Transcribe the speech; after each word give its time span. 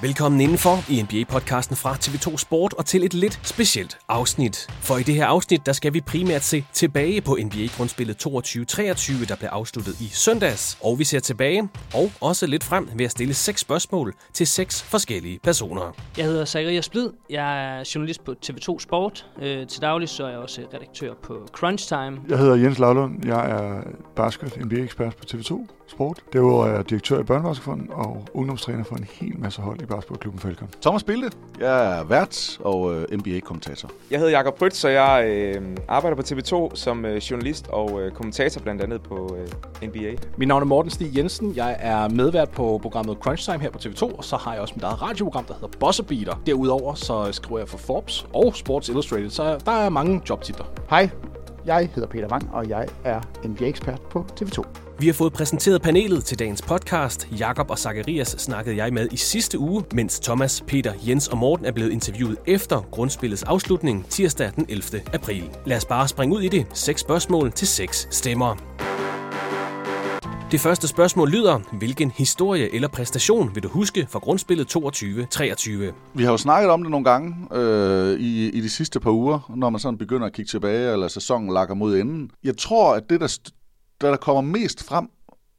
Velkommen 0.00 0.40
indenfor 0.40 0.90
i 0.90 1.02
NBA-podcasten 1.02 1.76
fra 1.76 1.94
TV2 1.94 2.36
Sport 2.36 2.72
og 2.74 2.86
til 2.86 3.04
et 3.04 3.14
lidt 3.14 3.40
specielt 3.42 3.98
afsnit. 4.08 4.66
For 4.80 4.96
i 4.96 5.02
det 5.02 5.14
her 5.14 5.26
afsnit, 5.26 5.66
der 5.66 5.72
skal 5.72 5.94
vi 5.94 6.00
primært 6.00 6.42
se 6.42 6.64
tilbage 6.72 7.20
på 7.20 7.38
NBA-grundspillet 7.44 8.26
22-23, 8.26 9.28
der 9.28 9.36
blev 9.36 9.48
afsluttet 9.52 10.00
i 10.00 10.08
søndags. 10.12 10.78
Og 10.82 10.98
vi 10.98 11.04
ser 11.04 11.20
tilbage 11.20 11.68
og 11.94 12.10
også 12.20 12.46
lidt 12.46 12.64
frem 12.64 12.88
ved 12.94 13.04
at 13.04 13.10
stille 13.10 13.34
seks 13.34 13.60
spørgsmål 13.60 14.14
til 14.32 14.46
seks 14.46 14.82
forskellige 14.82 15.40
personer. 15.42 15.92
Jeg 16.16 16.24
hedder 16.24 16.44
Zacharias 16.44 16.84
Splid. 16.84 17.10
Jeg 17.30 17.78
er 17.78 17.90
journalist 17.94 18.24
på 18.24 18.34
TV2 18.46 18.78
Sport. 18.78 19.26
Øh, 19.42 19.66
til 19.66 19.82
daglig 19.82 20.08
så 20.08 20.24
er 20.24 20.28
jeg 20.28 20.38
også 20.38 20.60
redaktør 20.74 21.14
på 21.22 21.48
Crunch 21.52 21.88
Time. 21.88 22.20
Jeg 22.28 22.38
hedder 22.38 22.54
Jens 22.54 22.78
Lavlund. 22.78 23.26
Jeg 23.26 23.50
er 23.50 23.82
basket 24.16 24.56
NBA-ekspert 24.64 25.16
på 25.16 25.24
TV2 25.30 25.66
Sport. 25.86 26.20
Derudover 26.32 26.66
er 26.66 26.74
jeg 26.74 26.90
direktør 26.90 27.20
i 27.20 27.22
Børnevaskefonden 27.22 27.90
og 27.92 28.24
ungdomstræner 28.34 28.84
for 28.84 28.96
en 28.96 29.06
hel 29.12 29.38
masse 29.38 29.62
hold 29.62 29.82
i 29.82 29.87
basketballklubben 29.88 30.40
Falcon. 30.40 30.68
Thomas 30.82 31.04
Bilde. 31.04 31.30
Jeg 31.60 31.98
er 31.98 32.04
vært 32.04 32.58
og 32.60 32.94
øh, 32.94 33.18
NBA-kommentator. 33.18 33.90
Jeg 34.10 34.18
hedder 34.18 34.32
Jakob 34.32 34.58
Prytz, 34.58 34.84
og 34.84 34.92
jeg 34.92 35.24
øh, 35.28 35.62
arbejder 35.88 36.16
på 36.16 36.22
TV2 36.22 36.76
som 36.76 37.04
øh, 37.04 37.16
journalist 37.16 37.68
og 37.68 38.02
øh, 38.02 38.12
kommentator 38.12 38.60
blandt 38.60 38.82
andet 38.82 39.02
på 39.02 39.36
øh, 39.38 39.88
NBA. 39.88 40.14
Mit 40.36 40.48
navn 40.48 40.62
er 40.62 40.66
Morten 40.66 40.90
Stig 40.90 41.16
Jensen. 41.16 41.56
Jeg 41.56 41.76
er 41.80 42.08
medvært 42.08 42.50
på 42.50 42.78
programmet 42.82 43.16
Crunch 43.20 43.44
Time 43.44 43.60
her 43.60 43.70
på 43.70 43.78
TV2, 43.78 44.16
og 44.16 44.24
så 44.24 44.36
har 44.36 44.52
jeg 44.52 44.62
også 44.62 44.74
mit 44.76 44.84
eget 44.84 45.02
radioprogram, 45.02 45.44
der 45.44 45.54
hedder 45.54 45.78
Buzzer 45.80 46.04
Beater. 46.04 46.34
Derudover 46.46 46.94
så 46.94 47.28
skriver 47.32 47.58
jeg 47.58 47.68
for 47.68 47.78
Forbes 47.78 48.26
og 48.34 48.56
Sports 48.56 48.88
Illustrated, 48.88 49.30
så 49.30 49.58
der 49.64 49.72
er 49.72 49.88
mange 49.88 50.22
jobtitler. 50.28 50.64
Hej, 50.90 51.08
jeg 51.66 51.90
hedder 51.94 52.08
Peter 52.08 52.28
Wang, 52.28 52.50
og 52.52 52.68
jeg 52.68 52.86
er 53.04 53.20
NBA-ekspert 53.44 54.00
på 54.00 54.26
TV2. 54.40 54.64
Vi 55.00 55.06
har 55.06 55.14
fået 55.14 55.32
præsenteret 55.32 55.82
panelet 55.82 56.24
til 56.24 56.38
dagens 56.38 56.62
podcast. 56.62 57.28
Jakob 57.38 57.70
og 57.70 57.78
Zacharias 57.78 58.28
snakkede 58.28 58.76
jeg 58.76 58.92
med 58.92 59.08
i 59.12 59.16
sidste 59.16 59.58
uge, 59.58 59.84
mens 59.92 60.20
Thomas, 60.20 60.64
Peter, 60.66 60.92
Jens 61.08 61.28
og 61.28 61.38
Morten 61.38 61.66
er 61.66 61.72
blevet 61.72 61.90
interviewet 61.90 62.36
efter 62.46 62.80
grundspillets 62.90 63.42
afslutning 63.42 64.06
tirsdag 64.08 64.52
den 64.56 64.66
11. 64.68 65.00
april. 65.14 65.50
Lad 65.66 65.76
os 65.76 65.84
bare 65.84 66.08
springe 66.08 66.36
ud 66.36 66.42
i 66.42 66.48
det. 66.48 66.66
Seks 66.72 67.00
spørgsmål 67.00 67.52
til 67.52 67.68
seks 67.68 68.08
stemmer. 68.10 68.77
Det 70.50 70.60
første 70.60 70.88
spørgsmål 70.88 71.30
lyder, 71.30 71.76
hvilken 71.78 72.10
historie 72.10 72.74
eller 72.74 72.88
præstation 72.88 73.54
vil 73.54 73.62
du 73.62 73.68
huske 73.68 74.06
fra 74.10 74.18
grundspillet 74.18 74.76
22-23? 74.76 75.94
Vi 76.14 76.24
har 76.24 76.30
jo 76.30 76.36
snakket 76.36 76.70
om 76.70 76.82
det 76.82 76.90
nogle 76.90 77.04
gange 77.04 77.36
øh, 77.52 78.20
i, 78.20 78.48
i 78.50 78.60
de 78.60 78.68
sidste 78.68 79.00
par 79.00 79.10
uger, 79.10 79.52
når 79.56 79.70
man 79.70 79.80
sådan 79.80 79.98
begynder 79.98 80.26
at 80.26 80.32
kigge 80.32 80.48
tilbage, 80.48 80.92
eller 80.92 81.08
sæsonen 81.08 81.52
lakker 81.52 81.74
mod 81.74 81.96
enden. 81.98 82.30
Jeg 82.44 82.56
tror, 82.56 82.94
at 82.94 83.10
det, 83.10 83.20
der, 83.20 83.38
der, 84.00 84.10
der 84.10 84.16
kommer 84.16 84.40
mest 84.42 84.84
frem 84.84 85.08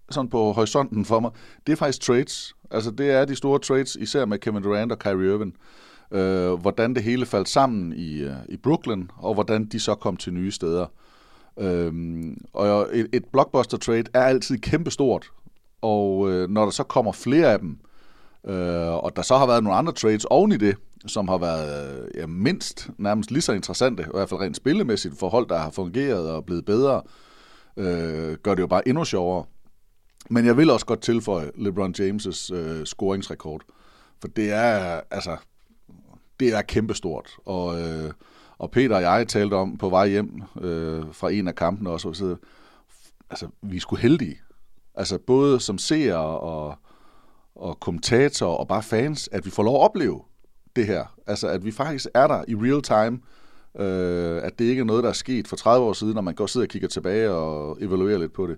sådan 0.10 0.30
på 0.30 0.52
horisonten 0.52 1.06
for 1.06 1.20
mig, 1.20 1.32
det 1.68 1.72
er 1.72 1.78
faktisk 1.78 2.02
trades. 2.02 2.54
Altså 2.72 2.92
det 2.92 3.12
er 3.12 3.26
de 3.26 3.36
store 3.36 3.60
trades, 3.60 3.96
især 3.96 4.26
med 4.26 4.40
Kevin 4.40 4.64
Durant 4.64 4.92
og 4.92 5.00
Kyrie 5.00 5.34
Irving. 5.34 5.54
Øh, 6.12 6.54
hvordan 6.54 6.96
det 6.96 7.04
hele 7.04 7.26
faldt 7.26 7.50
sammen 7.50 7.94
i, 7.94 8.20
øh, 8.20 8.36
i 8.50 8.58
Brooklyn, 8.58 9.08
og 9.18 9.34
hvordan 9.34 9.66
de 9.66 9.80
så 9.80 9.96
kom 9.96 10.18
til 10.18 10.34
nye 10.34 10.52
steder. 10.52 10.86
Øhm, 11.60 12.38
og 12.54 12.90
et, 12.94 13.08
et 13.14 13.26
blockbuster 13.26 13.78
trade 13.78 14.04
er 14.14 14.24
altid 14.24 14.58
kæmpestort, 14.58 15.32
og 15.82 16.32
øh, 16.32 16.50
når 16.50 16.64
der 16.64 16.72
så 16.72 16.84
kommer 16.84 17.12
flere 17.12 17.54
af 17.54 17.60
dem, 17.60 17.78
øh, 18.48 19.04
og 19.04 19.16
der 19.16 19.22
så 19.22 19.38
har 19.38 19.48
været 19.48 19.64
nogle 19.64 19.78
andre 19.78 19.94
trades 19.94 20.26
oven 20.26 20.52
i 20.52 20.58
det, 20.58 20.76
som 21.08 21.28
har 21.28 21.38
været 21.38 22.00
øh, 22.00 22.08
ja, 22.16 22.26
mindst 22.26 22.90
nærmest 22.98 23.32
lige 23.32 23.42
så 23.42 23.54
interessante, 23.54 24.04
i 24.04 24.12
hvert 24.14 24.30
fald 24.30 24.40
rent 24.40 24.58
spillemæssigt 24.58 25.20
forhold, 25.20 25.48
der 25.48 25.58
har 25.58 25.72
fungeret 25.72 26.30
og 26.32 26.46
blevet 26.46 26.66
bedre, 26.66 27.02
øh, 27.78 28.38
gør 28.44 28.56
det 28.56 28.62
jo 28.62 28.68
bare 28.68 28.88
endnu 28.88 29.06
sjovere. 29.06 29.46
Men 30.30 30.46
jeg 30.46 30.58
vil 30.58 30.70
også 30.70 30.86
godt 30.86 31.02
tilføje 31.02 31.52
LeBron 31.56 31.96
James' 32.00 32.54
øh, 32.54 32.86
scoringsrekord, 32.86 33.62
for 34.22 34.28
det 34.28 34.52
er 34.52 35.02
altså 35.12 35.38
det 36.40 36.54
er 36.54 36.62
kæmpestort, 36.62 37.30
og 37.46 37.82
øh, 37.82 38.12
og 38.60 38.72
Peter 38.72 38.96
og 38.96 39.02
jeg 39.02 39.28
talte 39.28 39.54
om 39.54 39.78
på 39.78 39.90
vej 39.90 40.08
hjem 40.08 40.44
øh, 40.62 41.04
fra 41.12 41.32
en 41.32 41.48
af 41.48 41.56
kampene 41.56 41.90
også, 41.90 42.08
og 42.08 42.16
så, 42.16 42.36
altså, 43.30 43.48
vi 43.62 43.80
skulle 43.80 44.02
heldige. 44.02 44.40
Altså, 44.96 45.18
både 45.18 45.60
som 45.60 45.78
seere 45.78 46.40
og, 46.40 46.76
og 47.56 47.80
kommentatorer 47.80 48.58
og 48.58 48.68
bare 48.68 48.84
fans, 48.84 49.30
at 49.32 49.46
vi 49.46 49.50
får 49.50 49.64
lov 49.64 49.76
at 49.76 49.82
opleve 49.82 50.22
det 50.76 50.86
her. 50.86 51.06
Altså, 51.28 51.48
at 51.48 51.66
vi 51.66 51.72
faktisk 51.72 52.08
er 52.14 52.28
der 52.28 52.44
i 52.48 52.56
real 52.56 52.82
time. 52.82 53.20
Øh, 53.80 54.44
at 54.44 54.60
det 54.60 54.66
ikke 54.66 54.80
er 54.80 54.86
noget, 54.86 55.04
der 55.04 55.10
er 55.10 55.14
sket 55.14 55.48
for 55.48 55.56
30 55.56 55.88
år 55.88 55.94
siden, 55.94 56.14
når 56.14 56.22
man 56.22 56.36
går 56.36 56.46
sidder 56.46 56.66
og 56.66 56.70
kigger 56.70 56.88
tilbage 56.88 57.32
og 57.32 57.78
evaluerer 57.82 58.18
lidt 58.18 58.34
på 58.34 58.48
det. 58.48 58.58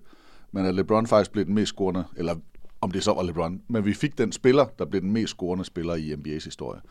Men 0.52 0.66
at 0.66 0.76
LeBron 0.76 1.08
faktisk 1.08 1.32
blev 1.32 1.46
den 1.46 1.54
mest 1.54 1.74
scorende, 1.74 2.04
eller 2.18 2.36
om 2.82 2.92
det 2.92 3.04
så 3.04 3.14
var 3.14 3.24
LeBron, 3.24 3.62
men 3.68 3.86
vi 3.86 3.94
fik 3.94 4.18
den 4.18 4.32
spiller, 4.32 4.66
der 4.80 4.86
blev 4.86 5.02
den 5.02 5.12
mest 5.12 5.34
scorende 5.34 5.66
spiller 5.66 5.96
i 5.96 6.14
NBA's 6.14 6.46
historie. 6.46 6.82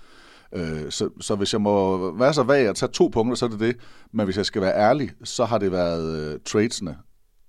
Øh, 0.53 0.91
så, 0.91 1.09
så 1.21 1.35
hvis 1.35 1.53
jeg 1.53 1.61
må 1.61 1.97
være 2.19 2.35
så 2.35 2.43
vag 2.43 2.69
at 2.69 2.77
tage 2.77 2.93
to 2.93 3.09
punkter, 3.09 3.35
så 3.35 3.45
er 3.45 3.49
det 3.49 3.61
det. 3.61 3.77
Men 4.13 4.25
hvis 4.25 4.37
jeg 4.37 4.47
skal 4.47 4.63
være 4.63 4.75
ærlig, 4.75 5.11
så 5.25 5.45
har 5.45 5.59
det 5.59 5.73
været 5.73 6.35
uh, 6.35 6.41
tradesene, 6.45 6.97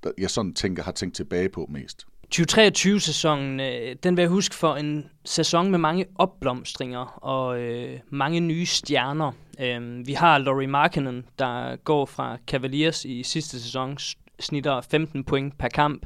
der 0.04 0.12
jeg 0.18 0.30
sådan 0.30 0.54
tænker, 0.54 0.84
har 0.84 0.92
tænkt 0.92 1.16
tilbage 1.16 1.50
på 1.50 1.66
mest. 1.70 2.06
2023-sæsonen, 2.36 3.60
øh, 3.60 3.96
den 4.04 4.18
vil 4.18 4.22
jeg 4.22 4.30
huske 4.30 4.56
for 4.56 4.76
en 4.76 5.10
sæson 5.26 5.72
med 5.72 5.80
mange 5.80 6.06
opblomstringer 6.16 7.06
og 7.24 7.60
øh, 7.60 8.00
mange 8.10 8.40
nye 8.40 8.66
stjerner. 8.66 9.32
Øh, 9.60 10.08
vi 10.08 10.14
har 10.14 10.38
Laurie 10.38 10.68
Markkinen, 10.68 11.26
der 11.40 11.76
går 11.76 12.06
fra 12.06 12.38
Cavaliers 12.48 13.06
i 13.06 13.24
sidste 13.24 13.62
sæson, 13.62 13.98
snitter 14.40 14.82
15 14.82 15.24
point 15.24 15.58
per 15.58 15.68
kamp, 15.68 16.06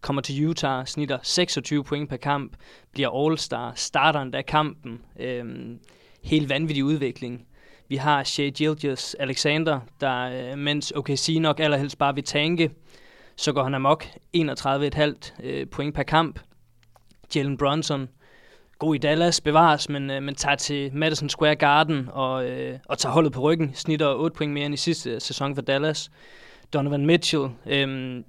kommer 0.00 0.22
til 0.22 0.46
Utah, 0.46 0.86
snitter 0.86 1.18
26 1.22 1.84
point 1.84 2.08
per 2.08 2.16
kamp, 2.16 2.52
bliver 2.92 3.08
All-Star, 3.08 3.72
starter 3.74 4.20
endda 4.20 4.42
kampen. 4.42 5.00
Øh, 5.20 5.44
helt 6.24 6.48
vanvittig 6.48 6.84
udvikling. 6.84 7.46
Vi 7.88 7.96
har 7.96 8.24
Shea 8.24 8.48
Gilgis 8.48 9.14
Alexander, 9.14 9.80
der 10.00 10.50
øh, 10.52 10.58
mens 10.58 10.92
OKC 10.96 11.36
nok 11.40 11.60
allerhelst 11.60 11.98
bare 11.98 12.14
vil 12.14 12.24
tanke, 12.24 12.70
så 13.36 13.52
går 13.52 13.62
han 13.62 13.74
amok 13.74 14.04
31,5 14.36 15.42
øh, 15.42 15.66
point 15.66 15.94
per 15.94 16.02
kamp. 16.02 16.40
Jalen 17.36 17.56
Brunson, 17.56 18.08
god 18.78 18.94
i 18.94 18.98
Dallas, 18.98 19.40
bevares, 19.40 19.88
men, 19.88 20.10
øh, 20.10 20.22
men 20.22 20.34
tager 20.34 20.56
til 20.56 20.90
Madison 20.94 21.28
Square 21.28 21.56
Garden 21.56 22.08
og, 22.12 22.32
og 22.88 22.98
tager 22.98 23.12
holdet 23.12 23.32
på 23.32 23.40
ryggen. 23.40 23.74
Snitter 23.74 24.14
8 24.14 24.36
point 24.36 24.52
mere 24.52 24.66
end 24.66 24.74
i 24.74 24.76
sidste 24.76 25.20
sæson 25.20 25.54
for 25.54 25.62
Dallas. 25.62 26.10
Donovan 26.72 27.06
Mitchell, 27.06 27.48
øh, 27.66 28.22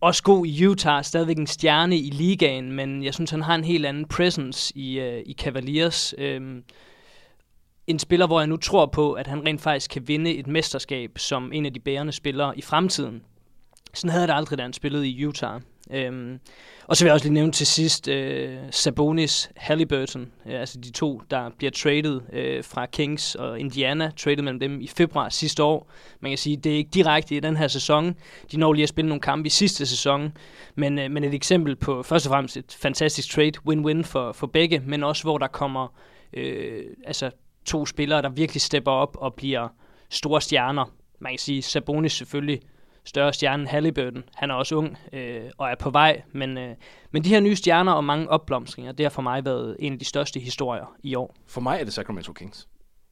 også 0.00 0.22
god 0.22 0.46
i 0.46 0.66
Utah, 0.66 1.04
stadigvæk 1.04 1.38
en 1.38 1.46
stjerne 1.46 1.98
i 1.98 2.10
ligaen, 2.10 2.72
men 2.72 3.04
jeg 3.04 3.14
synes, 3.14 3.30
han 3.30 3.42
har 3.42 3.54
en 3.54 3.64
helt 3.64 3.86
anden 3.86 4.08
presence 4.08 4.78
i, 4.78 4.98
øh, 4.98 5.22
i 5.26 5.32
Cavaliers. 5.32 6.14
Øh, 6.18 6.62
en 7.86 7.98
spiller, 7.98 8.26
hvor 8.26 8.40
jeg 8.40 8.46
nu 8.46 8.56
tror 8.56 8.86
på, 8.86 9.12
at 9.12 9.26
han 9.26 9.46
rent 9.46 9.60
faktisk 9.60 9.90
kan 9.90 10.08
vinde 10.08 10.34
et 10.34 10.46
mesterskab 10.46 11.18
som 11.18 11.52
en 11.52 11.66
af 11.66 11.72
de 11.72 11.80
bærende 11.80 12.12
spillere 12.12 12.58
i 12.58 12.62
fremtiden. 12.62 13.22
Sådan 13.94 14.10
havde 14.10 14.26
det 14.26 14.34
aldrig, 14.34 14.58
da 14.58 14.62
han 14.62 14.72
spillede 14.72 15.08
i 15.08 15.26
Utah. 15.26 15.60
Øhm, 15.92 16.40
og 16.86 16.96
så 16.96 17.04
vil 17.04 17.08
jeg 17.08 17.14
også 17.14 17.24
lige 17.24 17.34
nævne 17.34 17.52
til 17.52 17.66
sidst 17.66 18.08
øh, 18.08 18.58
Sabonis 18.70 19.50
Halliburton, 19.56 20.32
øh, 20.46 20.60
altså 20.60 20.80
de 20.80 20.92
to, 20.92 21.22
der 21.30 21.50
bliver 21.58 21.70
traded 21.70 22.20
øh, 22.32 22.64
fra 22.64 22.86
Kings 22.86 23.34
og 23.34 23.60
Indiana, 23.60 24.12
traded 24.16 24.42
mellem 24.42 24.60
dem 24.60 24.80
i 24.80 24.86
februar 24.86 25.28
sidste 25.28 25.62
år. 25.62 25.90
Man 26.20 26.30
kan 26.30 26.38
sige, 26.38 26.56
det 26.56 26.72
er 26.72 26.76
ikke 26.76 26.90
direkte 26.94 27.36
i 27.36 27.40
den 27.40 27.56
her 27.56 27.68
sæson. 27.68 28.14
De 28.52 28.56
når 28.56 28.72
lige 28.72 28.82
at 28.82 28.88
spille 28.88 29.08
nogle 29.08 29.20
kampe 29.20 29.46
i 29.46 29.50
sidste 29.50 29.86
sæson, 29.86 30.32
men, 30.74 30.98
øh, 30.98 31.10
men 31.10 31.24
et 31.24 31.34
eksempel 31.34 31.76
på 31.76 32.02
først 32.02 32.26
og 32.26 32.30
fremmest 32.30 32.56
et 32.56 32.76
fantastisk 32.80 33.30
trade, 33.30 33.52
win-win 33.68 34.02
for, 34.02 34.32
for 34.32 34.46
begge, 34.46 34.82
men 34.86 35.04
også 35.04 35.22
hvor 35.22 35.38
der 35.38 35.46
kommer 35.46 35.94
øh, 36.32 36.84
altså 37.06 37.30
to 37.64 37.86
spillere, 37.86 38.22
der 38.22 38.28
virkelig 38.28 38.62
stepper 38.62 38.92
op 38.92 39.16
og 39.20 39.34
bliver 39.34 39.68
store 40.10 40.40
stjerner. 40.40 40.84
Man 41.18 41.32
kan 41.32 41.38
sige, 41.38 41.62
Sabonis 41.62 42.12
selvfølgelig 42.12 42.60
større 43.10 43.32
stjerne 43.32 43.66
Halliburton. 43.66 44.24
Han 44.34 44.50
er 44.50 44.54
også 44.54 44.74
ung 44.74 44.98
øh, 45.12 45.50
og 45.58 45.70
er 45.70 45.74
på 45.74 45.90
vej, 45.90 46.22
men, 46.32 46.58
øh, 46.58 46.74
men 47.10 47.24
de 47.24 47.28
her 47.28 47.40
nye 47.40 47.56
stjerner 47.56 47.92
og 47.92 48.04
mange 48.04 48.28
opblomstringer, 48.28 48.92
det 48.92 49.04
har 49.04 49.10
for 49.10 49.22
mig 49.22 49.44
været 49.44 49.76
en 49.78 49.92
af 49.92 49.98
de 49.98 50.04
største 50.04 50.40
historier 50.40 50.96
i 51.02 51.14
år. 51.14 51.36
For 51.46 51.60
mig 51.60 51.80
er 51.80 51.84
det 51.84 51.92
Sacramento 51.92 52.32
Kings. 52.32 52.68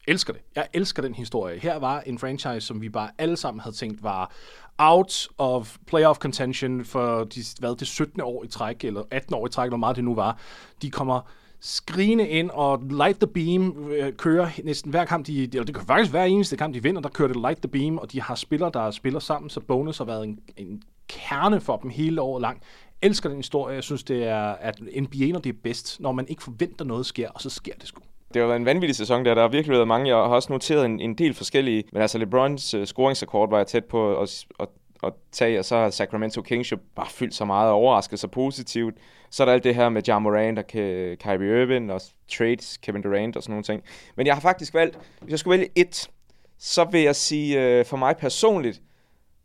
Elsker 0.09 0.33
det. 0.33 0.43
Jeg 0.56 0.69
elsker 0.75 1.03
den 1.03 1.15
historie. 1.15 1.61
Her 1.61 1.77
var 1.77 2.00
en 2.00 2.19
franchise, 2.19 2.61
som 2.61 2.81
vi 2.81 2.89
bare 2.89 3.11
alle 3.19 3.37
sammen 3.37 3.61
havde 3.61 3.77
tænkt 3.77 4.03
var 4.03 4.33
out 4.79 5.29
of 5.39 5.77
playoff 5.87 6.19
contention 6.19 6.85
for 6.85 7.25
de, 7.25 7.41
hvad, 7.59 7.77
det 7.77 7.89
17. 7.89 8.21
år 8.21 8.45
i 8.45 8.49
træk, 8.49 8.85
eller 8.85 9.03
18 9.11 9.35
år 9.35 9.47
i 9.47 9.50
træk, 9.50 9.67
eller 9.67 9.77
meget 9.77 9.97
det 9.97 10.05
nu 10.05 10.15
var. 10.15 10.39
De 10.83 10.91
kommer 10.91 11.31
skrigende 11.60 12.28
ind, 12.28 12.50
og 12.50 12.82
Light 12.90 13.20
the 13.20 13.26
Beam 13.26 13.90
øh, 13.90 14.12
kører 14.12 14.49
næsten 14.64 14.90
hver 14.90 15.05
kamp, 15.05 15.26
de, 15.26 15.43
eller 15.43 15.64
det 15.64 15.75
kan 15.75 15.87
faktisk 15.87 16.10
hver 16.10 16.25
eneste 16.25 16.56
kamp, 16.56 16.75
de 16.75 16.82
vinder, 16.82 17.00
der 17.00 17.08
kører 17.08 17.28
det 17.28 17.37
Light 17.37 17.58
the 17.62 17.69
Beam, 17.69 17.99
og 17.99 18.12
de 18.12 18.20
har 18.20 18.34
spillere, 18.34 18.70
der 18.75 18.90
spiller 18.90 19.20
sammen, 19.20 19.50
så 19.50 19.60
bonus 19.60 19.99
har 19.99 20.05
været 20.05 20.25
en, 20.25 20.38
en 20.56 20.82
kerne 21.08 21.60
for 21.60 21.76
dem 21.76 21.90
hele 21.90 22.20
året 22.20 22.40
lang. 22.43 22.62
Elsker 23.02 23.28
den 23.28 23.38
historie, 23.38 23.75
jeg 23.75 23.84
synes, 23.84 24.02
det 24.02 24.25
er, 24.25 24.43
at 24.43 24.81
NBA, 24.81 25.26
når 25.32 25.40
det 25.40 25.50
er 25.50 25.58
bedst, 25.62 26.00
når 26.00 26.12
man 26.12 26.28
ikke 26.28 26.43
forventer 26.43 26.84
noget 26.84 27.06
sker, 27.06 27.28
og 27.31 27.40
så 27.40 27.50
sker 27.50 27.72
det 27.81 27.88
sgu. 27.88 28.02
Det 28.34 28.43
har 28.43 28.46
været 28.46 28.61
en 28.61 28.64
vanvittig 28.64 28.96
sæson 28.96 29.25
der. 29.25 29.34
Der 29.34 29.43
har 29.43 29.49
virkelig 29.49 29.75
været 29.75 29.88
mange. 29.88 30.08
Jeg 30.08 30.16
har 30.16 30.22
også 30.22 30.52
noteret 30.52 30.84
en, 30.84 31.00
en 31.00 31.14
del 31.14 31.34
forskellige. 31.34 31.84
Men 31.93 32.02
altså 32.02 32.19
LeBrons 32.19 32.75
uh, 32.75 32.84
scoringsrekord 32.84 33.50
var 33.50 33.56
jeg 33.56 33.66
tæt 33.66 33.84
på 33.84 34.20
at, 34.20 34.44
at, 34.61 34.69
at 35.03 35.12
tage, 35.33 35.59
og 35.59 35.65
så 35.65 35.77
har 35.77 35.91
Sacramento 35.91 36.43
Kings 36.43 36.73
jo 36.73 36.79
bare 36.97 37.11
fyldt 37.11 37.35
så 37.35 37.45
meget 37.45 37.71
og 37.71 37.75
overrasket 37.75 38.19
sig 38.19 38.31
positivt. 38.31 38.95
Så 39.31 39.43
er 39.43 39.45
der 39.45 39.53
alt 39.53 39.65
det 39.65 39.75
her 39.75 39.89
med 39.89 40.03
Ja 40.09 40.19
Morant 40.19 40.59
og 40.59 40.67
Kyrie 40.67 41.62
Irving 41.62 41.93
og 41.93 42.00
trades, 42.29 42.77
Kevin 42.77 43.03
Durant 43.03 43.37
og 43.37 43.43
sådan 43.43 43.53
nogle 43.53 43.65
ting. 43.65 43.83
Men 44.17 44.27
jeg 44.27 44.35
har 44.35 44.41
faktisk 44.41 44.75
valgt, 44.75 44.99
hvis 45.21 45.31
jeg 45.31 45.39
skulle 45.39 45.59
vælge 45.59 45.71
et, 45.75 46.11
så 46.59 46.85
vil 46.85 47.00
jeg 47.00 47.17
sige, 47.17 47.61
øh, 47.61 47.85
for 47.85 47.97
mig 47.97 48.17
personligt, 48.17 48.83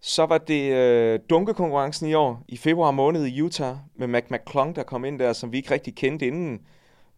så 0.02 0.26
var 0.26 0.38
det 0.38 0.74
øh, 0.74 1.20
dunkekonkurrencen 1.30 2.08
i 2.08 2.14
år, 2.14 2.44
i 2.48 2.58
februar 2.58 2.92
måned 2.92 3.26
i 3.26 3.42
Utah, 3.42 3.76
med 3.96 4.08
Mac 4.08 4.24
McClung, 4.30 4.76
der 4.76 4.84
kom 4.84 5.06
ind 5.06 5.20
der, 5.20 5.34
som 5.34 5.52
vi 5.52 5.58
ikke 5.58 5.72
rigtig 5.72 5.96
kendte 5.96 6.28
inden. 6.28 6.62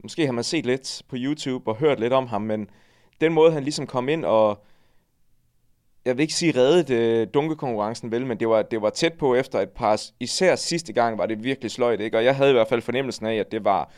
Måske 0.04 0.26
har 0.26 0.34
man 0.34 0.44
set 0.44 0.66
lidt 0.66 1.02
på 1.10 1.16
YouTube 1.20 1.72
og 1.72 1.76
hørt 1.76 2.00
lidt 2.00 2.14
om 2.14 2.28
ham, 2.28 2.42
men 2.42 2.70
den 3.22 3.34
måde, 3.34 3.52
han 3.52 3.64
ligesom 3.64 3.88
kom 3.88 4.10
ind 4.10 4.26
og 4.26 4.66
jeg 6.06 6.18
vil 6.18 6.22
ikke 6.22 6.34
sige 6.34 6.60
reddet 6.60 6.90
øh, 6.90 7.28
dunkekonkurrencen 7.34 8.12
vel, 8.12 8.26
men 8.26 8.40
det 8.40 8.50
var, 8.50 8.62
det 8.62 8.82
var 8.82 8.90
tæt 8.90 9.14
på 9.14 9.36
efter 9.36 9.60
et 9.60 9.70
par, 9.70 10.02
især 10.20 10.56
sidste 10.56 10.94
gang 10.94 11.18
var 11.18 11.26
det 11.26 11.44
virkelig 11.44 11.72
sløjt, 11.72 12.02
ikke? 12.02 12.18
og 12.18 12.24
jeg 12.24 12.36
havde 12.36 12.50
i 12.50 12.54
hvert 12.54 12.68
fald 12.68 12.82
fornemmelsen 12.82 13.26
af, 13.26 13.36
at 13.36 13.52
det 13.52 13.64
var, 13.64 13.92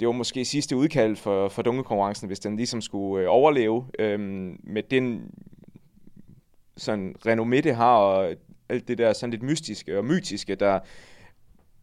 det 0.00 0.08
var 0.08 0.12
måske 0.12 0.44
sidste 0.44 0.76
udkald 0.76 1.16
for, 1.16 1.48
for 1.48 1.62
dunkekonkurrencen, 1.62 2.26
hvis 2.26 2.40
den 2.40 2.56
ligesom 2.56 2.80
skulle 2.80 3.24
øh, 3.24 3.30
overleve 3.30 3.86
øh, 3.98 4.20
med 4.62 4.82
den 4.82 5.30
sådan 6.76 7.14
renommé, 7.26 7.60
det 7.60 7.76
har, 7.76 7.96
og 7.96 8.34
alt 8.68 8.88
det 8.88 8.98
der 8.98 9.12
sådan 9.12 9.30
lidt 9.30 9.42
mystiske 9.42 9.98
og 9.98 10.04
mytiske, 10.04 10.54
der, 10.54 10.78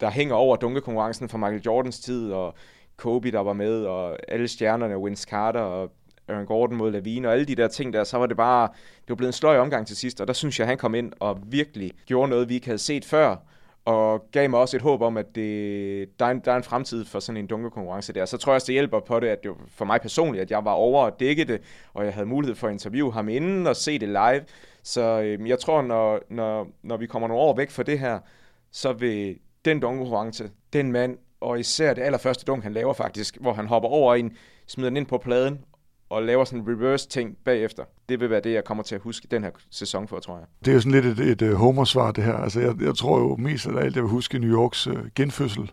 der 0.00 0.10
hænger 0.10 0.34
over 0.34 0.56
dunkekonkurrencen 0.56 1.28
fra 1.28 1.38
Michael 1.38 1.62
Jordans 1.66 2.00
tid, 2.00 2.32
og 2.32 2.54
Kobe, 2.96 3.30
der 3.30 3.40
var 3.40 3.52
med, 3.52 3.84
og 3.84 4.18
alle 4.28 4.48
stjernerne, 4.48 5.04
Vince 5.04 5.28
Carter 5.28 5.60
og 5.60 5.92
Aaron 6.28 6.46
Gordon 6.46 6.76
mod 6.76 6.90
Lavine 6.90 7.28
og 7.28 7.34
alle 7.34 7.44
de 7.44 7.54
der 7.54 7.68
ting 7.68 7.92
der, 7.92 8.04
så 8.04 8.18
var 8.18 8.26
det 8.26 8.36
bare, 8.36 8.68
det 9.00 9.08
var 9.08 9.14
blevet 9.14 9.28
en 9.28 9.32
sløj 9.32 9.58
omgang 9.58 9.86
til 9.86 9.96
sidst, 9.96 10.20
og 10.20 10.26
der 10.26 10.32
synes 10.32 10.58
jeg, 10.58 10.66
han 10.66 10.78
kom 10.78 10.94
ind 10.94 11.12
og 11.20 11.38
virkelig 11.46 11.92
gjorde 12.06 12.28
noget, 12.28 12.48
vi 12.48 12.54
ikke 12.54 12.66
havde 12.66 12.78
set 12.78 13.04
før, 13.04 13.36
og 13.84 14.24
gav 14.32 14.50
mig 14.50 14.60
også 14.60 14.76
et 14.76 14.82
håb 14.82 15.02
om, 15.02 15.16
at 15.16 15.34
det, 15.34 16.18
der, 16.18 16.26
er 16.26 16.30
en, 16.30 16.40
der 16.44 16.52
er 16.52 16.56
en 16.56 16.62
fremtid 16.62 17.04
for 17.04 17.20
sådan 17.20 17.36
en 17.36 17.46
dunkerkonkurrence 17.46 18.12
der. 18.12 18.24
Så 18.24 18.36
tror 18.36 18.52
jeg 18.52 18.54
også, 18.54 18.66
det 18.66 18.72
hjælper 18.72 19.00
på 19.00 19.20
det, 19.20 19.26
at 19.26 19.42
det 19.42 19.50
for 19.68 19.84
mig 19.84 20.00
personligt, 20.00 20.42
at 20.42 20.50
jeg 20.50 20.64
var 20.64 20.72
over 20.72 21.06
at 21.06 21.20
dække 21.20 21.44
det, 21.44 21.60
og 21.94 22.04
jeg 22.04 22.14
havde 22.14 22.26
mulighed 22.26 22.54
for 22.54 22.66
at 22.66 22.72
interviewe 22.72 23.12
ham 23.12 23.28
inden 23.28 23.66
og 23.66 23.76
se 23.76 23.98
det 23.98 24.08
live. 24.08 24.44
Så 24.82 25.20
øhm, 25.20 25.46
jeg 25.46 25.58
tror, 25.58 25.82
når, 25.82 26.20
når, 26.30 26.68
når 26.82 26.96
vi 26.96 27.06
kommer 27.06 27.28
nogle 27.28 27.42
år 27.42 27.56
væk 27.56 27.70
fra 27.70 27.82
det 27.82 27.98
her, 27.98 28.18
så 28.70 28.92
vil 28.92 29.38
den 29.64 29.80
dunkerkonkurrence, 29.80 30.50
den 30.72 30.92
mand, 30.92 31.18
og 31.40 31.60
især 31.60 31.94
det 31.94 32.02
allerførste 32.02 32.44
dunk, 32.44 32.62
han 32.62 32.72
laver 32.72 32.92
faktisk, 32.92 33.36
hvor 33.40 33.52
han 33.52 33.66
hopper 33.66 33.88
over 33.88 34.14
en, 34.14 34.36
smider 34.66 34.90
den 34.90 34.96
ind 34.96 35.06
på 35.06 35.18
pladen, 35.18 35.60
og 36.12 36.22
laver 36.22 36.44
sådan 36.44 36.60
en 36.60 36.68
reverse 36.68 37.08
ting 37.08 37.36
bagefter. 37.44 37.84
Det 38.08 38.20
vil 38.20 38.30
være 38.30 38.40
det, 38.40 38.52
jeg 38.52 38.64
kommer 38.64 38.82
til 38.82 38.94
at 38.94 39.00
huske 39.00 39.28
den 39.30 39.44
her 39.44 39.50
sæson 39.70 40.08
for, 40.08 40.18
tror 40.18 40.36
jeg. 40.36 40.46
Det 40.64 40.70
er 40.70 40.74
jo 40.74 40.80
sådan 40.80 41.02
lidt 41.02 41.18
et, 41.20 41.28
et, 41.30 41.42
øh, 41.42 41.54
homersvar, 41.54 42.12
det 42.12 42.24
her. 42.24 42.34
Altså, 42.34 42.60
jeg, 42.60 42.82
jeg 42.82 42.94
tror 42.94 43.18
jo 43.18 43.36
mest 43.36 43.66
af 43.66 43.84
alt, 43.84 43.96
jeg 43.96 44.02
vil 44.02 44.10
huske 44.10 44.38
New 44.38 44.50
Yorks 44.50 44.86
øh, 44.86 44.96
genfødsel. 45.14 45.72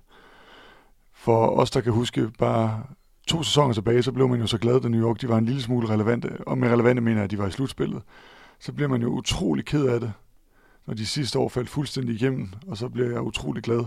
For 1.13 1.48
os, 1.48 1.72
der 1.72 1.81
kan 1.81 1.93
huske 1.93 2.31
bare 2.39 2.84
to 3.27 3.43
sæsoner 3.43 3.74
tilbage, 3.74 4.03
så 4.03 4.12
blev 4.12 4.29
man 4.29 4.39
jo 4.39 4.48
så 4.48 4.58
glad, 4.58 4.81
da 4.81 4.88
New 4.88 5.01
York 5.08 5.22
de 5.22 5.29
var 5.29 5.38
en 5.38 5.46
lille 5.46 5.62
smule 5.62 5.89
relevante. 5.89 6.29
Og 6.48 6.58
med 6.58 6.69
relevante 6.69 7.01
mener 7.01 7.17
jeg, 7.17 7.24
at 7.24 7.31
de 7.31 7.38
var 7.38 7.48
i 7.48 7.51
slutspillet. 7.51 8.01
Så 8.60 8.74
bliver 8.74 8.89
man 8.89 9.01
jo 9.01 9.08
utrolig 9.08 9.65
ked 9.65 9.86
af 9.86 10.00
det, 10.00 10.13
når 10.88 10.93
de 10.93 11.05
sidste 11.05 11.39
år 11.39 11.50
faldt 11.50 11.69
fuldstændig 11.69 12.15
igennem. 12.15 12.50
Og 12.67 12.77
så 12.77 12.89
bliver 12.89 13.10
jeg 13.10 13.22
utrolig 13.22 13.63
glad 13.63 13.86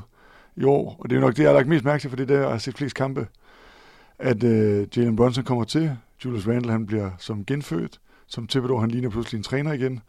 i 0.57 0.65
år. 0.65 0.97
Og 0.99 1.11
det 1.11 1.17
er 1.17 1.21
jo 1.21 1.27
nok 1.27 1.37
det, 1.37 1.43
jeg 1.43 1.49
har 1.49 1.55
lagt 1.55 1.69
mest 1.69 1.85
mærke 1.85 2.01
til, 2.01 2.11
for 2.11 2.17
det 2.17 2.31
er 2.31 2.35
der, 2.35 2.41
jeg 2.41 2.51
har 2.51 2.59
set 2.59 2.77
flest 2.77 2.95
kampe. 2.95 3.27
At 4.19 4.45
øh, 4.45 4.87
Jalen 4.97 5.17
Brunson 5.17 5.45
kommer 5.45 5.65
til, 5.65 5.97
Julius 6.25 6.49
Randle 6.49 6.73
han 6.73 6.87
bliver 6.87 7.11
som 7.19 7.45
genfødt. 7.45 8.01
Som 8.27 8.47
Thibodeau, 8.47 8.79
han 8.79 8.91
ligner 8.91 9.11
pludselig 9.11 9.39
en 9.39 9.45
træner 9.45 9.73
igen. 9.73 10.01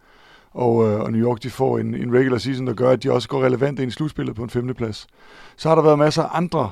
Og, 0.52 0.90
øh, 0.90 1.00
og 1.00 1.12
New 1.12 1.22
York 1.22 1.44
de 1.44 1.50
får 1.50 1.80
en, 1.80 1.96
en 1.96 2.14
regular 2.14 2.38
season, 2.38 2.68
der 2.68 2.74
gør, 2.74 2.90
at 2.90 3.04
de 3.04 3.12
også 3.12 3.30
går 3.30 3.46
relevant 3.46 3.80
ind 3.80 3.92
i 3.92 3.92
slutspillet 3.92 4.36
på 4.36 4.44
en 4.44 4.50
femteplads. 4.50 5.08
Så 5.58 5.70
har 5.70 5.76
der 5.76 5.82
været 5.82 6.00
masser 6.00 6.24
af 6.24 6.38
andre 6.38 6.72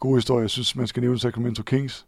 gode 0.00 0.16
historier. 0.16 0.42
Jeg 0.42 0.50
synes, 0.50 0.76
man 0.76 0.86
skal 0.86 1.00
nævne 1.00 1.18
Sacramento 1.18 1.62
Kings. 1.62 2.06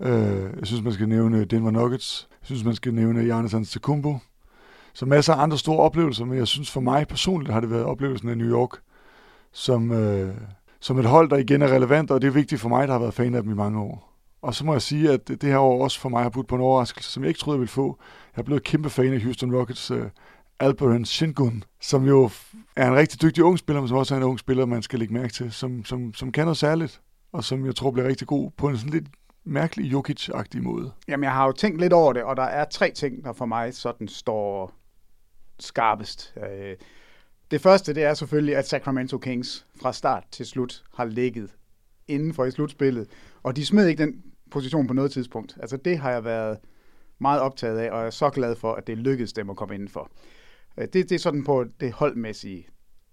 Øh, 0.00 0.50
jeg 0.58 0.66
synes, 0.66 0.82
man 0.82 0.92
skal 0.92 1.08
nævne 1.08 1.44
Denver 1.44 1.70
Nuggets. 1.70 2.28
Jeg 2.30 2.46
synes, 2.46 2.64
man 2.64 2.74
skal 2.74 2.94
nævne 2.94 3.24
Giannis 3.24 3.54
Antetokounmpo. 3.54 4.18
Så 4.92 5.06
masser 5.06 5.34
af 5.34 5.42
andre 5.42 5.58
store 5.58 5.78
oplevelser, 5.78 6.24
men 6.24 6.38
jeg 6.38 6.46
synes 6.46 6.70
for 6.70 6.80
mig 6.80 7.08
personligt 7.08 7.52
har 7.52 7.60
det 7.60 7.70
været 7.70 7.84
oplevelsen 7.84 8.28
af 8.28 8.38
New 8.38 8.50
York 8.50 8.70
som, 9.52 9.92
øh, 9.92 10.34
som 10.80 10.98
et 10.98 11.04
hold, 11.04 11.30
der 11.30 11.36
igen 11.36 11.62
er 11.62 11.68
relevant, 11.68 12.10
og 12.10 12.22
det 12.22 12.28
er 12.28 12.32
vigtigt 12.32 12.60
for 12.60 12.68
mig, 12.68 12.88
der 12.88 12.94
har 12.94 13.00
været 13.00 13.14
fan 13.14 13.34
af 13.34 13.42
dem 13.42 13.52
i 13.52 13.54
mange 13.54 13.80
år. 13.80 14.14
Og 14.42 14.54
så 14.54 14.64
må 14.64 14.72
jeg 14.72 14.82
sige, 14.82 15.12
at 15.12 15.28
det 15.28 15.42
her 15.42 15.58
år 15.58 15.84
også 15.84 16.00
for 16.00 16.08
mig 16.08 16.22
har 16.22 16.30
budt 16.30 16.46
på 16.46 16.54
en 16.54 16.60
overraskelse, 16.60 17.12
som 17.12 17.22
jeg 17.22 17.28
ikke 17.28 17.40
troede, 17.40 17.56
jeg 17.56 17.60
ville 17.60 17.70
få. 17.70 17.98
Jeg 18.36 18.42
er 18.42 18.44
blevet 18.44 18.62
kæmpe 18.64 18.90
fan 18.90 19.12
af 19.12 19.20
Houston 19.20 19.56
Rockets 19.56 19.90
øh, 19.90 20.00
uh, 20.00 20.06
Alperen 20.60 21.04
Shingun, 21.04 21.64
som 21.80 22.04
jo 22.06 22.30
er 22.76 22.88
en 22.88 22.96
rigtig 22.96 23.22
dygtig 23.22 23.44
ung 23.44 23.58
spiller, 23.58 23.80
men 23.80 23.88
som 23.88 23.96
også 23.96 24.14
er 24.14 24.18
en 24.18 24.24
ung 24.24 24.38
spiller, 24.38 24.66
man 24.66 24.82
skal 24.82 24.98
lægge 24.98 25.14
mærke 25.14 25.32
til, 25.32 25.52
som, 25.52 25.84
som, 25.84 26.14
som 26.14 26.32
kan 26.32 26.44
noget 26.44 26.56
særligt, 26.56 27.00
og 27.32 27.44
som 27.44 27.66
jeg 27.66 27.74
tror 27.74 27.90
bliver 27.90 28.08
rigtig 28.08 28.26
god 28.26 28.50
på 28.56 28.68
en 28.68 28.76
sådan 28.76 28.92
lidt 28.92 29.08
mærkelig 29.44 29.92
Jokic-agtig 29.92 30.62
måde. 30.62 30.92
Jamen, 31.08 31.24
jeg 31.24 31.32
har 31.32 31.46
jo 31.46 31.52
tænkt 31.52 31.80
lidt 31.80 31.92
over 31.92 32.12
det, 32.12 32.22
og 32.22 32.36
der 32.36 32.42
er 32.42 32.64
tre 32.64 32.90
ting, 32.90 33.24
der 33.24 33.32
for 33.32 33.46
mig 33.46 33.74
sådan 33.74 34.08
står 34.08 34.72
skarpest. 35.58 36.34
Øh, 36.36 36.76
det 37.50 37.60
første, 37.60 37.94
det 37.94 38.04
er 38.04 38.14
selvfølgelig, 38.14 38.56
at 38.56 38.68
Sacramento 38.68 39.18
Kings 39.18 39.66
fra 39.80 39.92
start 39.92 40.24
til 40.30 40.46
slut 40.46 40.84
har 40.94 41.04
ligget 41.04 41.54
inden 42.08 42.34
for 42.34 42.44
i 42.44 42.50
slutspillet, 42.50 43.08
og 43.42 43.56
de 43.56 43.66
smed 43.66 43.86
ikke 43.86 44.02
den 44.02 44.22
position 44.50 44.86
på 44.86 44.94
noget 44.94 45.10
tidspunkt. 45.10 45.56
Altså 45.60 45.76
det 45.76 45.98
har 45.98 46.10
jeg 46.10 46.24
været 46.24 46.58
meget 47.18 47.40
optaget 47.40 47.78
af, 47.78 47.90
og 47.90 47.98
jeg 47.98 48.06
er 48.06 48.10
så 48.10 48.30
glad 48.30 48.56
for, 48.56 48.74
at 48.74 48.86
det 48.86 48.98
lykkedes 48.98 49.32
dem 49.32 49.50
at 49.50 49.56
komme 49.56 49.74
indenfor. 49.74 50.10
Øh, 50.78 50.84
det, 50.84 50.94
det 50.94 51.12
er 51.12 51.18
sådan 51.18 51.44
på 51.44 51.64
det 51.80 51.92
holdmæssige. 51.92 52.66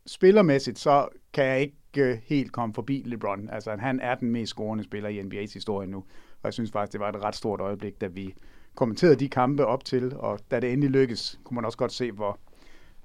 Spillermæssigt, 0.08 0.80
så 0.80 1.08
kan 1.34 1.46
jeg 1.46 1.62
ikke 1.62 1.75
øh, 1.98 2.18
helt 2.24 2.51
komme 2.51 2.74
forbi 2.74 3.04
LeBron. 3.06 3.50
Altså 3.50 3.75
han 3.80 4.00
er 4.00 4.15
den 4.15 4.32
mest 4.32 4.50
scorende 4.50 4.84
spiller 4.84 5.10
i 5.10 5.20
NBA's 5.20 5.54
historie 5.54 5.88
nu, 5.88 5.98
og 5.98 6.44
jeg 6.44 6.54
synes 6.54 6.72
faktisk, 6.72 6.94
det 6.94 7.00
var 7.00 7.10
et 7.10 7.24
ret 7.24 7.36
stort 7.36 7.62
øjeblik, 7.62 8.01
da 8.01 8.08
vi 8.08 8.36
kommenterede 8.75 9.15
de 9.15 9.30
kampe 9.30 9.65
op 9.65 9.86
til, 9.86 10.15
og 10.15 10.39
da 10.51 10.60
det 10.60 10.74
endelig 10.74 10.89
lykkedes, 10.89 11.39
kunne 11.44 11.56
man 11.56 11.65
også 11.65 11.77
godt 11.77 11.92
se, 11.92 12.12
hvor, 12.12 12.39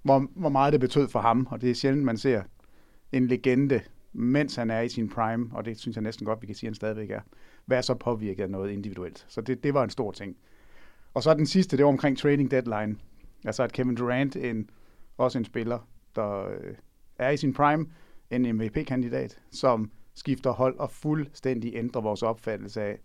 hvor, 0.02 0.26
hvor 0.37 0.49
meget 0.49 0.73
det 0.73 0.80
betød 0.80 1.09
for 1.09 1.21
ham, 1.21 1.49
og 1.50 1.61
det 1.61 1.71
er 1.71 1.75
sjældent, 1.75 2.04
man 2.04 2.16
ser 2.16 2.42
en 3.12 3.26
legende, 3.26 3.80
mens 4.12 4.54
han 4.54 4.71
er 4.71 4.80
i 4.80 4.88
sin 4.88 5.09
prime, 5.09 5.50
og 5.52 5.64
det 5.64 5.78
synes 5.78 5.97
jeg 5.97 6.02
næsten 6.02 6.26
godt, 6.26 6.42
vi 6.42 6.47
kan 6.47 6.54
sige, 6.54 6.69
at 6.69 6.71
han 6.71 6.75
stadigvæk 6.75 7.11
er, 7.11 7.21
være 7.66 7.83
så 7.83 7.95
påvirket 7.95 8.42
af 8.42 8.50
noget 8.50 8.71
individuelt. 8.71 9.26
Så 9.28 9.40
det, 9.40 9.64
det 9.64 9.75
var 9.75 9.85
en 9.85 9.90
stor 9.90 10.12
ting. 10.12 10.37
Og 11.14 11.23
så 11.23 11.35
den 11.35 11.47
sidste, 11.47 11.76
det 11.76 11.85
var 11.85 11.90
omkring 11.90 12.19
trading 12.19 12.50
deadline. 12.50 12.97
Altså 13.45 13.62
at 13.62 13.73
Kevin 13.73 13.95
Durant, 13.95 14.37
en, 14.37 14.71
også 15.19 15.38
en 15.38 15.45
spiller, 15.45 15.88
der 16.16 16.49
øh, 16.49 16.75
er 17.19 17.30
i 17.30 17.37
sin 17.37 17.52
prime, 17.52 17.87
en 18.30 18.57
MVP-kandidat, 18.57 19.38
som 19.50 19.90
skifter 20.14 20.50
hold 20.50 20.78
og 20.78 20.90
fuldstændig 20.90 21.75
ændrer 21.75 22.02
vores 22.02 22.23
opfattelse 22.23 22.83
af, 22.83 22.99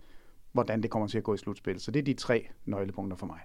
hvordan 0.52 0.84
det 0.84 0.92
kommer 0.92 1.08
til 1.08 1.18
at 1.18 1.24
gå 1.24 1.34
i 1.34 1.38
slutspil. 1.38 1.80
Så 1.80 1.92
det 1.92 2.00
er 2.00 2.04
de 2.04 2.14
tre 2.14 2.48
nøglepunkter 2.66 3.18
for 3.18 3.26
mig. 3.26 3.40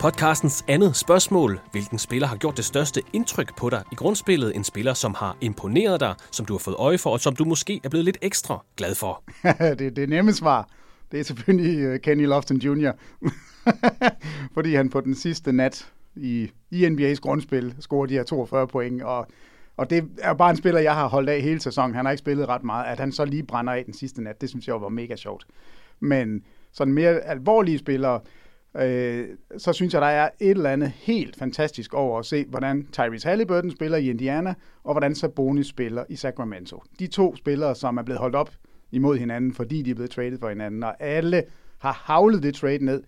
Podcastens 0.00 0.64
andet 0.68 0.96
spørgsmål. 0.96 1.60
Hvilken 1.72 1.98
spiller 1.98 2.28
har 2.28 2.36
gjort 2.36 2.56
det 2.56 2.64
største 2.64 3.02
indtryk 3.12 3.56
på 3.56 3.70
dig 3.70 3.82
i 3.92 3.94
grundspillet? 3.94 4.56
En 4.56 4.64
spiller, 4.64 4.94
som 4.94 5.14
har 5.14 5.36
imponeret 5.40 6.00
dig, 6.00 6.14
som 6.32 6.46
du 6.46 6.52
har 6.52 6.58
fået 6.58 6.76
øje 6.78 6.98
for, 6.98 7.10
og 7.10 7.20
som 7.20 7.36
du 7.36 7.44
måske 7.44 7.80
er 7.84 7.88
blevet 7.88 8.04
lidt 8.04 8.18
ekstra 8.22 8.64
glad 8.76 8.94
for? 8.94 9.22
det, 9.78 9.96
det 9.96 10.08
nemme 10.08 10.32
svar, 10.32 10.68
det 11.12 11.20
er 11.20 11.24
selvfølgelig 11.24 11.78
øh, 11.78 12.00
Kenny 12.00 12.26
Lofton 12.26 12.56
Jr. 12.56 12.92
Fordi 14.54 14.74
han 14.74 14.90
på 14.90 15.00
den 15.00 15.14
sidste 15.14 15.52
nat 15.52 15.92
i, 16.16 16.50
i 16.70 16.86
NBA's 16.86 17.20
grundspil 17.20 17.74
scorede 17.80 18.08
de 18.12 18.14
her 18.14 18.24
42 18.24 18.66
point, 18.66 19.02
og, 19.02 19.26
og 19.76 19.90
det 19.90 20.08
er 20.18 20.34
bare 20.34 20.50
en 20.50 20.56
spiller, 20.56 20.80
jeg 20.80 20.94
har 20.94 21.08
holdt 21.08 21.30
af 21.30 21.42
hele 21.42 21.60
sæsonen. 21.60 21.94
Han 21.94 22.04
har 22.04 22.12
ikke 22.12 22.18
spillet 22.18 22.48
ret 22.48 22.64
meget. 22.64 22.86
At 22.86 23.00
han 23.00 23.12
så 23.12 23.24
lige 23.24 23.42
brænder 23.42 23.72
af 23.72 23.84
den 23.84 23.94
sidste 23.94 24.22
nat, 24.22 24.40
det 24.40 24.48
synes 24.48 24.68
jeg 24.68 24.80
var 24.80 24.88
mega 24.88 25.16
sjovt. 25.16 25.46
Men 26.00 26.42
sådan 26.72 26.94
mere 26.94 27.20
alvorlige 27.20 27.78
spillere, 27.78 28.20
øh, 28.78 29.28
så 29.58 29.72
synes 29.72 29.94
jeg, 29.94 30.02
der 30.02 30.08
er 30.08 30.28
et 30.40 30.50
eller 30.50 30.70
andet 30.70 30.88
helt 30.88 31.36
fantastisk 31.36 31.94
over 31.94 32.18
at 32.18 32.26
se, 32.26 32.44
hvordan 32.48 32.86
Tyrese 32.92 33.28
Halliburton 33.28 33.70
spiller 33.70 33.98
i 33.98 34.10
Indiana, 34.10 34.54
og 34.84 34.94
hvordan 34.94 35.14
Sabonis 35.14 35.66
spiller 35.66 36.04
i 36.08 36.16
Sacramento. 36.16 36.82
De 36.98 37.06
to 37.06 37.36
spillere, 37.36 37.74
som 37.74 37.96
er 37.96 38.02
blevet 38.02 38.20
holdt 38.20 38.34
op 38.34 38.50
imod 38.92 39.16
hinanden, 39.16 39.54
fordi 39.54 39.82
de 39.82 39.90
er 39.90 39.94
blevet 39.94 40.10
traded 40.10 40.38
for 40.38 40.48
hinanden, 40.48 40.82
og 40.82 41.02
alle 41.02 41.44
har 41.78 42.02
havlet 42.04 42.42
det 42.42 42.54
trade 42.54 42.84
ned 42.84 43.02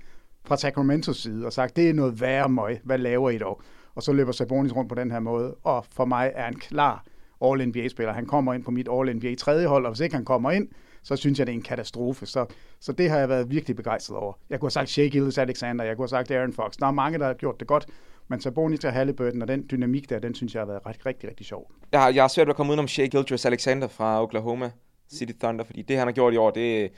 fra 0.44 0.56
Sacramentos 0.56 1.16
side 1.16 1.46
og 1.46 1.52
sagt, 1.52 1.76
det 1.76 1.90
er 1.90 1.94
noget 1.94 2.20
værre 2.20 2.48
møg, 2.48 2.80
hvad 2.84 2.98
laver 2.98 3.30
I 3.30 3.38
dog? 3.38 3.62
Og 3.94 4.02
så 4.02 4.12
løber 4.12 4.32
Sabonis 4.32 4.76
rundt 4.76 4.88
på 4.88 4.94
den 4.94 5.10
her 5.10 5.20
måde, 5.20 5.54
og 5.54 5.84
for 5.92 6.04
mig 6.04 6.32
er 6.34 6.44
han 6.44 6.54
klar 6.54 7.04
All-NBA-spiller. 7.44 8.12
Han 8.12 8.26
kommer 8.26 8.54
ind 8.54 8.64
på 8.64 8.70
mit 8.70 8.88
All-NBA 8.92 9.34
tredje 9.34 9.66
hold, 9.66 9.84
og 9.86 9.92
hvis 9.92 10.00
ikke 10.00 10.14
han 10.14 10.24
kommer 10.24 10.50
ind, 10.50 10.68
så 11.02 11.16
synes 11.16 11.38
jeg, 11.38 11.46
det 11.46 11.52
er 11.52 11.56
en 11.56 11.62
katastrofe. 11.62 12.26
Så, 12.26 12.46
så 12.80 12.92
det 12.92 13.10
har 13.10 13.18
jeg 13.18 13.28
været 13.28 13.50
virkelig 13.50 13.76
begejstret 13.76 14.18
over. 14.18 14.32
Jeg 14.50 14.60
kunne 14.60 14.66
have 14.66 14.70
sagt 14.70 14.88
Shea 14.88 15.06
Gilles 15.06 15.38
Alexander, 15.38 15.84
jeg 15.84 15.96
kunne 15.96 16.04
have 16.04 16.08
sagt 16.08 16.30
Aaron 16.30 16.52
Fox. 16.52 16.76
Der 16.76 16.86
er 16.86 16.90
mange, 16.90 17.18
der 17.18 17.26
har 17.26 17.34
gjort 17.34 17.60
det 17.60 17.68
godt, 17.68 17.86
men 18.28 18.40
Sabonis 18.40 18.84
og 18.84 18.92
Halliburton 18.92 19.42
og 19.42 19.48
den 19.48 19.66
dynamik 19.70 20.10
der, 20.10 20.18
den 20.18 20.34
synes 20.34 20.54
jeg 20.54 20.60
har 20.60 20.66
været 20.66 20.86
rigtig, 20.86 21.06
rigtig, 21.06 21.28
rigtig 21.28 21.46
sjov. 21.46 21.70
Jeg 21.92 22.00
har, 22.00 22.10
jeg 22.10 22.22
har 22.22 22.28
svært 22.28 22.46
ved 22.46 22.52
at 22.52 22.56
komme 22.56 22.70
udenom 22.70 22.88
Shea 22.88 23.06
Gilgis 23.06 23.46
Alexander 23.46 23.88
fra 23.88 24.22
Oklahoma 24.22 24.70
City 25.12 25.32
Thunder, 25.40 25.64
fordi 25.64 25.82
det, 25.82 25.98
han 25.98 26.06
har 26.06 26.12
gjort 26.12 26.34
i 26.34 26.36
år, 26.36 26.50
det, 26.50 26.92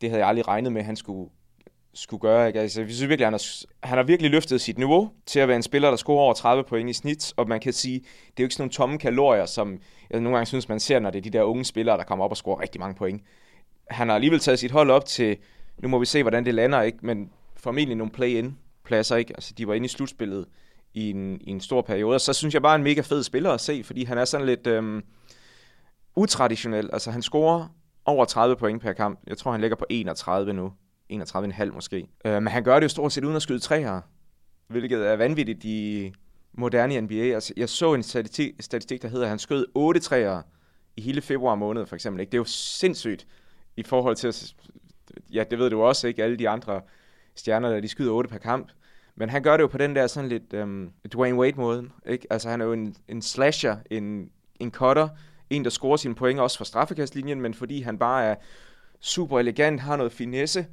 det 0.00 0.10
havde 0.10 0.20
jeg 0.20 0.28
aldrig 0.28 0.48
regnet 0.48 0.72
med, 0.72 0.80
at 0.80 0.86
han 0.86 0.96
skulle, 0.96 1.30
skulle 1.96 2.20
gøre. 2.20 2.46
Ikke? 2.46 2.60
Altså, 2.60 2.80
jeg 2.80 2.90
synes 2.90 3.08
virkelig, 3.08 3.26
han 3.26 3.32
har, 3.32 3.64
han 3.82 3.98
har 3.98 4.04
virkelig 4.04 4.30
løftet 4.30 4.60
sit 4.60 4.78
niveau 4.78 5.10
til 5.26 5.40
at 5.40 5.48
være 5.48 5.56
en 5.56 5.62
spiller, 5.62 5.90
der 5.90 5.96
scorer 5.96 6.22
over 6.22 6.34
30 6.34 6.64
point 6.64 6.90
i 6.90 6.92
snit, 6.92 7.34
og 7.36 7.48
man 7.48 7.60
kan 7.60 7.72
sige, 7.72 7.98
det 8.00 8.06
er 8.08 8.32
jo 8.38 8.44
ikke 8.44 8.54
sådan 8.54 8.62
nogle 8.62 8.72
tomme 8.72 8.98
kalorier, 8.98 9.46
som 9.46 9.78
jeg 10.10 10.20
nogle 10.20 10.36
gange 10.36 10.46
synes, 10.46 10.68
man 10.68 10.80
ser, 10.80 10.98
når 10.98 11.10
det 11.10 11.18
er 11.18 11.22
de 11.22 11.30
der 11.30 11.42
unge 11.42 11.64
spillere, 11.64 11.96
der 11.96 12.04
kommer 12.04 12.24
op 12.24 12.30
og 12.30 12.36
scorer 12.36 12.60
rigtig 12.60 12.80
mange 12.80 12.94
point. 12.94 13.22
Han 13.90 14.08
har 14.08 14.14
alligevel 14.14 14.40
taget 14.40 14.58
sit 14.58 14.70
hold 14.70 14.90
op 14.90 15.04
til, 15.04 15.36
nu 15.78 15.88
må 15.88 15.98
vi 15.98 16.06
se, 16.06 16.22
hvordan 16.22 16.44
det 16.44 16.54
lander, 16.54 16.82
ikke? 16.82 16.98
men 17.02 17.30
formentlig 17.56 17.96
nogle 17.96 18.12
play-in 18.12 18.58
pladser, 18.84 19.16
ikke? 19.16 19.32
Altså, 19.36 19.54
de 19.58 19.68
var 19.68 19.74
inde 19.74 19.84
i 19.84 19.88
slutspillet 19.88 20.46
i 20.94 21.10
en, 21.10 21.40
i 21.40 21.50
en 21.50 21.60
stor 21.60 21.82
periode, 21.82 22.14
og 22.14 22.20
så 22.20 22.32
synes 22.32 22.54
jeg 22.54 22.62
bare 22.62 22.76
en 22.76 22.82
mega 22.82 23.00
fed 23.00 23.22
spiller 23.22 23.50
at 23.50 23.60
se, 23.60 23.84
fordi 23.84 24.04
han 24.04 24.18
er 24.18 24.24
sådan 24.24 24.46
lidt 24.46 24.66
øhm, 24.66 25.02
utraditionel. 26.16 26.90
Altså, 26.92 27.10
han 27.10 27.22
scorer 27.22 27.68
over 28.04 28.24
30 28.24 28.56
point 28.56 28.82
per 28.82 28.92
kamp. 28.92 29.20
Jeg 29.26 29.38
tror, 29.38 29.52
han 29.52 29.60
ligger 29.60 29.76
på 29.76 29.86
31 29.90 30.52
nu. 30.52 30.72
31,5 31.12 31.64
måske. 31.64 32.06
Øh, 32.24 32.32
men 32.32 32.46
han 32.46 32.64
gør 32.64 32.74
det 32.74 32.82
jo 32.82 32.88
stort 32.88 33.12
set 33.12 33.24
uden 33.24 33.36
at 33.36 33.42
skyde 33.42 33.58
træer, 33.58 34.00
hvilket 34.68 35.06
er 35.06 35.16
vanvittigt 35.16 35.64
i 35.64 36.12
moderne 36.52 37.00
NBA. 37.00 37.14
Altså, 37.14 37.52
jeg 37.56 37.68
så 37.68 37.94
en 37.94 38.02
statistik, 38.02 38.54
statistik, 38.60 39.02
der 39.02 39.08
hedder, 39.08 39.24
at 39.24 39.30
han 39.30 39.38
skød 39.38 39.66
8 39.74 40.00
træer 40.00 40.42
i 40.96 41.00
hele 41.00 41.20
februar 41.20 41.54
måned, 41.54 41.86
for 41.86 41.94
eksempel. 41.94 42.20
Ikke? 42.20 42.30
Det 42.30 42.36
er 42.36 42.40
jo 42.40 42.44
sindssygt 42.44 43.26
i 43.76 43.82
forhold 43.82 44.16
til, 44.16 44.34
ja, 45.32 45.44
det 45.50 45.58
ved 45.58 45.70
du 45.70 45.82
også, 45.82 46.08
ikke? 46.08 46.24
Alle 46.24 46.36
de 46.36 46.48
andre 46.48 46.80
stjerner, 47.34 47.70
der 47.70 47.80
de 47.80 47.88
skyder 47.88 48.12
8 48.12 48.30
per 48.30 48.38
kamp. 48.38 48.68
Men 49.14 49.30
han 49.30 49.42
gør 49.42 49.56
det 49.56 49.62
jo 49.62 49.68
på 49.68 49.78
den 49.78 49.96
der 49.96 50.06
sådan 50.06 50.28
lidt 50.28 50.52
øhm, 50.52 50.90
Dwayne 51.12 51.38
Wade-måde. 51.38 51.88
Ikke? 52.06 52.26
Altså, 52.30 52.48
han 52.48 52.60
er 52.60 52.64
jo 52.64 52.72
en, 52.72 52.96
en 53.08 53.22
slasher, 53.22 53.76
en, 53.90 54.30
en 54.60 54.70
cutter, 54.70 55.08
en, 55.50 55.64
der 55.64 55.70
scorer 55.70 55.96
sine 55.96 56.14
point 56.14 56.40
også 56.40 56.58
fra 56.58 56.64
straffekastlinjen, 56.64 57.40
men 57.40 57.54
fordi 57.54 57.80
han 57.80 57.98
bare 57.98 58.24
er 58.24 58.34
super 59.00 59.38
elegant, 59.38 59.80
har 59.80 59.96
noget 59.96 60.12
finesse, 60.12 60.66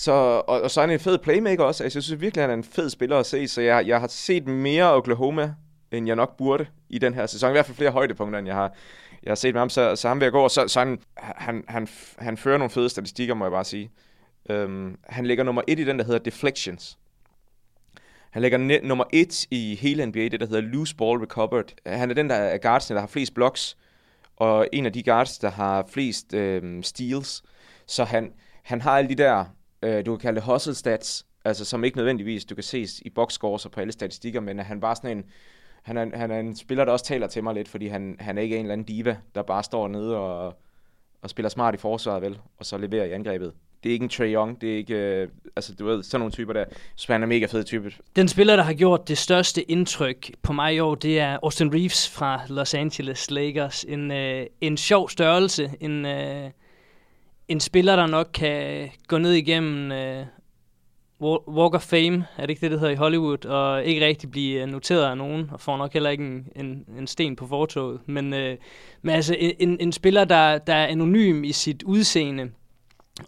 så, 0.00 0.12
og, 0.46 0.62
og 0.62 0.70
så 0.70 0.80
er 0.80 0.86
han 0.86 0.94
en 0.94 1.00
fed 1.00 1.18
playmaker 1.18 1.64
også. 1.64 1.84
Altså, 1.84 1.98
jeg 1.98 2.02
synes 2.02 2.20
virkelig, 2.20 2.42
han 2.42 2.50
er 2.50 2.54
en 2.54 2.64
fed 2.64 2.90
spiller 2.90 3.18
at 3.18 3.26
se, 3.26 3.48
så 3.48 3.60
jeg, 3.60 3.86
jeg 3.86 4.00
har 4.00 4.06
set 4.08 4.46
mere 4.46 4.94
Oklahoma, 4.94 5.54
end 5.92 6.06
jeg 6.06 6.16
nok 6.16 6.36
burde 6.36 6.66
i 6.88 6.98
den 6.98 7.14
her 7.14 7.26
sæson. 7.26 7.50
I 7.50 7.52
hvert 7.52 7.66
fald 7.66 7.76
flere 7.76 7.90
højdepunkter, 7.90 8.38
end 8.38 8.48
jeg 8.48 8.56
har, 8.56 8.72
jeg 9.22 9.30
har 9.30 9.34
set 9.34 9.54
med 9.54 9.60
ham, 9.60 9.70
så, 9.70 9.96
så 9.96 10.08
ham 10.08 10.20
vil 10.20 10.24
jeg 10.24 10.32
gå. 10.32 10.48
Så, 10.48 10.68
så 10.68 10.78
han, 10.78 10.98
han, 11.16 11.64
han, 11.68 11.88
han 12.18 12.36
fører 12.36 12.58
nogle 12.58 12.70
fede 12.70 12.88
statistikker, 12.88 13.34
må 13.34 13.44
jeg 13.44 13.52
bare 13.52 13.64
sige. 13.64 13.90
Øhm, 14.50 14.96
han 15.08 15.26
ligger 15.26 15.44
nummer 15.44 15.62
et 15.68 15.78
i 15.78 15.84
den, 15.84 15.98
der 15.98 16.04
hedder 16.04 16.18
deflections. 16.18 16.98
Han 18.30 18.42
ligger 18.42 18.58
net, 18.58 18.84
nummer 18.84 19.04
et 19.12 19.46
i 19.50 19.78
hele 19.80 20.06
NBA, 20.06 20.28
det 20.28 20.40
der 20.40 20.46
hedder 20.46 20.60
loose 20.60 20.96
ball 20.96 21.18
recovered. 21.18 21.64
Han 21.86 22.10
er 22.10 22.14
den, 22.14 22.30
der 22.30 22.36
er 22.36 22.58
guardsene, 22.58 22.94
der 22.94 23.00
har 23.00 23.08
flest 23.08 23.34
blocks, 23.34 23.76
og 24.36 24.68
en 24.72 24.86
af 24.86 24.92
de 24.92 25.02
guards, 25.02 25.38
der 25.38 25.50
har 25.50 25.86
flest 25.88 26.34
øhm, 26.34 26.82
steals. 26.82 27.42
Så 27.86 28.04
han, 28.04 28.32
han 28.62 28.80
har 28.80 28.98
alle 28.98 29.08
de 29.08 29.14
der, 29.14 29.44
øh, 29.82 30.06
du 30.06 30.16
kan 30.16 30.20
kalde 30.20 30.40
det 30.40 30.52
hustle 30.52 30.74
stats, 30.74 31.26
altså 31.44 31.64
som 31.64 31.84
ikke 31.84 31.96
nødvendigvis 31.96 32.44
du 32.44 32.54
kan 32.54 32.64
ses 32.64 33.00
i 33.00 33.10
boxscores 33.10 33.64
og 33.66 33.70
på 33.70 33.80
alle 33.80 33.92
statistikker, 33.92 34.40
men 34.40 34.58
han 34.58 34.80
bare 34.80 34.96
sådan 34.96 35.18
en, 35.18 35.24
han 35.82 35.96
er, 35.96 36.16
han 36.18 36.30
er 36.30 36.40
en 36.40 36.56
spiller, 36.56 36.84
der 36.84 36.92
også 36.92 37.04
taler 37.04 37.26
til 37.26 37.42
mig 37.42 37.54
lidt, 37.54 37.68
fordi 37.68 37.86
han, 37.86 38.16
han 38.20 38.38
er 38.38 38.42
ikke 38.42 38.56
en 38.56 38.64
eller 38.64 38.72
anden 38.72 38.86
diva, 38.86 39.16
der 39.34 39.42
bare 39.42 39.62
står 39.62 39.88
nede 39.88 40.16
og, 40.16 40.56
og 41.22 41.30
spiller 41.30 41.48
smart 41.48 41.74
i 41.74 41.78
forsvaret, 41.78 42.22
vel, 42.22 42.38
og 42.58 42.66
så 42.66 42.78
leverer 42.78 43.04
i 43.04 43.12
angrebet. 43.12 43.52
Det 43.82 43.88
er 43.88 43.92
ikke 43.92 44.02
en 44.02 44.08
Trae 44.08 44.32
Young, 44.32 44.60
det 44.60 44.72
er 44.72 44.76
ikke, 44.76 44.94
øh, 44.94 45.28
altså 45.56 45.74
du 45.74 45.86
ved, 45.86 46.02
sådan 46.02 46.20
nogle 46.20 46.32
typer 46.32 46.52
der. 46.52 46.64
Så 46.96 47.12
han 47.12 47.22
er 47.22 47.26
mega 47.26 47.46
fed 47.46 47.64
type. 47.64 47.92
Den 48.16 48.28
spiller, 48.28 48.56
der 48.56 48.62
har 48.62 48.74
gjort 48.74 49.08
det 49.08 49.18
største 49.18 49.70
indtryk 49.70 50.30
på 50.42 50.52
mig 50.52 50.74
i 50.74 50.78
år, 50.78 50.94
det 50.94 51.20
er 51.20 51.38
Austin 51.42 51.74
Reeves 51.74 52.08
fra 52.08 52.40
Los 52.48 52.74
Angeles 52.74 53.30
Lakers. 53.30 53.84
En, 53.84 54.10
øh, 54.10 54.46
en 54.60 54.76
sjov 54.76 55.08
størrelse, 55.08 55.70
en, 55.80 56.06
øh, 56.06 56.50
en 57.50 57.60
spiller, 57.60 57.96
der 57.96 58.06
nok 58.06 58.30
kan 58.34 58.90
gå 59.08 59.18
ned 59.18 59.32
igennem 59.32 59.92
øh, 59.92 60.26
Walk 61.48 61.74
of 61.74 61.82
Fame, 61.82 62.26
er 62.36 62.42
det 62.42 62.50
ikke 62.50 62.60
det, 62.60 62.70
det 62.70 62.80
hedder 62.80 62.92
i 62.94 62.96
Hollywood, 62.96 63.46
og 63.46 63.84
ikke 63.84 64.06
rigtig 64.06 64.30
blive 64.30 64.62
øh, 64.62 64.68
noteret 64.68 65.10
af 65.10 65.16
nogen, 65.16 65.50
og 65.52 65.60
får 65.60 65.76
nok 65.76 65.92
heller 65.92 66.10
ikke 66.10 66.24
en, 66.24 66.48
en, 66.56 66.84
en 66.98 67.06
sten 67.06 67.36
på 67.36 67.46
fortoget. 67.46 68.00
Men, 68.06 68.34
øh, 68.34 68.56
men 69.02 69.14
altså 69.14 69.36
en, 69.38 69.76
en 69.80 69.92
spiller, 69.92 70.24
der, 70.24 70.58
der 70.58 70.74
er 70.74 70.86
anonym 70.86 71.44
i 71.44 71.52
sit 71.52 71.82
udseende, 71.82 72.50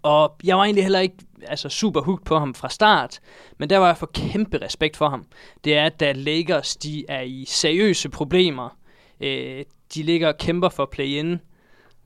og 0.01 0.35
jeg 0.43 0.57
var 0.57 0.63
egentlig 0.63 0.83
heller 0.83 0.99
ikke 0.99 1.15
altså, 1.47 1.69
super 1.69 2.01
hooked 2.01 2.25
på 2.25 2.39
ham 2.39 2.53
fra 2.53 2.69
start, 2.69 3.19
men 3.57 3.69
der 3.69 3.77
var 3.77 3.87
jeg 3.87 3.97
for 3.97 4.09
kæmpe 4.13 4.57
respekt 4.61 4.97
for 4.97 5.09
ham. 5.09 5.25
Det 5.63 5.77
er, 5.77 5.85
at 5.85 5.99
da 5.99 6.11
Lakers 6.11 6.75
de 6.75 7.05
er 7.09 7.21
i 7.21 7.45
seriøse 7.47 8.09
problemer, 8.09 8.77
øh, 9.21 9.63
de 9.95 10.03
ligger 10.03 10.27
og 10.27 10.37
kæmper 10.37 10.69
for 10.69 10.85
play-in, 10.85 11.39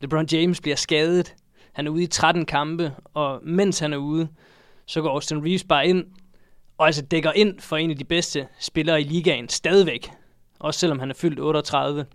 LeBron 0.01 0.27
James 0.31 0.62
bliver 0.62 0.75
skadet, 0.75 1.36
han 1.77 1.88
er 1.88 1.91
ude 1.91 2.03
i 2.03 2.07
13 2.07 2.46
kampe, 2.46 2.93
og 3.13 3.39
mens 3.43 3.79
han 3.79 3.93
er 3.93 3.98
ude, 3.98 4.27
så 4.86 5.01
går 5.01 5.10
Austin 5.10 5.46
Reeves 5.46 5.63
bare 5.63 5.88
ind, 5.88 6.05
og 6.77 6.86
altså 6.86 7.01
dækker 7.01 7.31
ind 7.31 7.60
for 7.60 7.77
en 7.77 7.89
af 7.89 7.98
de 7.98 8.03
bedste 8.03 8.48
spillere 8.60 9.01
i 9.01 9.03
ligaen 9.03 9.50
stadigvæk, 9.50 10.12
også 10.60 10.79
selvom 10.79 11.00
han 11.00 11.10
er 11.10 11.13
fyldt 11.13 11.39
38. 11.39 12.05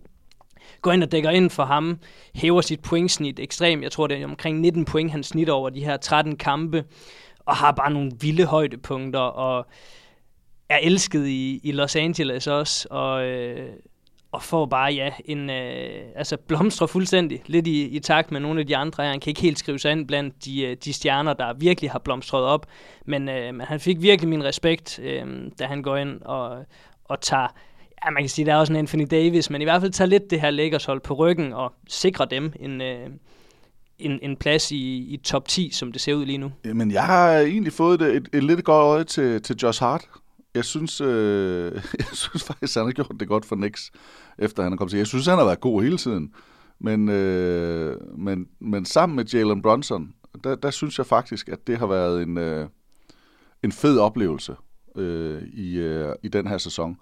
går 0.80 0.92
ind 0.92 1.02
og 1.02 1.12
dækker 1.12 1.30
ind 1.30 1.50
for 1.50 1.64
ham, 1.64 1.98
hæver 2.34 2.60
sit 2.60 2.80
pointsnit 2.80 3.40
ekstremt. 3.40 3.82
Jeg 3.82 3.92
tror, 3.92 4.06
det 4.06 4.16
er 4.16 4.24
omkring 4.24 4.60
19 4.60 4.84
point, 4.84 5.10
han 5.10 5.22
snit 5.22 5.48
over 5.48 5.70
de 5.70 5.84
her 5.84 5.96
13 5.96 6.36
kampe, 6.36 6.84
og 7.46 7.56
har 7.56 7.72
bare 7.72 7.92
nogle 7.92 8.12
vilde 8.20 8.44
højdepunkter, 8.44 9.20
og 9.20 9.66
er 10.68 10.78
elsket 10.78 11.26
i, 11.26 11.60
i 11.62 11.72
Los 11.72 11.96
Angeles 11.96 12.46
også, 12.46 12.88
og, 12.90 13.24
øh, 13.24 13.68
og 14.32 14.42
får 14.42 14.66
bare, 14.66 14.92
ja, 14.92 15.10
en, 15.24 15.50
øh, 15.50 16.04
altså 16.16 16.36
blomstrer 16.36 16.86
fuldstændig, 16.86 17.42
lidt 17.46 17.66
i, 17.66 17.88
i 17.88 17.98
takt 17.98 18.32
med 18.32 18.40
nogle 18.40 18.60
af 18.60 18.66
de 18.66 18.76
andre. 18.76 19.04
Han 19.04 19.20
kan 19.20 19.30
ikke 19.30 19.40
helt 19.40 19.58
skrive 19.58 19.78
sig 19.78 19.92
ind 19.92 20.06
blandt 20.06 20.44
de, 20.44 20.62
øh, 20.62 20.76
de 20.84 20.92
stjerner, 20.92 21.32
der 21.32 21.54
virkelig 21.54 21.90
har 21.90 21.98
blomstret 21.98 22.42
op, 22.42 22.66
men, 23.06 23.28
øh, 23.28 23.54
men 23.54 23.60
han 23.60 23.80
fik 23.80 24.02
virkelig 24.02 24.28
min 24.28 24.44
respekt, 24.44 24.98
øh, 25.02 25.50
da 25.58 25.66
han 25.66 25.82
går 25.82 25.96
ind 25.96 26.22
og, 26.22 26.64
og 27.04 27.20
tager, 27.20 27.48
ja, 28.04 28.10
man 28.10 28.22
kan 28.22 28.28
sige, 28.28 28.46
der 28.46 28.52
er 28.52 28.56
også 28.56 28.72
en 28.72 28.76
Anthony 28.76 29.06
Davis, 29.10 29.50
men 29.50 29.60
i 29.60 29.64
hvert 29.64 29.80
fald 29.80 29.92
tager 29.92 30.08
lidt 30.08 30.30
det 30.30 30.40
her 30.40 30.50
Lakers 30.50 30.84
hold 30.84 31.00
på 31.00 31.14
ryggen 31.14 31.52
og 31.52 31.72
sikrer 31.88 32.24
dem 32.24 32.52
en, 32.60 32.80
øh, 32.80 33.08
en, 33.98 34.18
en 34.22 34.36
plads 34.36 34.72
i, 34.72 34.96
i 35.14 35.16
top 35.16 35.48
10, 35.48 35.70
som 35.72 35.92
det 35.92 36.00
ser 36.00 36.14
ud 36.14 36.26
lige 36.26 36.38
nu. 36.38 36.52
Jamen, 36.64 36.90
jeg 36.90 37.04
har 37.04 37.38
egentlig 37.38 37.72
fået 37.72 38.02
et, 38.02 38.16
et, 38.16 38.28
et 38.32 38.44
lidt 38.44 38.64
godt 38.64 38.84
øje 38.84 39.04
til, 39.04 39.42
til 39.42 39.56
Josh 39.56 39.82
Hart. 39.82 40.04
Jeg 40.54 40.64
synes, 40.64 41.00
øh, 41.00 41.72
jeg 41.98 42.06
synes 42.12 42.44
faktisk, 42.44 42.74
han 42.74 42.84
har 42.84 42.92
gjort 42.92 43.12
det 43.20 43.28
godt 43.28 43.44
for 43.44 43.56
Knicks, 43.56 43.92
efter 44.38 44.62
han 44.62 44.72
er 44.72 44.76
kommet 44.76 44.90
til. 44.90 44.98
Jeg 44.98 45.06
synes, 45.06 45.26
han 45.26 45.38
har 45.38 45.44
været 45.44 45.60
god 45.60 45.82
hele 45.82 45.96
tiden. 45.96 46.34
Men, 46.78 47.08
øh, 47.08 48.18
men, 48.18 48.48
men 48.60 48.84
sammen 48.84 49.16
med 49.16 49.24
Jalen 49.24 49.62
Brunson, 49.62 50.14
der, 50.44 50.54
der 50.54 50.70
synes 50.70 50.98
jeg 50.98 51.06
faktisk, 51.06 51.48
at 51.48 51.66
det 51.66 51.78
har 51.78 51.86
været 51.86 52.22
en, 52.22 52.38
øh, 52.38 52.68
en 53.62 53.72
fed 53.72 53.98
oplevelse 53.98 54.56
øh, 54.96 55.42
i, 55.42 55.78
øh, 55.78 56.14
i 56.22 56.28
den 56.28 56.46
her 56.46 56.58
sæson. 56.58 56.96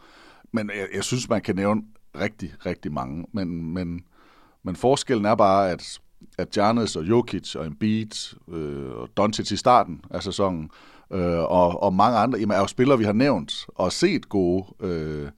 Men 0.53 0.71
jeg, 0.75 0.87
jeg 0.95 1.05
synes, 1.05 1.29
man 1.29 1.41
kan 1.41 1.57
nævne 1.57 1.83
rigtig, 2.21 2.53
rigtig 2.67 2.93
mange. 2.93 3.27
Men, 3.33 3.75
men, 3.75 4.05
men 4.63 4.77
forskellen 4.77 5.25
er 5.25 5.35
bare, 5.35 5.71
at, 5.71 6.01
at 6.39 6.51
Giannis 6.51 6.97
og 6.97 7.05
Jokic 7.05 7.55
og 7.55 7.67
Embiid 7.67 8.37
øh, 8.49 8.91
og 8.91 9.09
Doncic 9.17 9.53
i 9.53 9.57
starten 9.57 10.01
af 10.11 10.23
sæsonen, 10.23 10.71
øh, 11.13 11.39
og, 11.39 11.83
og 11.83 11.95
mange 11.95 12.19
andre, 12.19 12.39
jamen, 12.39 12.57
er 12.57 12.61
jo 12.61 12.67
spillere, 12.67 12.99
vi 12.99 13.05
har 13.05 13.13
nævnt 13.13 13.67
og 13.69 13.93
set 13.93 14.29
gode. 14.29 14.65
Øh, 14.81 15.29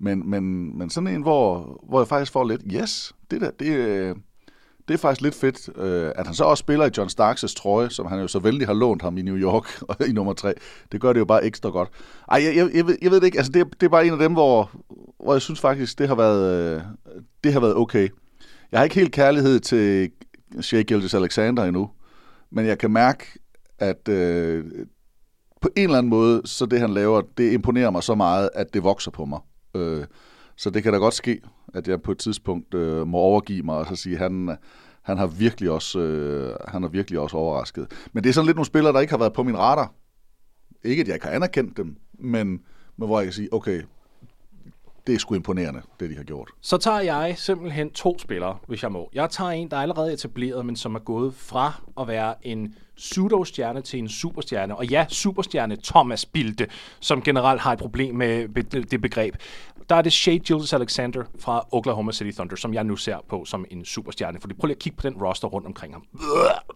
men, 0.00 0.30
men, 0.30 0.78
men 0.78 0.90
sådan 0.90 1.08
en, 1.08 1.22
hvor, 1.22 1.78
hvor 1.88 2.00
jeg 2.00 2.08
faktisk 2.08 2.32
får 2.32 2.44
lidt, 2.44 2.62
yes, 2.74 3.14
det 3.30 3.40
der, 3.40 3.50
det, 3.50 3.76
øh, 3.76 4.16
det 4.88 4.94
er 4.94 4.98
faktisk 4.98 5.20
lidt 5.20 5.34
fedt, 5.34 5.76
øh, 5.76 6.12
at 6.16 6.26
han 6.26 6.34
så 6.34 6.44
også 6.44 6.60
spiller 6.60 6.86
i 6.86 6.90
John 6.96 7.10
Starks' 7.10 7.54
trøje, 7.56 7.90
som 7.90 8.06
han 8.06 8.20
jo 8.20 8.28
så 8.28 8.38
vældig 8.38 8.66
har 8.66 8.74
lånt 8.74 9.02
ham 9.02 9.18
i 9.18 9.22
New 9.22 9.36
York 9.36 9.82
i 10.10 10.12
nummer 10.12 10.32
tre. 10.32 10.54
Det 10.92 11.00
gør 11.00 11.12
det 11.12 11.20
jo 11.20 11.24
bare 11.24 11.44
ekstra 11.44 11.68
godt. 11.68 11.88
Ej, 12.30 12.42
jeg, 12.44 12.56
jeg, 12.56 12.70
jeg, 12.74 12.86
ved, 12.86 12.98
jeg 13.02 13.10
ved 13.10 13.20
det 13.20 13.26
ikke, 13.26 13.38
altså 13.38 13.52
det, 13.52 13.66
det 13.80 13.86
er 13.86 13.90
bare 13.90 14.06
en 14.06 14.12
af 14.12 14.18
dem, 14.18 14.32
hvor, 14.32 14.70
hvor 15.24 15.32
jeg 15.32 15.42
synes 15.42 15.60
faktisk, 15.60 15.98
det 15.98 16.08
har 16.08 16.14
været, 16.14 16.76
øh, 16.76 16.82
det 17.44 17.52
har 17.52 17.60
været 17.60 17.76
okay. 17.76 18.08
Jeg 18.72 18.80
har 18.80 18.84
ikke 18.84 18.96
helt 18.96 19.12
kærlighed 19.12 19.60
til 19.60 20.10
Shea 20.60 20.82
Gildes 20.82 21.14
Alexander 21.14 21.64
endnu, 21.64 21.90
men 22.50 22.66
jeg 22.66 22.78
kan 22.78 22.90
mærke, 22.90 23.24
at 23.78 24.08
øh, 24.08 24.64
på 25.60 25.68
en 25.76 25.84
eller 25.84 25.98
anden 25.98 26.10
måde, 26.10 26.42
så 26.44 26.66
det 26.66 26.80
han 26.80 26.90
laver, 26.90 27.22
det 27.38 27.52
imponerer 27.52 27.90
mig 27.90 28.02
så 28.02 28.14
meget, 28.14 28.50
at 28.54 28.74
det 28.74 28.84
vokser 28.84 29.10
på 29.10 29.24
mig. 29.24 29.40
Øh, 29.74 30.04
så 30.56 30.70
det 30.70 30.82
kan 30.82 30.92
da 30.92 30.98
godt 30.98 31.14
ske, 31.14 31.40
at 31.74 31.88
jeg 31.88 32.02
på 32.02 32.12
et 32.12 32.18
tidspunkt 32.18 32.74
øh, 32.74 33.06
må 33.06 33.18
overgive 33.18 33.62
mig 33.62 33.76
og 33.76 33.86
så 33.86 33.96
sige, 33.96 34.14
at 34.14 34.22
han, 34.22 34.56
han 35.02 35.18
har 35.18 35.26
virkelig 35.26 35.70
også, 35.70 36.00
øh, 36.00 36.56
han 36.68 36.82
har 36.82 36.88
virkelig 36.88 37.20
også 37.20 37.36
overrasket. 37.36 38.08
Men 38.12 38.24
det 38.24 38.28
er 38.28 38.34
sådan 38.34 38.46
lidt 38.46 38.56
nogle 38.56 38.66
spillere, 38.66 38.92
der 38.92 39.00
ikke 39.00 39.12
har 39.12 39.18
været 39.18 39.32
på 39.32 39.42
min 39.42 39.58
radar. 39.58 39.92
Ikke, 40.84 41.00
at 41.00 41.06
jeg 41.08 41.14
ikke 41.14 41.26
har 41.26 41.32
anerkendt 41.32 41.76
dem, 41.76 41.96
men, 42.18 42.48
men 42.96 43.06
hvor 43.08 43.18
jeg 43.18 43.26
kan 43.26 43.32
sige, 43.32 43.52
okay, 43.52 43.82
det 45.08 45.14
er 45.14 45.18
sgu 45.18 45.34
imponerende, 45.34 45.82
det 46.00 46.10
de 46.10 46.16
har 46.16 46.24
gjort. 46.24 46.50
Så 46.60 46.76
tager 46.76 47.00
jeg 47.00 47.34
simpelthen 47.38 47.90
to 47.90 48.18
spillere, 48.18 48.58
hvis 48.66 48.82
jeg 48.82 48.92
må. 48.92 49.10
Jeg 49.14 49.30
tager 49.30 49.50
en, 49.50 49.70
der 49.70 49.76
er 49.76 49.80
allerede 49.82 50.12
etableret, 50.12 50.66
men 50.66 50.76
som 50.76 50.94
er 50.94 50.98
gået 50.98 51.34
fra 51.34 51.82
at 52.00 52.08
være 52.08 52.34
en 52.42 52.74
pseudo-stjerne 52.96 53.80
til 53.80 53.98
en 53.98 54.08
superstjerne. 54.08 54.76
Og 54.76 54.86
ja, 54.86 55.06
superstjerne 55.08 55.76
Thomas 55.84 56.26
Bilde, 56.26 56.66
som 57.00 57.22
generelt 57.22 57.60
har 57.60 57.72
et 57.72 57.78
problem 57.78 58.14
med 58.14 58.48
det 58.82 59.00
begreb. 59.00 59.34
Der 59.88 59.94
er 59.96 60.02
det 60.02 60.12
Shea 60.12 60.36
Gildes 60.36 60.72
Alexander 60.72 61.24
fra 61.38 61.66
Oklahoma 61.72 62.12
City 62.12 62.36
Thunder, 62.36 62.56
som 62.56 62.74
jeg 62.74 62.84
nu 62.84 62.96
ser 62.96 63.16
på 63.28 63.44
som 63.44 63.64
en 63.70 63.84
superstjerne. 63.84 64.40
Fordi 64.40 64.54
prøv 64.54 64.66
lige 64.66 64.74
at 64.74 64.78
kigge 64.78 64.96
på 64.96 65.08
den 65.08 65.22
roster 65.22 65.48
rundt 65.48 65.66
omkring 65.66 65.94
ham. 65.94 66.04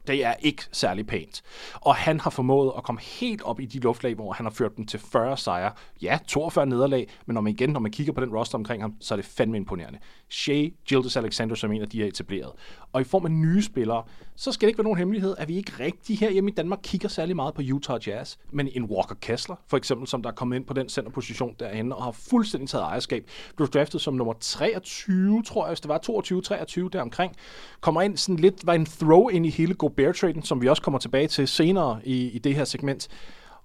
Det 0.07 0.25
er 0.25 0.35
ikke 0.41 0.63
særlig 0.73 1.07
pænt. 1.07 1.43
Og 1.75 1.95
han 1.95 2.21
har 2.21 2.31
formået 2.31 2.73
at 2.77 2.83
komme 2.83 3.01
helt 3.01 3.43
op 3.43 3.61
i 3.61 3.67
de 3.67 3.79
luftlag, 3.79 4.15
hvor 4.15 4.33
han 4.33 4.47
har 4.47 4.51
ført 4.51 4.77
dem 4.77 4.87
til 4.87 5.01
40 5.01 5.37
sejre. 5.37 5.73
Ja, 6.03 6.19
42 6.27 6.67
nederlag, 6.67 7.09
men 7.27 7.35
når 7.35 7.41
man 7.41 7.53
igen, 7.53 7.71
når 7.71 7.81
man 7.81 7.93
kigger 7.93 8.13
på 8.13 8.21
den 8.21 8.37
roster 8.37 8.59
omkring 8.59 8.83
ham, 8.83 8.95
så 9.01 9.15
er 9.15 9.17
det 9.17 9.25
fandme 9.25 9.57
imponerende. 9.57 9.99
Shea 10.33 10.69
Gildas 10.89 11.17
Alexander 11.17 11.55
som 11.55 11.73
en 11.73 11.83
af 11.83 11.89
de 11.89 12.03
er 12.03 12.07
etableret. 12.07 12.53
Og 12.93 13.01
i 13.01 13.05
form 13.05 13.25
af 13.25 13.31
nye 13.31 13.63
spillere, 13.63 14.03
så 14.37 14.53
skal 14.53 14.67
det 14.67 14.71
ikke 14.71 14.79
være 14.79 14.85
nogen 14.85 14.99
hemmelighed, 14.99 15.35
at 15.39 15.49
vi 15.49 15.57
ikke 15.57 15.73
rigtig 15.81 16.19
her 16.19 16.31
hjemme 16.31 16.51
i 16.51 16.55
Danmark 16.55 16.79
kigger 16.83 17.09
særlig 17.09 17.37
meget 17.37 17.55
på 17.55 17.63
Utah 17.73 18.09
Jazz. 18.09 18.37
Men 18.51 18.69
en 18.73 18.85
Walker 18.85 19.15
Kessler, 19.15 19.57
for 19.69 19.77
eksempel, 19.77 20.09
som 20.09 20.23
der 20.23 20.31
er 20.31 20.35
kommet 20.35 20.57
ind 20.57 20.65
på 20.65 20.75
den 20.75 20.89
centerposition 20.89 21.55
derinde, 21.59 21.97
og 21.97 22.05
har 22.05 22.13
fuldstændig 22.13 22.69
taget 22.69 22.85
ejerskab, 22.85 23.31
blev 23.57 23.69
draftet 23.69 24.01
som 24.01 24.15
nummer 24.15 24.35
23, 24.41 25.43
tror 25.43 25.65
jeg, 25.65 25.71
hvis 25.71 25.81
det 25.81 25.89
var 25.89 26.85
22-23 26.87 26.89
deromkring. 26.89 27.37
Kommer 27.81 28.03
ind 28.03 28.17
sådan 28.17 28.37
lidt, 28.37 28.67
var 28.67 28.75
en 28.75 28.87
throw 28.87 29.29
ind 29.29 29.47
i 29.47 29.51
hele 29.51 29.75
Gobert-traden, 29.75 30.43
som 30.43 30.63
vi 30.63 30.69
også 30.69 30.83
kommer 30.83 30.99
tilbage 30.99 31.29
til 31.29 31.49
senere 31.49 32.01
i, 32.05 32.31
i 32.31 32.39
det 32.39 32.55
her 32.55 32.65
segment. 32.65 33.09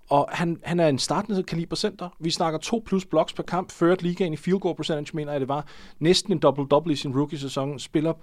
Og 0.09 0.29
han, 0.31 0.59
han 0.63 0.79
er 0.79 0.87
en 0.87 0.99
startende 0.99 1.43
kalibercenter. 1.43 2.09
Vi 2.19 2.31
snakker 2.31 2.59
2 2.59 2.83
plus 2.85 3.05
blocks 3.05 3.33
per 3.33 3.43
kamp, 3.43 3.71
ført 3.71 4.01
ligaen 4.01 4.33
i 4.33 4.37
field 4.37 4.59
goal 4.59 4.75
percentage, 4.75 5.15
mener 5.15 5.31
jeg 5.31 5.41
det 5.41 5.49
var. 5.49 5.67
Næsten 5.99 6.33
en 6.33 6.39
double-double 6.39 6.93
i 6.93 6.95
sin 6.95 7.17
rookie-sæson. 7.17 7.79
Spiller 7.79 8.13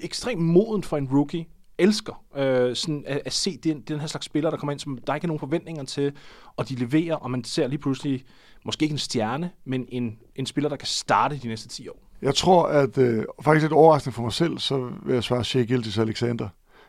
ekstremt 0.00 0.42
moden 0.42 0.82
for 0.82 0.96
en 0.96 1.08
rookie. 1.12 1.46
Elsker 1.78 2.24
øh, 2.36 2.76
sådan 2.76 3.04
at, 3.06 3.22
at 3.24 3.32
se 3.32 3.56
den, 3.56 3.80
den 3.80 4.00
her 4.00 4.06
slags 4.06 4.26
spillere, 4.26 4.50
der 4.50 4.56
kommer 4.56 4.72
ind, 4.72 4.80
som 4.80 4.98
der 5.06 5.14
ikke 5.14 5.24
er 5.24 5.28
nogen 5.28 5.40
forventninger 5.40 5.84
til, 5.84 6.12
og 6.56 6.68
de 6.68 6.74
leverer, 6.74 7.14
og 7.14 7.30
man 7.30 7.44
ser 7.44 7.66
lige 7.66 7.78
pludselig, 7.78 8.24
måske 8.64 8.82
ikke 8.82 8.92
en 8.92 8.98
stjerne, 8.98 9.50
men 9.64 9.86
en, 9.88 10.18
en 10.36 10.46
spiller, 10.46 10.68
der 10.68 10.76
kan 10.76 10.88
starte 10.88 11.36
de 11.42 11.48
næste 11.48 11.68
10 11.68 11.88
år. 11.88 11.98
Jeg 12.22 12.34
tror, 12.34 12.66
at 12.66 12.98
øh, 12.98 13.24
faktisk 13.42 13.62
lidt 13.62 13.72
overraskende 13.72 14.14
for 14.14 14.22
mig 14.22 14.32
selv, 14.32 14.58
så 14.58 14.90
vil 15.06 15.14
jeg 15.14 15.24
svare 15.24 15.44
Shea 15.44 15.62
Gildes 15.62 15.98
Alexander. 15.98 16.48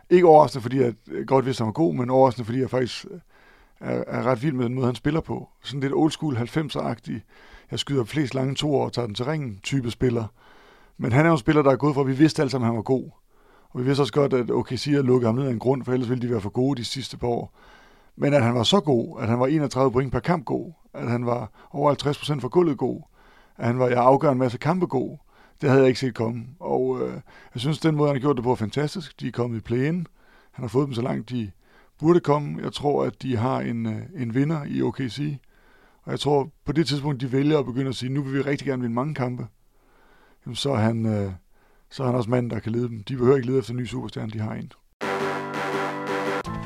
Ikke 0.10 0.28
overraskende, 0.28 0.62
fordi 0.62 0.80
jeg 0.80 0.94
godt 1.28 1.46
vidste, 1.46 1.62
at 1.62 1.66
han 1.66 1.68
var 1.68 1.72
god, 1.72 1.94
men 1.96 2.10
overraskende, 2.10 2.46
fordi 2.46 2.60
jeg 2.60 2.70
faktisk 2.70 3.06
er, 3.80 4.04
er 4.08 4.24
ret 4.24 4.44
vild 4.44 4.54
med 4.54 4.66
den 4.66 4.74
måde, 4.74 4.86
han 4.86 4.96
spiller 4.96 5.22
på. 5.22 5.50
Sådan 5.64 5.80
lidt 5.80 5.94
old 5.94 6.12
school 6.12 6.38
90'er-agtig. 6.38 7.22
Jeg 7.72 7.80
skyder 7.80 8.04
flest 8.04 8.34
lange 8.34 8.56
to 8.56 8.74
og 8.74 8.94
tager 8.94 9.06
den 9.06 9.16
til 9.16 9.26
ringen 9.26 9.60
type 9.64 9.92
spiller. 9.92 10.26
Men 10.98 11.12
han 11.12 11.26
er 11.26 11.30
jo 11.30 11.34
en 11.34 11.40
spiller, 11.40 11.62
der 11.62 11.72
er 11.72 11.76
gået 11.76 11.94
for, 11.94 12.02
at 12.02 12.08
vi 12.08 12.14
vidste 12.14 12.42
alle 12.42 12.50
sammen, 12.50 12.66
at 12.66 12.70
han 12.70 12.76
var 12.76 12.82
god. 12.82 13.10
Og 13.70 13.80
vi 13.80 13.86
vidste 13.86 14.02
også 14.02 14.14
godt, 14.14 14.34
at 14.34 14.52
OKC 14.52 14.86
havde 14.86 15.04
lukket 15.04 15.28
ham 15.28 15.36
ned 15.36 15.48
af 15.48 15.52
en 15.52 15.60
grund, 15.60 15.84
for 15.84 15.94
ellers 15.94 16.10
ville 16.10 16.28
de 16.28 16.32
være 16.32 16.42
for 16.42 16.50
gode 16.50 16.78
de 16.78 16.86
sidste 16.86 17.18
par 17.18 17.28
år. 17.28 17.54
Men 18.16 18.34
at 18.34 18.44
han 18.44 18.56
var 18.56 18.64
så 18.64 18.80
god, 18.80 19.22
at 19.22 19.28
han 19.28 19.40
var 19.40 19.48
31 19.48 19.92
point 19.92 20.12
per 20.12 20.20
kamp 20.20 20.46
god, 20.46 20.72
at 20.94 21.10
han 21.10 21.26
var 21.26 21.52
over 21.72 21.90
50 21.90 22.18
procent 22.18 22.42
for 22.42 22.50
gulvet 22.50 22.78
god, 22.78 23.02
at 23.58 23.68
han 23.68 23.80
var, 23.80 23.88
jeg 23.88 23.98
afgør 23.98 24.32
en 24.32 24.38
masse 24.38 24.58
kampe 24.58 24.86
god, 24.86 25.18
det 25.62 25.70
havde 25.70 25.82
jeg 25.82 25.88
ikke 25.88 26.00
set 26.00 26.16
komme. 26.16 26.46
Og 26.60 27.02
øh, 27.02 27.14
jeg 27.54 27.62
synes, 27.62 27.80
den 27.80 27.96
måde, 27.96 28.10
han 28.10 28.16
har 28.16 28.22
gjort 28.22 28.36
det 28.36 28.44
på, 28.44 28.52
er 28.52 28.56
fantastisk. 28.56 29.20
De 29.20 29.28
er 29.28 29.32
kommet 29.32 29.58
i 29.58 29.62
play-in. 29.62 30.08
Han 30.52 30.64
har 30.64 30.68
fået 30.68 30.86
dem 30.86 30.94
så 30.94 31.02
langt, 31.02 31.30
de 31.30 31.52
burde 32.00 32.20
komme. 32.20 32.64
Jeg 32.64 32.74
tror, 32.74 33.04
at 33.04 33.22
de 33.22 33.38
har 33.38 33.60
en, 33.60 33.86
øh, 33.86 34.02
en 34.16 34.36
vinder 34.36 34.64
i 34.68 34.82
OKC. 34.82 35.38
Og 36.04 36.12
jeg 36.12 36.20
tror, 36.20 36.50
på 36.66 36.72
det 36.72 36.88
tidspunkt, 36.88 37.22
de 37.22 37.32
vælger 37.32 37.60
at 37.60 37.66
begynde 37.66 37.90
at 37.90 37.96
sige, 37.96 38.10
nu 38.10 38.22
vil 38.22 38.34
vi 38.34 38.42
rigtig 38.42 38.68
gerne 38.68 38.82
vinde 38.82 38.96
mange 38.96 39.16
kampe, 39.16 39.48
jamen, 40.46 40.56
så, 40.56 40.72
er 40.72 40.76
han, 40.76 41.06
øh, 41.06 41.32
så 41.90 42.04
er 42.04 42.08
han 42.08 42.16
også 42.16 42.30
manden, 42.30 42.52
der 42.52 42.60
kan 42.60 42.72
lede 42.72 42.88
dem. 42.88 43.04
De 43.04 43.16
behøver 43.16 43.36
ikke 43.36 43.48
lede 43.48 43.60
efter 43.60 43.72
en 43.72 43.78
ny 43.78 43.86
superstjerne, 43.86 44.32
de 44.32 44.40
har 44.40 44.54
en. 44.54 44.72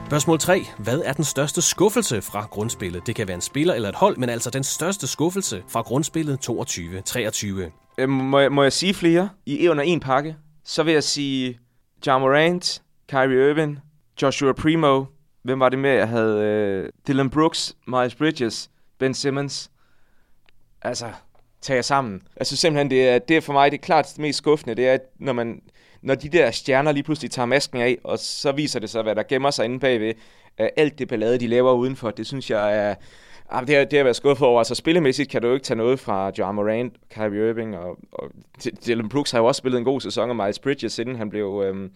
Spørgsmål 0.08 0.40
3. 0.40 0.62
Hvad 0.80 1.02
er 1.06 1.14
den 1.14 1.24
største 1.24 1.62
skuffelse 1.62 2.22
fra 2.22 2.48
grundspillet? 2.52 3.08
Det 3.08 3.16
kan 3.16 3.28
være 3.28 3.36
en 3.36 3.42
spiller 3.42 3.74
eller 3.74 3.90
et 3.90 3.96
hold, 3.96 4.18
men 4.18 4.30
altså 4.30 4.50
den 4.50 4.64
største 4.64 5.08
skuffelse 5.08 5.64
fra 5.68 5.82
grundspillet 5.82 6.50
22-23. 6.50 7.72
Øh, 7.98 8.10
må, 8.10 8.40
jeg, 8.40 8.52
må 8.52 8.64
jeg 8.64 8.74
sige 8.74 8.94
flere 8.94 9.30
i 9.46 9.68
under 9.68 9.84
en 9.84 10.00
pakke? 10.00 10.36
Så 10.64 10.84
vil 10.84 10.94
jeg 10.94 11.04
sige 11.04 11.60
John 12.08 12.22
Morant, 12.22 12.82
Kyrie 13.10 13.50
Irving, 13.50 13.80
Joshua 14.22 14.54
Primo. 14.54 15.06
Hvem 15.42 15.60
var 15.60 15.70
det 15.70 15.80
med? 15.80 15.90
Jeg 15.90 16.08
havde 16.08 16.44
øh, 16.44 16.90
Dylan 17.08 17.30
Brooks, 17.30 17.76
Miles 17.88 18.16
Bridges, 18.16 18.70
Ben 18.98 19.14
Simmons. 19.14 19.72
Altså, 20.82 21.12
tager 21.62 21.82
sammen. 21.82 22.22
Altså 22.36 22.58
simpelthen, 22.58 22.90
det 22.90 23.10
er, 23.10 23.20
det 23.20 23.38
er 23.38 23.42
for 23.42 23.54
mig 23.54 23.72
det 23.72 23.82
klart 23.82 24.20
mest 24.20 24.38
skuffende, 24.38 24.76
det 24.76 24.88
er, 24.88 24.98
når, 25.20 25.34
man, 25.34 25.62
når 26.02 26.16
de 26.16 26.30
der 26.30 26.52
stjerner 26.52 26.92
lige 26.92 27.04
pludselig 27.04 27.32
tager 27.32 27.46
masken 27.46 27.82
af, 27.82 27.98
og 28.04 28.20
så 28.20 28.52
viser 28.52 28.80
det 28.80 28.90
sig, 28.90 29.04
hvad 29.04 29.16
der 29.16 29.24
gemmer 29.24 29.52
sig 29.52 29.66
inde 29.66 29.80
bagved. 29.80 30.14
Alt 30.58 31.00
det 31.00 31.08
ballade, 31.08 31.38
de 31.38 31.48
laver 31.48 31.74
udenfor, 31.74 32.12
det 32.12 32.28
synes 32.28 32.50
jeg 32.50 32.78
er... 32.78 32.96
Ah, 33.52 33.68
det, 33.68 33.76
har, 33.76 33.86
det 33.86 34.00
har 34.00 34.04
været 34.04 34.16
skuffet 34.16 34.48
over. 34.48 34.60
Altså 34.60 34.76
spillemæssigt 34.76 35.30
kan 35.30 35.42
du 35.42 35.54
ikke 35.54 35.64
tage 35.64 35.78
noget 35.78 36.00
fra 36.00 36.32
John 36.38 36.56
Morant, 36.56 36.94
Kyrie 37.10 37.50
Irving 37.50 37.78
og, 37.78 37.98
og 38.12 38.32
Dylan 38.88 39.10
Brooks 39.10 39.32
har 39.32 39.40
jo 39.40 39.46
også 39.46 39.60
spillet 39.60 39.78
en 39.78 39.86
god 39.86 40.02
sæson, 40.02 40.30
og 40.30 40.36
Miles 40.36 40.60
Bridges, 40.60 41.00
inden 41.00 41.16
han 41.16 41.30
blev, 41.30 41.64
øhm, 41.66 41.92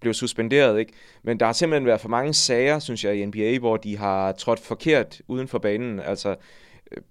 blev 0.00 0.14
suspenderet. 0.14 0.78
Ikke? 0.78 0.92
Men 1.22 1.40
der 1.40 1.46
har 1.46 1.52
simpelthen 1.52 1.86
været 1.86 2.00
for 2.00 2.08
mange 2.08 2.34
sager, 2.34 2.78
synes 2.78 3.04
jeg, 3.04 3.16
i 3.16 3.26
NBA, 3.26 3.58
hvor 3.58 3.76
de 3.76 3.96
har 3.96 4.32
trådt 4.32 4.60
forkert 4.60 5.20
uden 5.28 5.48
for 5.48 5.58
banen. 5.58 6.00
Altså, 6.00 6.36
øh, 6.92 7.02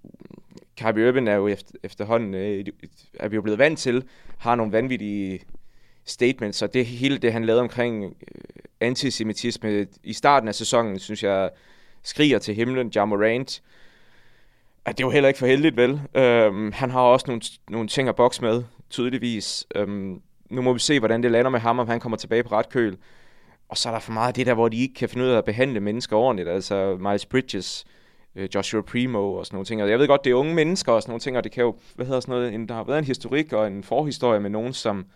Kyrie 0.78 1.08
Irving 1.08 1.28
er 1.28 1.34
jo 1.34 1.48
efter, 1.48 1.74
efterhånden, 1.82 2.34
øh, 2.34 2.64
er 3.14 3.28
vi 3.28 3.36
jo 3.36 3.42
blevet 3.42 3.58
vant 3.58 3.78
til, 3.78 4.04
har 4.38 4.54
nogle 4.54 4.72
vanvittige 4.72 5.40
statements, 6.04 6.62
og 6.62 6.74
det 6.74 6.86
hele 6.86 7.18
det, 7.18 7.32
han 7.32 7.44
lavede 7.44 7.62
omkring 7.62 8.04
øh, 8.04 8.10
antisemitisme 8.80 9.86
i 10.02 10.12
starten 10.12 10.48
af 10.48 10.54
sæsonen, 10.54 10.98
synes 10.98 11.22
jeg, 11.22 11.50
skriger 12.02 12.38
til 12.38 12.54
himlen, 12.54 12.92
Ja 12.94 13.04
Morant. 13.04 13.62
At 14.84 14.98
det 14.98 15.04
er 15.04 15.06
jo 15.06 15.10
heller 15.10 15.28
ikke 15.28 15.38
for 15.38 15.46
heldigt, 15.46 15.76
vel? 15.76 16.00
Øhm, 16.14 16.72
han 16.72 16.90
har 16.90 17.00
også 17.00 17.24
nogle, 17.28 17.42
nogle 17.70 17.88
ting 17.88 18.08
at 18.08 18.16
bokse 18.16 18.42
med, 18.42 18.62
tydeligvis. 18.90 19.66
Øhm, 19.74 20.20
nu 20.50 20.62
må 20.62 20.72
vi 20.72 20.78
se, 20.78 20.98
hvordan 20.98 21.22
det 21.22 21.30
lander 21.30 21.50
med 21.50 21.60
ham, 21.60 21.78
om 21.78 21.88
han 21.88 22.00
kommer 22.00 22.16
tilbage 22.16 22.42
på 22.42 22.48
ret 22.54 22.68
køl. 22.68 22.96
Og 23.68 23.76
så 23.76 23.88
er 23.88 23.92
der 23.92 24.00
for 24.00 24.12
meget 24.12 24.28
af 24.28 24.34
det 24.34 24.46
der, 24.46 24.54
hvor 24.54 24.68
de 24.68 24.82
ikke 24.82 24.94
kan 24.94 25.08
finde 25.08 25.26
ud 25.26 25.30
af 25.30 25.38
at 25.38 25.44
behandle 25.44 25.80
mennesker 25.80 26.16
ordentligt. 26.16 26.48
Altså 26.48 26.96
Miles 27.00 27.26
Bridges, 27.26 27.84
øh, 28.36 28.48
Joshua 28.54 28.82
Primo 28.82 29.34
og 29.34 29.46
sådan 29.46 29.54
nogle 29.54 29.66
ting. 29.66 29.82
Og 29.82 29.90
jeg 29.90 29.98
ved 29.98 30.06
godt, 30.08 30.24
det 30.24 30.30
er 30.30 30.34
unge 30.34 30.54
mennesker 30.54 30.92
og 30.92 31.02
sådan 31.02 31.10
nogle 31.10 31.20
ting, 31.20 31.36
og 31.36 31.44
det 31.44 31.52
kan 31.52 31.64
jo, 31.64 31.76
hvad 31.94 32.06
hedder 32.06 32.20
sådan 32.20 32.32
noget, 32.32 32.54
en, 32.54 32.68
der 32.68 32.74
har 32.74 32.84
været 32.84 32.98
en 32.98 33.04
historik 33.04 33.52
og 33.52 33.66
en 33.66 33.82
forhistorie 33.82 34.40
med 34.40 34.50
nogen, 34.50 34.72
som 34.72 35.06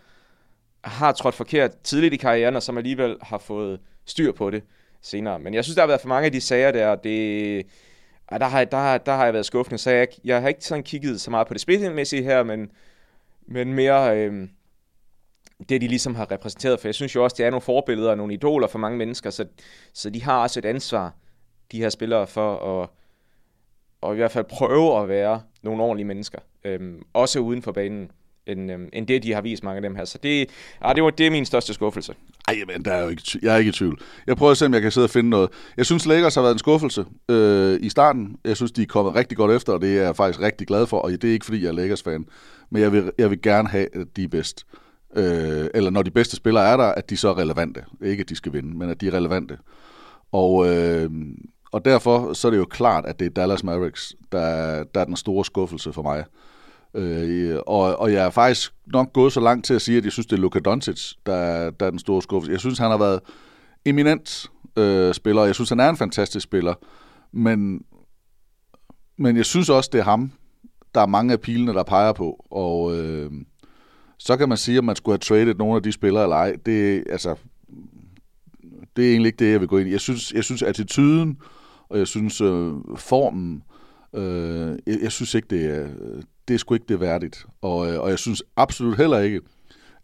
har 0.83 1.11
trådt 1.11 1.35
forkert 1.35 1.71
tidligt 1.83 2.13
i 2.13 2.17
karrieren, 2.17 2.55
og 2.55 2.63
som 2.63 2.77
alligevel 2.77 3.17
har 3.21 3.37
fået 3.37 3.79
styr 4.05 4.31
på 4.31 4.49
det 4.49 4.63
senere. 5.01 5.39
Men 5.39 5.53
jeg 5.53 5.63
synes, 5.63 5.75
der 5.75 5.81
har 5.81 5.87
været 5.87 6.01
for 6.01 6.07
mange 6.07 6.25
af 6.25 6.31
de 6.31 6.41
sager 6.41 6.71
der, 6.71 6.87
og 6.87 7.03
det, 7.03 7.65
og 8.27 8.39
der, 8.39 8.45
har, 8.45 8.63
der, 8.63 8.97
der 8.97 9.15
har 9.15 9.23
jeg 9.23 9.33
været 9.33 9.45
skuffende, 9.45 9.77
så 9.77 9.91
jeg, 9.91 10.07
jeg 10.23 10.41
har 10.41 10.47
ikke 10.47 10.65
sådan 10.65 10.83
kigget 10.83 11.21
så 11.21 11.31
meget 11.31 11.47
på 11.47 11.53
det 11.53 11.61
spilmæssige 11.61 12.23
her, 12.23 12.43
men, 12.43 12.71
men 13.47 13.73
mere 13.73 14.17
øh, 14.17 14.47
det, 15.69 15.81
de 15.81 15.87
ligesom 15.87 16.15
har 16.15 16.31
repræsenteret. 16.31 16.79
For 16.79 16.87
jeg 16.87 16.95
synes 16.95 17.15
jo 17.15 17.23
også, 17.23 17.35
det 17.37 17.45
er 17.45 17.49
nogle 17.49 17.61
forbilleder 17.61 18.11
og 18.11 18.17
nogle 18.17 18.33
idoler 18.33 18.67
for 18.67 18.79
mange 18.79 18.97
mennesker, 18.97 19.29
så, 19.29 19.45
så 19.93 20.09
de 20.09 20.23
har 20.23 20.41
også 20.41 20.59
et 20.59 20.65
ansvar, 20.65 21.13
de 21.71 21.77
her 21.77 21.89
spillere, 21.89 22.27
for 22.27 22.81
at 22.81 22.89
og 24.01 24.13
i 24.13 24.15
hvert 24.15 24.31
fald 24.31 24.45
prøve 24.49 25.01
at 25.01 25.09
være 25.09 25.41
nogle 25.63 25.83
ordentlige 25.83 26.07
mennesker, 26.07 26.39
øhm, 26.65 27.01
også 27.13 27.39
uden 27.39 27.61
for 27.61 27.71
banen 27.71 28.11
end, 28.47 28.71
øhm, 28.71 28.89
end 28.93 29.07
det, 29.07 29.23
de 29.23 29.33
har 29.33 29.41
vist 29.41 29.63
mange 29.63 29.75
af 29.75 29.81
dem 29.81 29.95
her. 29.95 30.05
Så 30.05 30.17
det, 30.23 30.49
ah, 30.81 30.95
det, 30.95 31.03
var, 31.03 31.09
det 31.09 31.27
er 31.27 31.31
min 31.31 31.45
største 31.45 31.73
skuffelse. 31.73 32.13
Ej, 32.47 32.55
men 32.67 32.85
der 32.85 32.93
er 32.93 33.03
jo 33.03 33.09
ikke, 33.09 33.39
jeg 33.41 33.53
er 33.53 33.57
ikke 33.57 33.69
i 33.69 33.71
tvivl. 33.71 34.01
Jeg 34.27 34.37
prøver 34.37 34.51
at 34.51 34.57
se, 34.57 34.65
om 34.65 34.73
jeg 34.73 34.81
kan 34.81 34.91
sidde 34.91 35.05
og 35.05 35.09
finde 35.09 35.29
noget. 35.29 35.49
Jeg 35.77 35.85
synes, 35.85 36.05
Lakers 36.05 36.35
har 36.35 36.41
været 36.41 36.53
en 36.53 36.59
skuffelse 36.59 37.05
øh, 37.29 37.79
i 37.81 37.89
starten. 37.89 38.37
Jeg 38.45 38.55
synes, 38.55 38.71
de 38.71 38.81
er 38.81 38.85
kommet 38.85 39.15
rigtig 39.15 39.37
godt 39.37 39.51
efter, 39.51 39.73
og 39.73 39.81
det 39.81 39.97
er 39.97 40.03
jeg 40.03 40.15
faktisk 40.15 40.41
rigtig 40.41 40.67
glad 40.67 40.87
for. 40.87 40.97
Og 40.97 41.11
det 41.11 41.23
er 41.23 41.31
ikke, 41.31 41.45
fordi 41.45 41.63
jeg 41.63 41.67
er 41.67 41.73
Lakers-fan, 41.73 42.25
men 42.69 42.81
jeg 42.81 42.91
vil, 42.91 43.11
jeg 43.17 43.29
vil 43.29 43.41
gerne 43.41 43.69
have, 43.69 43.87
at 43.95 44.07
de 44.15 44.23
er 44.23 44.27
bedst. 44.27 44.65
Øh, 45.15 45.67
eller 45.73 45.89
når 45.89 46.03
de 46.03 46.11
bedste 46.11 46.35
spillere 46.35 46.67
er 46.67 46.77
der, 46.77 46.83
at 46.83 47.09
de 47.09 47.17
så 47.17 47.29
er 47.29 47.37
relevante. 47.37 47.83
Ikke, 48.03 48.21
at 48.21 48.29
de 48.29 48.35
skal 48.35 48.53
vinde, 48.53 48.77
men 48.77 48.89
at 48.89 49.01
de 49.01 49.07
er 49.07 49.13
relevante. 49.13 49.57
Og, 50.31 50.75
øh, 50.75 51.11
og 51.71 51.85
derfor 51.85 52.33
så 52.33 52.47
er 52.47 52.49
det 52.49 52.57
jo 52.57 52.65
klart, 52.65 53.05
at 53.05 53.19
det 53.19 53.25
er 53.25 53.29
Dallas 53.29 53.63
Mavericks, 53.63 54.15
der, 54.31 54.83
der 54.83 55.01
er 55.01 55.05
den 55.05 55.15
store 55.15 55.45
skuffelse 55.45 55.93
for 55.93 56.01
mig. 56.01 56.23
Øh, 56.93 57.59
og, 57.67 57.99
og 57.99 58.13
jeg 58.13 58.25
er 58.25 58.29
faktisk 58.29 58.73
nok 58.85 59.13
gået 59.13 59.33
så 59.33 59.39
langt 59.39 59.65
til 59.65 59.73
at 59.73 59.81
sige, 59.81 59.97
at 59.97 60.03
jeg 60.03 60.11
synes, 60.11 60.25
det 60.25 60.37
er 60.37 60.41
Luka 60.41 60.59
Doncic, 60.59 61.11
der, 61.25 61.69
der 61.71 61.85
er 61.85 61.89
den 61.89 61.99
store 61.99 62.21
skuffelse. 62.21 62.51
Jeg 62.51 62.59
synes, 62.59 62.79
han 62.79 62.91
har 62.91 62.97
været 62.97 63.19
eminent 63.85 64.51
øh, 64.77 65.13
spiller, 65.13 65.45
jeg 65.45 65.55
synes, 65.55 65.69
han 65.69 65.79
er 65.79 65.89
en 65.89 65.97
fantastisk 65.97 66.43
spiller, 66.43 66.73
men, 67.31 67.81
men 69.17 69.37
jeg 69.37 69.45
synes 69.45 69.69
også, 69.69 69.89
det 69.93 69.99
er 69.99 70.03
ham, 70.03 70.31
der 70.95 71.01
er 71.01 71.05
mange 71.05 71.33
af 71.33 71.41
pilene, 71.41 71.73
der 71.73 71.83
peger 71.83 72.13
på, 72.13 72.45
og 72.51 72.97
øh, 72.97 73.31
så 74.23 74.37
kan 74.37 74.49
man 74.49 74.57
sige, 74.57 74.77
at 74.77 74.83
man 74.83 74.95
skulle 74.95 75.13
have 75.13 75.19
traded 75.19 75.55
nogle 75.55 75.75
af 75.75 75.83
de 75.83 75.91
spillere 75.91 76.23
eller 76.23 76.35
ej. 76.35 76.55
Det, 76.65 77.03
altså, 77.09 77.35
det 78.95 79.05
er 79.05 79.11
egentlig 79.11 79.27
ikke 79.27 79.45
det, 79.45 79.51
jeg 79.51 79.59
vil 79.59 79.67
gå 79.67 79.77
ind 79.77 79.89
i. 79.89 79.91
Jeg 79.91 79.99
synes, 79.99 80.33
jeg 80.33 80.43
synes 80.43 80.61
attituden, 80.61 81.37
og 81.89 81.97
jeg 81.97 82.07
synes 82.07 82.41
øh, 82.41 82.71
formen, 82.95 83.63
øh, 84.15 84.77
jeg, 84.87 84.99
jeg 85.01 85.11
synes 85.11 85.33
ikke, 85.33 85.47
det 85.49 85.65
er, 85.65 85.87
det 86.47 86.53
er 86.53 86.57
sgu 86.57 86.73
ikke 86.73 86.85
det 86.89 86.99
værdigt. 86.99 87.45
Og, 87.61 87.91
øh, 87.91 88.01
og 88.01 88.09
jeg 88.09 88.19
synes 88.19 88.43
absolut 88.55 88.97
heller 88.97 89.19
ikke, 89.19 89.41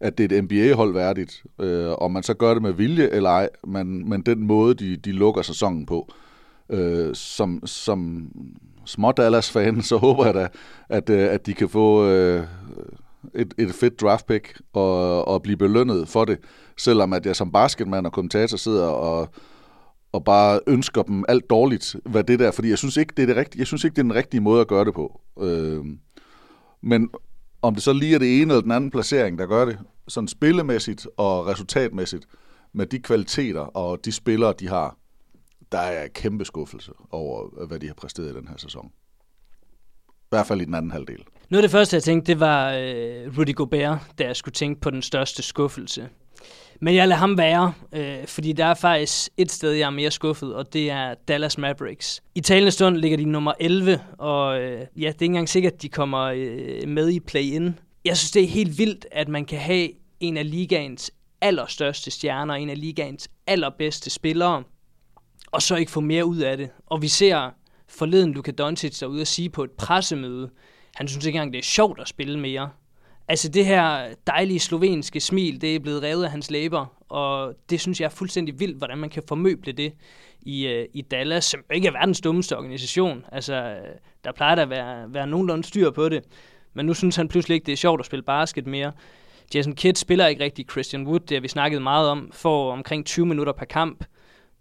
at 0.00 0.18
det 0.18 0.32
er 0.32 0.38
et 0.38 0.44
NBA-hold 0.44 0.92
værdigt, 0.92 1.44
øh, 1.60 1.92
om 1.98 2.12
man 2.12 2.22
så 2.22 2.34
gør 2.34 2.54
det 2.54 2.62
med 2.62 2.72
vilje 2.72 3.08
eller 3.08 3.30
ej, 3.30 3.48
men, 3.66 4.08
men 4.08 4.22
den 4.22 4.42
måde, 4.42 4.74
de, 4.74 4.96
de 4.96 5.12
lukker 5.12 5.42
sæsonen 5.42 5.86
på, 5.86 6.12
øh, 6.70 7.14
som, 7.14 7.66
som 7.66 8.30
små 8.84 9.12
Dallas-fan, 9.12 9.82
så 9.82 9.96
håber 9.96 10.24
jeg 10.24 10.34
da, 10.34 10.48
at, 10.88 11.10
øh, 11.10 11.32
at 11.32 11.46
de 11.46 11.54
kan 11.54 11.68
få 11.68 12.06
øh, 12.06 12.44
et, 13.34 13.54
et 13.58 13.74
fedt 13.74 14.00
draft 14.00 14.26
pick 14.26 14.60
og, 14.72 15.28
og 15.28 15.42
blive 15.42 15.56
belønnet 15.56 16.08
for 16.08 16.24
det, 16.24 16.38
selvom 16.76 17.12
at 17.12 17.26
jeg 17.26 17.36
som 17.36 17.52
basketmand 17.52 18.06
og 18.06 18.12
kommentator 18.12 18.56
sidder 18.56 18.86
og, 18.86 19.28
og 20.12 20.24
bare 20.24 20.60
ønsker 20.66 21.02
dem 21.02 21.24
alt 21.28 21.50
dårligt, 21.50 21.96
hvad 22.04 22.24
det 22.24 22.38
der, 22.38 22.50
fordi 22.50 22.68
jeg 22.68 22.78
synes 22.78 22.96
ikke, 22.96 23.14
det 23.16 23.22
er 23.22 23.26
det 23.26 23.36
rigtige, 23.36 23.60
jeg 23.60 23.66
synes 23.66 23.84
ikke, 23.84 23.94
det 23.94 24.00
er 24.00 24.08
den 24.08 24.14
rigtige 24.14 24.40
måde 24.40 24.60
at 24.60 24.68
gøre 24.68 24.84
det 24.84 24.94
på. 24.94 25.20
Øh, 25.40 25.84
men 26.80 27.10
om 27.62 27.74
det 27.74 27.82
så 27.82 27.92
lige 27.92 28.14
er 28.14 28.18
det 28.18 28.42
ene 28.42 28.52
eller 28.52 28.62
den 28.62 28.72
anden 28.72 28.90
placering, 28.90 29.38
der 29.38 29.46
gør 29.46 29.64
det, 29.64 29.78
sådan 30.08 30.28
spillemæssigt 30.28 31.06
og 31.16 31.46
resultatmæssigt, 31.46 32.26
med 32.72 32.86
de 32.86 32.98
kvaliteter 32.98 33.60
og 33.60 34.04
de 34.04 34.12
spillere, 34.12 34.54
de 34.60 34.68
har, 34.68 34.96
der 35.72 35.78
er 35.78 36.08
kæmpe 36.08 36.44
skuffelse 36.44 36.92
over, 37.10 37.66
hvad 37.66 37.78
de 37.78 37.86
har 37.86 37.94
præsteret 37.94 38.30
i 38.30 38.36
den 38.36 38.48
her 38.48 38.56
sæson. 38.56 38.92
I 40.08 40.28
hvert 40.30 40.46
fald 40.46 40.60
i 40.60 40.64
den 40.64 40.74
anden 40.74 40.90
halvdel. 40.90 41.24
Noget 41.50 41.62
af 41.62 41.68
det 41.68 41.70
første, 41.70 41.94
jeg 41.94 42.02
tænkte, 42.02 42.32
det 42.32 42.40
var 42.40 42.72
øh, 42.72 43.38
Rudy 43.38 43.54
Gobert, 43.54 43.98
da 44.18 44.24
jeg 44.24 44.36
skulle 44.36 44.52
tænke 44.52 44.80
på 44.80 44.90
den 44.90 45.02
største 45.02 45.42
skuffelse. 45.42 46.08
Men 46.80 46.94
jeg 46.94 47.08
lader 47.08 47.18
ham 47.18 47.38
være, 47.38 47.72
øh, 47.92 48.26
fordi 48.26 48.52
der 48.52 48.64
er 48.64 48.74
faktisk 48.74 49.30
et 49.36 49.52
sted, 49.52 49.72
jeg 49.72 49.86
er 49.86 49.90
mere 49.90 50.10
skuffet, 50.10 50.54
og 50.54 50.72
det 50.72 50.90
er 50.90 51.14
Dallas 51.28 51.58
Mavericks. 51.58 52.22
I 52.34 52.40
talende 52.40 52.70
stund 52.70 52.96
ligger 52.96 53.16
de 53.16 53.24
nummer 53.24 53.52
11, 53.60 54.00
og 54.18 54.60
øh, 54.60 54.70
ja, 54.70 54.84
det 54.96 55.00
er 55.00 55.06
ikke 55.06 55.24
engang 55.24 55.48
sikkert, 55.48 55.72
at 55.72 55.82
de 55.82 55.88
kommer 55.88 56.20
øh, 56.20 56.88
med 56.88 57.10
i 57.10 57.20
play-in. 57.20 57.78
Jeg 58.04 58.16
synes, 58.16 58.30
det 58.30 58.42
er 58.42 58.48
helt 58.48 58.78
vildt, 58.78 59.06
at 59.12 59.28
man 59.28 59.44
kan 59.44 59.58
have 59.58 59.88
en 60.20 60.36
af 60.36 60.50
ligaens 60.50 61.10
allerstørste 61.40 62.10
stjerner, 62.10 62.54
en 62.54 62.70
af 62.70 62.80
ligaens 62.80 63.28
allerbedste 63.46 64.10
spillere, 64.10 64.62
og 65.46 65.62
så 65.62 65.76
ikke 65.76 65.92
få 65.92 66.00
mere 66.00 66.24
ud 66.24 66.38
af 66.38 66.56
det. 66.56 66.70
Og 66.86 67.02
vi 67.02 67.08
ser 67.08 67.50
forleden 67.88 68.32
Luka 68.32 68.50
Doncic 68.50 68.98
derude 68.98 69.20
at 69.20 69.28
sige 69.28 69.50
på 69.50 69.64
et 69.64 69.70
pressemøde, 69.70 70.50
han 70.98 71.08
synes 71.08 71.26
ikke 71.26 71.36
engang, 71.36 71.52
det 71.52 71.58
er 71.58 71.62
sjovt 71.62 72.00
at 72.00 72.08
spille 72.08 72.38
mere. 72.38 72.70
Altså 73.28 73.48
det 73.48 73.66
her 73.66 74.14
dejlige 74.26 74.60
slovenske 74.60 75.20
smil, 75.20 75.60
det 75.60 75.74
er 75.74 75.80
blevet 75.80 76.02
revet 76.02 76.24
af 76.24 76.30
hans 76.30 76.50
læber, 76.50 76.86
og 77.08 77.54
det 77.70 77.80
synes 77.80 78.00
jeg 78.00 78.06
er 78.06 78.10
fuldstændig 78.10 78.60
vildt, 78.60 78.78
hvordan 78.78 78.98
man 78.98 79.10
kan 79.10 79.22
formøble 79.28 79.72
det 79.72 79.92
i, 80.40 80.66
øh, 80.66 80.86
i 80.94 81.02
Dallas, 81.02 81.44
som 81.44 81.60
ikke 81.74 81.88
er 81.88 81.92
verdens 81.92 82.20
dummeste 82.20 82.56
organisation. 82.56 83.24
Altså, 83.32 83.54
øh, 83.54 83.94
der 84.24 84.32
plejer 84.32 84.54
der 84.54 84.62
at 84.62 84.70
være, 84.70 85.14
være 85.14 85.26
nogenlunde 85.26 85.64
styr 85.64 85.90
på 85.90 86.08
det, 86.08 86.24
men 86.74 86.86
nu 86.86 86.94
synes 86.94 87.16
han 87.16 87.28
pludselig 87.28 87.54
ikke, 87.54 87.66
det 87.66 87.72
er 87.72 87.76
sjovt 87.76 88.00
at 88.00 88.06
spille 88.06 88.22
basket 88.22 88.66
mere. 88.66 88.92
Jason 89.54 89.74
Kidd 89.74 89.96
spiller 89.96 90.26
ikke 90.26 90.44
rigtig 90.44 90.66
Christian 90.70 91.06
Wood, 91.06 91.20
det 91.20 91.36
har 91.36 91.40
vi 91.40 91.48
snakket 91.48 91.82
meget 91.82 92.08
om, 92.08 92.30
får 92.32 92.72
omkring 92.72 93.06
20 93.06 93.26
minutter 93.26 93.52
per 93.52 93.66
kamp. 93.66 94.04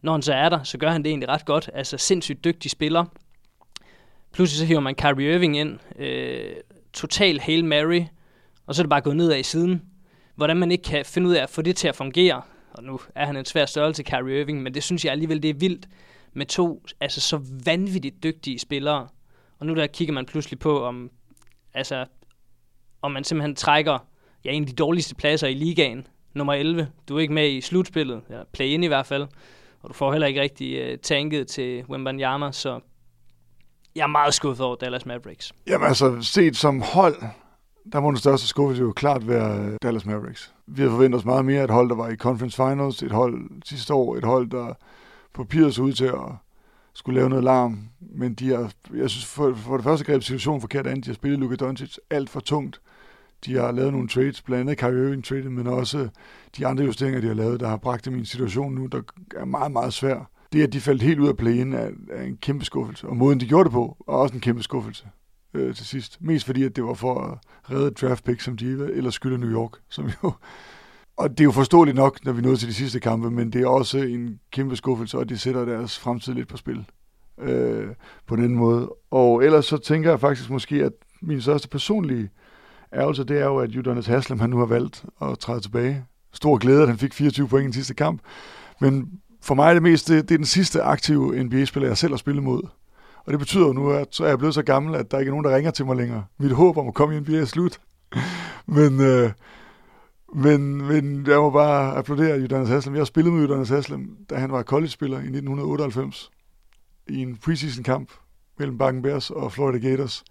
Når 0.01 0.11
han 0.11 0.21
så 0.21 0.33
er 0.33 0.49
der, 0.49 0.63
så 0.63 0.77
gør 0.77 0.89
han 0.89 1.03
det 1.03 1.09
egentlig 1.09 1.29
ret 1.29 1.45
godt. 1.45 1.69
Altså 1.73 1.97
sindssygt 1.97 2.43
dygtig 2.43 2.71
spiller. 2.71 3.05
Pludselig 4.33 4.59
så 4.59 4.65
hiver 4.65 4.79
man 4.79 4.95
Kyrie 4.95 5.33
Irving 5.33 5.57
ind. 5.57 5.79
Øh, 5.99 6.55
total 6.93 7.39
Hail 7.39 7.65
Mary 7.65 8.01
og 8.67 8.75
så 8.75 8.81
er 8.81 8.83
det 8.83 8.89
bare 8.89 9.01
gået 9.01 9.17
nedad 9.17 9.39
i 9.39 9.43
siden. 9.43 9.81
Hvordan 10.35 10.57
man 10.57 10.71
ikke 10.71 10.83
kan 10.83 11.05
finde 11.05 11.29
ud 11.29 11.33
af 11.33 11.43
at 11.43 11.49
få 11.49 11.61
det 11.61 11.75
til 11.75 11.87
at 11.87 11.95
fungere, 11.95 12.41
og 12.71 12.83
nu 12.83 12.99
er 13.15 13.25
han 13.25 13.37
en 13.37 13.45
svær 13.45 13.65
størrelse, 13.65 14.03
Kyrie 14.03 14.41
Irving, 14.41 14.63
men 14.63 14.73
det 14.73 14.83
synes 14.83 15.05
jeg 15.05 15.11
alligevel, 15.11 15.43
det 15.43 15.49
er 15.49 15.53
vildt 15.53 15.87
med 16.33 16.45
to 16.45 16.83
altså 16.99 17.21
så 17.21 17.41
vanvittigt 17.65 18.23
dygtige 18.23 18.59
spillere. 18.59 19.07
Og 19.59 19.65
nu 19.65 19.75
der 19.75 19.87
kigger 19.87 20.13
man 20.13 20.25
pludselig 20.25 20.59
på, 20.59 20.83
om, 20.83 21.11
altså, 21.73 22.05
om 23.01 23.11
man 23.11 23.23
simpelthen 23.23 23.55
trækker 23.55 24.07
ja, 24.45 24.51
en 24.51 24.63
af 24.63 24.67
de 24.67 24.75
dårligste 24.75 25.15
pladser 25.15 25.47
i 25.47 25.53
ligaen, 25.53 26.07
nummer 26.33 26.53
11. 26.53 26.87
Du 27.09 27.15
er 27.15 27.19
ikke 27.19 27.33
med 27.33 27.49
i 27.49 27.61
slutspillet, 27.61 28.21
ja, 28.29 28.43
play-in 28.53 28.83
i 28.83 28.87
hvert 28.87 29.05
fald, 29.05 29.27
og 29.81 29.89
du 29.89 29.93
får 29.93 30.11
heller 30.11 30.27
ikke 30.27 30.41
rigtig 30.41 30.93
uh, 30.93 30.99
tanket 30.99 31.47
til 31.47 31.83
Wembanyama, 31.89 32.51
så 32.51 32.79
jeg 33.97 34.03
er 34.03 34.07
meget 34.07 34.33
skuffet 34.33 34.65
over 34.65 34.75
Dallas 34.75 35.05
Mavericks. 35.05 35.53
Jamen 35.67 35.87
altså, 35.87 36.17
set 36.21 36.57
som 36.57 36.81
hold, 36.81 37.15
der 37.93 37.99
må 37.99 38.09
den 38.09 38.17
største 38.17 38.47
skuffelse 38.47 38.83
jo 38.83 38.91
klart 38.91 39.27
være 39.27 39.59
øh, 39.59 39.77
Dallas 39.81 40.05
Mavericks. 40.05 40.53
Vi 40.67 40.81
havde 40.81 40.91
forventet 40.91 41.19
os 41.19 41.25
meget 41.25 41.45
mere 41.45 41.63
et 41.63 41.69
hold, 41.69 41.89
der 41.89 41.95
var 41.95 42.09
i 42.09 42.15
Conference 42.15 42.55
Finals, 42.55 43.03
et 43.03 43.11
hold 43.11 43.51
sidste 43.65 43.93
år, 43.93 44.15
et 44.15 44.23
hold, 44.23 44.49
der 44.49 44.73
på 45.33 45.43
papiret 45.43 45.75
så 45.75 45.81
ud 45.81 45.93
til 45.93 46.05
at 46.05 46.31
skulle 46.93 47.19
lave 47.19 47.29
noget 47.29 47.43
larm, 47.43 47.79
men 47.99 48.33
de 48.33 48.49
har, 48.49 48.71
jeg 48.95 49.09
synes 49.09 49.25
for, 49.25 49.53
for 49.53 49.75
det 49.77 49.83
første 49.83 50.05
greb 50.05 50.23
situationen 50.23 50.61
forkert 50.61 50.87
an, 50.87 51.01
de 51.01 51.07
har 51.07 51.13
spillet 51.13 51.39
Luka 51.39 51.55
Doncic 51.55 51.97
alt 52.09 52.29
for 52.29 52.39
tungt. 52.39 52.81
De 53.45 53.55
har 53.55 53.71
lavet 53.71 53.91
nogle 53.91 54.07
trades, 54.07 54.41
blandt 54.41 54.61
andet 54.61 54.77
Kyrie 54.77 55.05
Irving 55.05 55.25
traded, 55.25 55.49
men 55.49 55.67
også 55.67 56.09
de 56.57 56.67
andre 56.67 56.83
justeringer, 56.83 57.21
de 57.21 57.27
har 57.27 57.33
lavet, 57.33 57.59
der 57.59 57.67
har 57.67 57.77
bragt 57.77 58.05
dem 58.05 58.15
i 58.15 58.19
en 58.19 58.25
situation 58.25 58.75
nu, 58.75 58.85
der 58.85 59.01
er 59.35 59.45
meget, 59.45 59.71
meget 59.71 59.93
svær. 59.93 60.29
Det, 60.53 60.63
at 60.63 60.73
de 60.73 60.81
faldt 60.81 61.01
helt 61.01 61.19
ud 61.19 61.27
af 61.27 61.37
playen, 61.37 61.73
er, 61.73 61.89
er 62.09 62.23
en 62.23 62.37
kæmpe 62.37 62.65
skuffelse, 62.65 63.07
og 63.07 63.17
måden 63.17 63.39
de 63.39 63.47
gjorde 63.47 63.63
det 63.63 63.71
på, 63.71 63.97
er 64.07 64.11
også 64.11 64.35
en 64.35 64.41
kæmpe 64.41 64.63
skuffelse 64.63 65.05
øh, 65.53 65.75
til 65.75 65.85
sidst. 65.85 66.17
Mest 66.21 66.45
fordi, 66.45 66.63
at 66.63 66.75
det 66.75 66.83
var 66.83 66.93
for 66.93 67.21
at 67.21 67.37
redde 67.71 67.91
draft 67.91 68.23
pick, 68.23 68.41
som 68.41 68.57
de 68.57 68.65
ellers 68.93 69.13
skylder 69.13 69.37
New 69.37 69.51
York. 69.51 69.71
Som 69.89 70.09
jo, 70.23 70.31
og 71.17 71.29
det 71.29 71.39
er 71.39 71.43
jo 71.43 71.51
forståeligt 71.51 71.95
nok, 71.95 72.25
når 72.25 72.31
vi 72.31 72.41
nåede 72.41 72.57
til 72.57 72.67
de 72.67 72.73
sidste 72.73 72.99
kampe, 72.99 73.31
men 73.31 73.53
det 73.53 73.61
er 73.61 73.67
også 73.67 73.97
en 73.97 74.39
kæmpe 74.51 74.75
skuffelse, 74.75 75.17
og 75.17 75.29
det 75.29 75.41
sætter 75.41 75.65
deres 75.65 75.99
fremtid 75.99 76.33
lidt 76.33 76.47
på 76.47 76.57
spil. 76.57 76.85
øh, 77.41 77.87
på 78.27 78.35
den 78.35 78.55
måde. 78.55 78.93
Og 79.11 79.45
ellers 79.45 79.65
så 79.65 79.77
tænker 79.77 80.09
jeg 80.09 80.19
faktisk 80.19 80.49
måske, 80.49 80.83
at 80.83 80.91
min 81.21 81.41
største 81.41 81.69
personlige 81.69 82.29
ærgelse, 82.93 83.23
det 83.23 83.39
er 83.39 83.45
jo, 83.45 83.57
at 83.57 83.75
Udonis 83.75 84.05
Haslem, 84.07 84.39
han 84.39 84.49
nu 84.49 84.57
har 84.57 84.65
valgt 84.65 85.05
at 85.21 85.39
træde 85.39 85.59
tilbage. 85.59 86.05
Stor 86.33 86.57
glæde, 86.57 86.81
at 86.81 86.87
han 86.87 86.97
fik 86.97 87.13
24 87.13 87.47
point 87.47 87.63
i 87.63 87.65
den 87.65 87.73
sidste 87.73 87.93
kamp. 87.93 88.21
Men 88.81 89.11
for 89.47 89.55
mig 89.55 89.69
er 89.69 89.73
det 89.73 89.83
mest, 89.83 90.07
det, 90.07 90.29
det 90.29 90.35
er 90.35 90.37
den 90.37 90.45
sidste 90.45 90.81
aktive 90.81 91.43
NBA-spiller, 91.43 91.89
jeg 91.89 91.97
selv 91.97 92.13
har 92.13 92.17
spillet 92.17 92.43
mod. 92.43 92.61
Og 93.25 93.31
det 93.31 93.39
betyder 93.39 93.67
jo 93.67 93.73
nu, 93.73 93.89
at 93.89 94.07
så 94.11 94.23
er 94.23 94.27
jeg 94.27 94.37
blevet 94.37 94.53
så 94.53 94.63
gammel, 94.63 94.95
at 94.95 95.11
der 95.11 95.19
ikke 95.19 95.29
er 95.29 95.31
nogen, 95.31 95.45
der 95.45 95.55
ringer 95.55 95.71
til 95.71 95.85
mig 95.85 95.95
længere. 95.95 96.25
Mit 96.37 96.51
håb 96.51 96.77
om 96.77 96.87
at 96.87 96.93
komme 96.93 97.15
i 97.15 97.19
NBA 97.19 97.37
er 97.37 97.45
slut. 97.45 97.79
men, 98.77 99.01
øh, 99.01 99.31
men, 100.33 100.87
men 100.87 101.27
jeg 101.27 101.37
må 101.37 101.49
bare 101.49 101.95
applaudere 101.95 102.47
Jonas 102.51 102.69
Haslem. 102.69 102.95
Jeg 102.95 102.99
har 102.99 103.05
spillet 103.05 103.33
med 103.33 103.49
Jonas 103.49 103.69
Haslem, 103.69 104.17
da 104.29 104.35
han 104.35 104.51
var 104.51 104.63
college-spiller 104.63 105.17
i 105.17 105.19
1998 105.19 106.31
i 107.09 107.21
en 107.21 107.37
preseason-kamp 107.37 108.11
mellem 108.59 108.77
Bakken 108.77 109.01
Bears 109.01 109.29
og 109.29 109.51
Florida 109.51 109.77
Gators. 109.77 110.23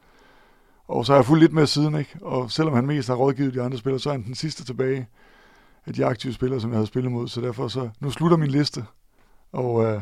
Og 0.88 1.06
så 1.06 1.12
har 1.12 1.18
jeg 1.18 1.26
fulgt 1.26 1.42
lidt 1.42 1.52
med 1.52 1.66
siden, 1.66 1.98
ikke? 1.98 2.16
Og 2.22 2.50
selvom 2.50 2.74
han 2.74 2.86
mest 2.86 3.08
har 3.08 3.14
rådgivet 3.14 3.54
de 3.54 3.62
andre 3.62 3.78
spillere, 3.78 4.00
så 4.00 4.08
er 4.08 4.14
han 4.14 4.24
den 4.24 4.34
sidste 4.34 4.64
tilbage 4.64 5.08
af 5.86 5.94
de 5.94 6.06
aktive 6.06 6.32
spillere, 6.32 6.60
som 6.60 6.70
jeg 6.70 6.76
havde 6.76 6.86
spillet 6.86 7.12
mod. 7.12 7.28
Så 7.28 7.40
derfor 7.40 7.68
så, 7.68 7.88
nu 8.00 8.10
slutter 8.10 8.36
min 8.36 8.50
liste. 8.50 8.84
Og, 9.56 9.84
øh, 9.84 10.00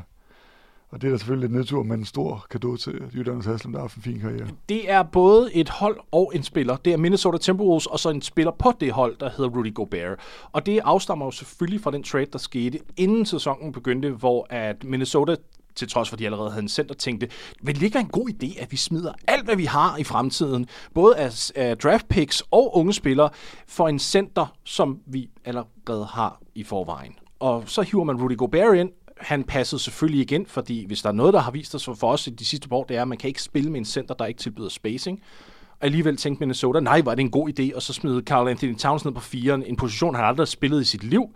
og 0.91 1.03
det 1.03 1.07
er 1.07 1.11
da 1.11 1.17
selvfølgelig 1.17 1.49
lidt 1.49 1.59
nedtur, 1.59 1.83
men 1.83 1.99
en 1.99 2.05
stor 2.05 2.47
gave 2.49 2.77
til 2.77 3.03
Jyllands 3.15 3.47
Haslem, 3.47 3.73
der 3.73 3.79
har 3.79 3.85
haft 3.85 3.97
en 3.97 4.03
fin 4.03 4.21
karriere. 4.21 4.47
Det 4.69 4.91
er 4.91 5.03
både 5.03 5.55
et 5.55 5.69
hold 5.69 6.01
og 6.13 6.33
en 6.35 6.43
spiller. 6.43 6.77
Det 6.77 6.93
er 6.93 6.97
Minnesota 6.97 7.39
Timberwolves, 7.39 7.87
og 7.87 8.01
så 8.01 8.11
en 8.11 8.23
spiller 8.23 8.53
på 8.53 8.73
det 8.81 8.93
hold, 8.93 9.17
der 9.17 9.31
hedder 9.31 9.51
Rudy 9.51 9.75
Gobert. 9.75 10.19
Og 10.53 10.67
det 10.67 10.81
afstammer 10.85 11.25
jo 11.25 11.31
selvfølgelig 11.31 11.81
fra 11.81 11.91
den 11.91 12.03
trade, 12.03 12.27
der 12.27 12.39
skete 12.39 12.79
inden 12.97 13.27
sæsonen 13.27 13.73
begyndte, 13.73 14.11
hvor 14.11 14.47
at 14.51 14.85
Minnesota 14.85 15.37
til 15.75 15.89
trods 15.89 16.09
for, 16.09 16.15
at 16.15 16.19
de 16.19 16.25
allerede 16.25 16.51
havde 16.51 16.63
en 16.63 16.69
center, 16.69 16.95
tænkte, 16.95 17.29
vil 17.63 17.75
det 17.75 17.83
ikke 17.83 17.95
være 17.95 18.05
en 18.05 18.09
god 18.09 18.29
idé, 18.29 18.63
at 18.63 18.73
vi 18.73 18.77
smider 18.77 19.13
alt, 19.27 19.45
hvad 19.45 19.57
vi 19.57 19.65
har 19.65 19.97
i 19.97 20.05
fremtiden, 20.05 20.67
både 20.95 21.17
af, 21.17 21.51
af 21.55 21.79
draft 21.79 22.09
picks 22.09 22.43
og 22.51 22.77
unge 22.77 22.93
spillere, 22.93 23.31
for 23.69 23.89
en 23.89 23.99
center, 23.99 24.47
som 24.65 24.99
vi 25.07 25.31
allerede 25.45 26.07
har 26.11 26.41
i 26.55 26.65
forvejen. 26.65 27.15
Og 27.41 27.63
så 27.67 27.83
hiver 27.83 28.05
man 28.05 28.23
Rudy 28.23 28.37
Gobert 28.37 28.77
ind, 28.77 28.91
han 29.25 29.45
passede 29.45 29.83
selvfølgelig 29.83 30.21
igen, 30.21 30.47
fordi 30.47 30.87
hvis 30.87 31.03
der 31.03 31.09
er 31.09 31.13
noget, 31.13 31.35
der 31.35 31.41
har 31.41 31.51
vist 31.51 31.81
sig 31.81 31.97
for 31.97 32.13
os 32.13 32.27
i 32.27 32.31
de 32.31 32.45
sidste 32.45 32.69
par 32.69 32.77
år, 32.77 32.85
det 32.85 32.97
er, 32.97 33.03
at 33.03 33.09
man 33.09 33.19
kan 33.19 33.29
ikke 33.29 33.43
spille 33.43 33.71
med 33.71 33.79
en 33.79 33.85
center, 33.85 34.15
der 34.15 34.27
ikke 34.27 34.41
tilbyder 34.41 34.69
spacing. 34.69 35.23
Og 35.71 35.85
alligevel 35.85 36.17
tænkte 36.17 36.41
Minnesota, 36.41 36.81
nej, 36.81 37.01
var 37.01 37.15
det 37.15 37.23
en 37.23 37.31
god 37.31 37.49
idé, 37.49 37.77
og 37.77 37.83
så 37.83 37.93
smed 37.93 38.23
Carl 38.23 38.49
Anthony 38.49 38.77
Towns 38.77 39.05
ned 39.05 39.13
på 39.13 39.21
firen, 39.21 39.63
en 39.63 39.77
position, 39.77 40.15
han 40.15 40.25
aldrig 40.25 40.45
har 40.45 40.47
spillet 40.47 40.81
i 40.81 40.85
sit 40.85 41.05
liv 41.05 41.29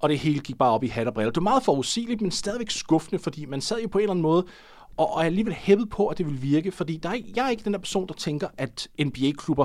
og 0.00 0.08
det 0.08 0.18
hele 0.18 0.40
gik 0.40 0.58
bare 0.58 0.72
op 0.72 0.84
i 0.84 0.86
hat 0.86 1.06
og 1.06 1.14
briller. 1.14 1.30
Det 1.30 1.36
var 1.36 1.50
meget 1.50 1.62
forudsigeligt, 1.62 2.20
men 2.20 2.30
stadigvæk 2.30 2.70
skuffende, 2.70 3.22
fordi 3.22 3.46
man 3.46 3.60
sad 3.60 3.80
jo 3.80 3.88
på 3.88 3.98
en 3.98 4.02
eller 4.02 4.10
anden 4.10 4.22
måde 4.22 4.46
og, 4.96 5.14
og 5.14 5.20
er 5.20 5.26
alligevel 5.26 5.54
hæppet 5.54 5.90
på, 5.90 6.06
at 6.06 6.18
det 6.18 6.26
vil 6.26 6.42
virke, 6.42 6.72
fordi 6.72 6.96
der 6.96 7.08
er, 7.08 7.16
jeg 7.36 7.46
er 7.46 7.50
ikke 7.50 7.64
den 7.64 7.72
der 7.72 7.78
person, 7.78 8.08
der 8.08 8.14
tænker, 8.14 8.48
at 8.58 8.88
NBA-klubber 9.04 9.64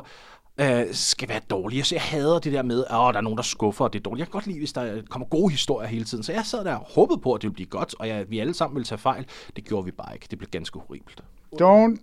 øh, 0.59 0.85
skal 0.91 1.29
være 1.29 1.41
dårlige. 1.49 1.83
Så 1.83 1.95
jeg 1.95 2.01
hader 2.01 2.39
det 2.39 2.53
der 2.53 2.61
med, 2.61 2.83
at 2.85 2.91
der 2.91 3.17
er 3.17 3.21
nogen, 3.21 3.37
der 3.37 3.43
skuffer, 3.43 3.85
og 3.85 3.93
det 3.93 3.99
er 3.99 4.03
dårligt. 4.03 4.19
Jeg 4.19 4.27
kan 4.27 4.31
godt 4.31 4.47
lide, 4.47 4.59
hvis 4.59 4.73
der 4.73 5.01
kommer 5.09 5.27
gode 5.27 5.51
historier 5.51 5.87
hele 5.87 6.05
tiden. 6.05 6.23
Så 6.23 6.33
jeg 6.33 6.45
sad 6.45 6.63
der 6.63 6.75
og 6.75 6.85
håbede 6.95 7.19
på, 7.21 7.33
at 7.33 7.41
det 7.41 7.47
ville 7.47 7.53
blive 7.53 7.67
godt, 7.67 7.95
og 7.99 8.07
jeg, 8.07 8.29
vi 8.29 8.39
alle 8.39 8.53
sammen 8.53 8.75
ville 8.75 8.85
tage 8.85 8.99
fejl. 8.99 9.25
Det 9.55 9.65
gjorde 9.65 9.85
vi 9.85 9.91
bare 9.91 10.13
ikke. 10.13 10.27
Det 10.31 10.37
blev 10.37 10.49
ganske 10.49 10.79
horribelt. 10.79 11.23
Don't 11.61 11.97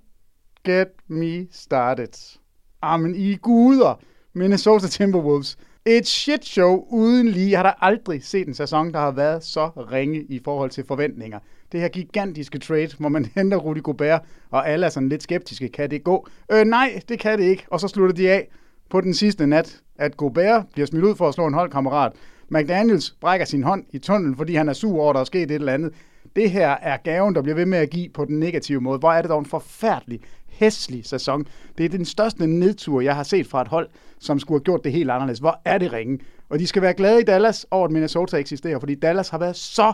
get 0.65 0.89
me 1.09 1.47
started. 1.53 2.39
Amen, 2.83 3.15
I 3.15 3.37
guder. 3.37 4.01
Minnesota 4.35 4.87
Timberwolves 4.89 5.59
et 5.87 6.07
shit 6.07 6.45
show 6.45 6.87
uden 6.91 7.29
lige. 7.29 7.51
Jeg 7.51 7.59
har 7.59 7.63
da 7.63 7.73
aldrig 7.81 8.25
set 8.25 8.49
en 8.49 8.55
sæson, 8.55 8.93
der 8.93 8.99
har 8.99 9.11
været 9.11 9.45
så 9.45 9.67
ringe 9.69 10.23
i 10.23 10.41
forhold 10.45 10.71
til 10.71 10.85
forventninger. 10.89 11.39
Det 11.73 11.81
her 11.81 11.89
gigantiske 11.89 12.59
trade, 12.59 12.89
hvor 12.99 13.09
man 13.09 13.25
henter 13.35 13.57
Rudy 13.57 13.83
Gobert, 13.83 14.21
og 14.51 14.69
alle 14.69 14.87
er 14.87 14.91
sådan 14.91 15.09
lidt 15.09 15.23
skeptiske. 15.23 15.69
Kan 15.69 15.91
det 15.91 16.05
gå? 16.05 16.29
Øh, 16.53 16.65
nej, 16.65 17.01
det 17.09 17.19
kan 17.19 17.39
det 17.39 17.45
ikke. 17.45 17.67
Og 17.71 17.81
så 17.81 17.89
slutter 17.89 18.15
de 18.15 18.31
af 18.31 18.49
på 18.91 19.01
den 19.01 19.15
sidste 19.15 19.47
nat, 19.47 19.81
at 19.99 20.17
Gobert 20.17 20.65
bliver 20.73 20.87
smidt 20.87 21.05
ud 21.05 21.17
for 21.17 21.29
at 21.29 21.35
slå 21.35 21.47
en 21.47 21.55
holdkammerat. 21.55 22.13
McDaniels 22.49 23.11
brækker 23.21 23.47
sin 23.47 23.63
hånd 23.63 23.85
i 23.93 23.99
tunnelen, 23.99 24.37
fordi 24.37 24.55
han 24.55 24.69
er 24.69 24.73
sur 24.73 25.01
over, 25.01 25.11
at 25.11 25.15
der 25.15 25.21
er 25.21 25.25
sket 25.25 25.43
et 25.43 25.51
eller 25.51 25.73
andet. 25.73 25.93
Det 26.37 26.51
her 26.51 26.69
er 26.69 26.97
gaven, 26.97 27.35
der 27.35 27.43
bliver 27.43 27.55
ved 27.55 27.67
med 27.67 27.79
at 27.79 27.91
give 27.91 28.09
på 28.09 28.25
den 28.25 28.39
negative 28.39 28.81
måde. 28.81 28.99
Hvor 28.99 29.13
er 29.13 29.23
det 29.23 29.29
dog 29.29 29.39
en 29.39 29.47
forfærdelig 29.47 30.21
hæslig 30.49 31.07
sæson. 31.07 31.47
Det 31.79 31.85
er 31.85 31.89
den 31.89 32.05
største 32.05 32.47
nedtur, 32.47 33.01
jeg 33.01 33.17
har 33.17 33.23
set 33.23 33.47
fra 33.47 33.63
et 33.63 33.69
hold, 33.69 33.89
som 34.19 34.39
skulle 34.39 34.59
have 34.59 34.65
gjort 34.65 34.85
det 34.85 34.93
helt 34.93 35.11
anderledes. 35.11 35.39
Hvor 35.39 35.61
er 35.65 35.79
det 35.79 35.93
ringe? 35.93 36.19
Og 36.49 36.59
de 36.59 36.67
skal 36.67 36.83
være 36.83 36.95
glade 36.95 37.21
i 37.21 37.25
Dallas 37.25 37.67
over, 37.71 37.85
at 37.85 37.91
Minnesota 37.91 38.37
eksisterer, 38.37 38.79
fordi 38.79 38.95
Dallas 38.95 39.29
har 39.29 39.39
været 39.39 39.57
så 39.57 39.93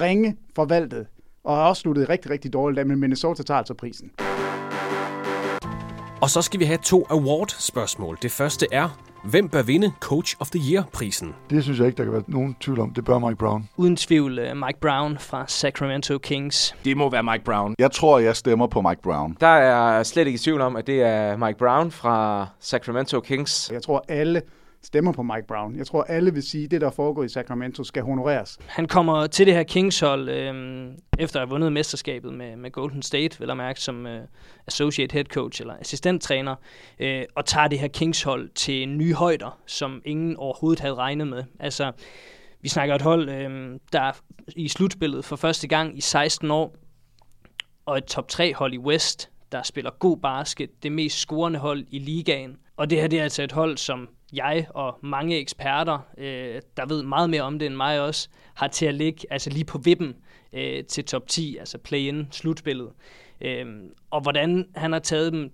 ringe 0.00 0.36
forvaltet, 0.56 1.06
og 1.44 1.56
har 1.56 1.68
også 1.68 1.80
sluttet 1.80 2.08
rigtig, 2.08 2.30
rigtig 2.30 2.52
dårligt, 2.52 2.86
men 2.86 3.00
Minnesota 3.00 3.42
tager 3.42 3.58
altså 3.58 3.74
prisen. 3.74 4.10
Og 6.22 6.30
så 6.30 6.42
skal 6.42 6.60
vi 6.60 6.64
have 6.64 6.78
to 6.84 7.06
award-spørgsmål. 7.10 8.18
Det 8.22 8.30
første 8.30 8.66
er, 8.72 8.88
Hvem 9.24 9.48
bør 9.48 9.62
vinde 9.62 9.92
Coach 10.00 10.36
of 10.40 10.50
the 10.50 10.60
Year-prisen? 10.72 11.34
Det 11.50 11.62
synes 11.62 11.78
jeg 11.78 11.86
ikke, 11.86 11.96
der 11.96 12.04
kan 12.04 12.12
være 12.12 12.22
nogen 12.26 12.56
tvivl 12.60 12.80
om. 12.80 12.90
Det 12.90 13.04
bør 13.04 13.18
Mike 13.18 13.36
Brown. 13.36 13.68
Uden 13.76 13.96
tvivl 13.96 14.38
uh, 14.38 14.56
Mike 14.56 14.80
Brown 14.80 15.18
fra 15.18 15.44
Sacramento 15.46 16.18
Kings. 16.18 16.76
Det 16.84 16.96
må 16.96 17.10
være 17.10 17.22
Mike 17.22 17.44
Brown. 17.44 17.74
Jeg 17.78 17.90
tror, 17.90 18.18
jeg 18.18 18.36
stemmer 18.36 18.66
på 18.66 18.80
Mike 18.80 19.02
Brown. 19.02 19.36
Der 19.40 19.46
er 19.46 20.02
slet 20.02 20.26
ikke 20.26 20.38
tvivl 20.38 20.60
om, 20.60 20.76
at 20.76 20.86
det 20.86 21.02
er 21.02 21.36
Mike 21.36 21.58
Brown 21.58 21.90
fra 21.90 22.46
Sacramento 22.60 23.20
Kings. 23.20 23.70
Jeg 23.72 23.82
tror, 23.82 24.04
alle 24.08 24.42
stemmer 24.82 25.12
på 25.12 25.22
Mike 25.22 25.46
Brown. 25.48 25.76
Jeg 25.76 25.86
tror, 25.86 26.02
alle 26.02 26.32
vil 26.32 26.42
sige, 26.42 26.64
at 26.64 26.70
det, 26.70 26.80
der 26.80 26.90
foregår 26.90 27.24
i 27.24 27.28
Sacramento, 27.28 27.84
skal 27.84 28.02
honoreres. 28.02 28.58
Han 28.66 28.86
kommer 28.86 29.26
til 29.26 29.46
det 29.46 29.54
her 29.54 29.62
Kings-hold, 29.62 30.28
øh, 30.28 30.86
efter 31.18 31.40
at 31.40 31.46
have 31.46 31.50
vundet 31.50 31.72
mesterskabet 31.72 32.34
med, 32.34 32.56
med 32.56 32.70
Golden 32.70 33.02
State, 33.02 33.40
vel 33.40 33.50
at 33.50 33.56
mærke, 33.56 33.80
som 33.80 34.06
øh, 34.06 34.20
associate 34.66 35.12
head 35.12 35.24
coach 35.24 35.60
eller 35.60 35.74
assistenttræner, 35.80 36.54
øh, 36.98 37.24
og 37.34 37.44
tager 37.44 37.68
det 37.68 37.78
her 37.78 37.88
Kings-hold 37.88 38.50
til 38.54 38.88
nye 38.88 39.14
højder, 39.14 39.58
som 39.66 40.02
ingen 40.04 40.36
overhovedet 40.36 40.80
havde 40.80 40.94
regnet 40.94 41.26
med. 41.26 41.44
Altså, 41.60 41.92
vi 42.60 42.68
snakker 42.68 42.94
et 42.94 43.02
hold, 43.02 43.28
øh, 43.28 43.78
der 43.92 44.12
i 44.56 44.68
slutspillet 44.68 45.24
for 45.24 45.36
første 45.36 45.68
gang 45.68 45.98
i 45.98 46.00
16 46.00 46.50
år, 46.50 46.76
og 47.86 47.98
et 47.98 48.04
top 48.04 48.28
3 48.28 48.54
hold 48.54 48.74
i 48.74 48.78
West, 48.78 49.30
der 49.52 49.62
spiller 49.62 49.90
god 49.98 50.16
basket, 50.16 50.70
det 50.82 50.92
mest 50.92 51.18
scorende 51.18 51.58
hold 51.58 51.84
i 51.90 51.98
ligaen. 51.98 52.56
Og 52.76 52.90
det 52.90 53.00
her 53.00 53.08
det 53.08 53.18
er 53.18 53.22
altså 53.22 53.42
et 53.42 53.52
hold, 53.52 53.76
som 53.76 54.08
jeg 54.32 54.66
og 54.70 54.98
mange 55.02 55.38
eksperter, 55.38 55.98
øh, 56.18 56.60
der 56.76 56.86
ved 56.86 57.02
meget 57.02 57.30
mere 57.30 57.42
om 57.42 57.58
det 57.58 57.66
end 57.66 57.74
mig 57.74 58.00
også, 58.00 58.28
har 58.54 58.68
til 58.68 58.86
at 58.86 58.94
ligge 58.94 59.26
altså 59.30 59.50
lige 59.50 59.64
på 59.64 59.78
vippen 59.78 60.16
øh, 60.52 60.84
til 60.84 61.04
top 61.04 61.28
10, 61.28 61.56
altså 61.56 61.78
play-in, 61.78 62.28
slutspillet. 62.30 62.90
Øh, 63.40 63.66
og 64.10 64.20
hvordan 64.20 64.66
han 64.74 64.92
har 64.92 64.98
taget 64.98 65.32
dem 65.32 65.50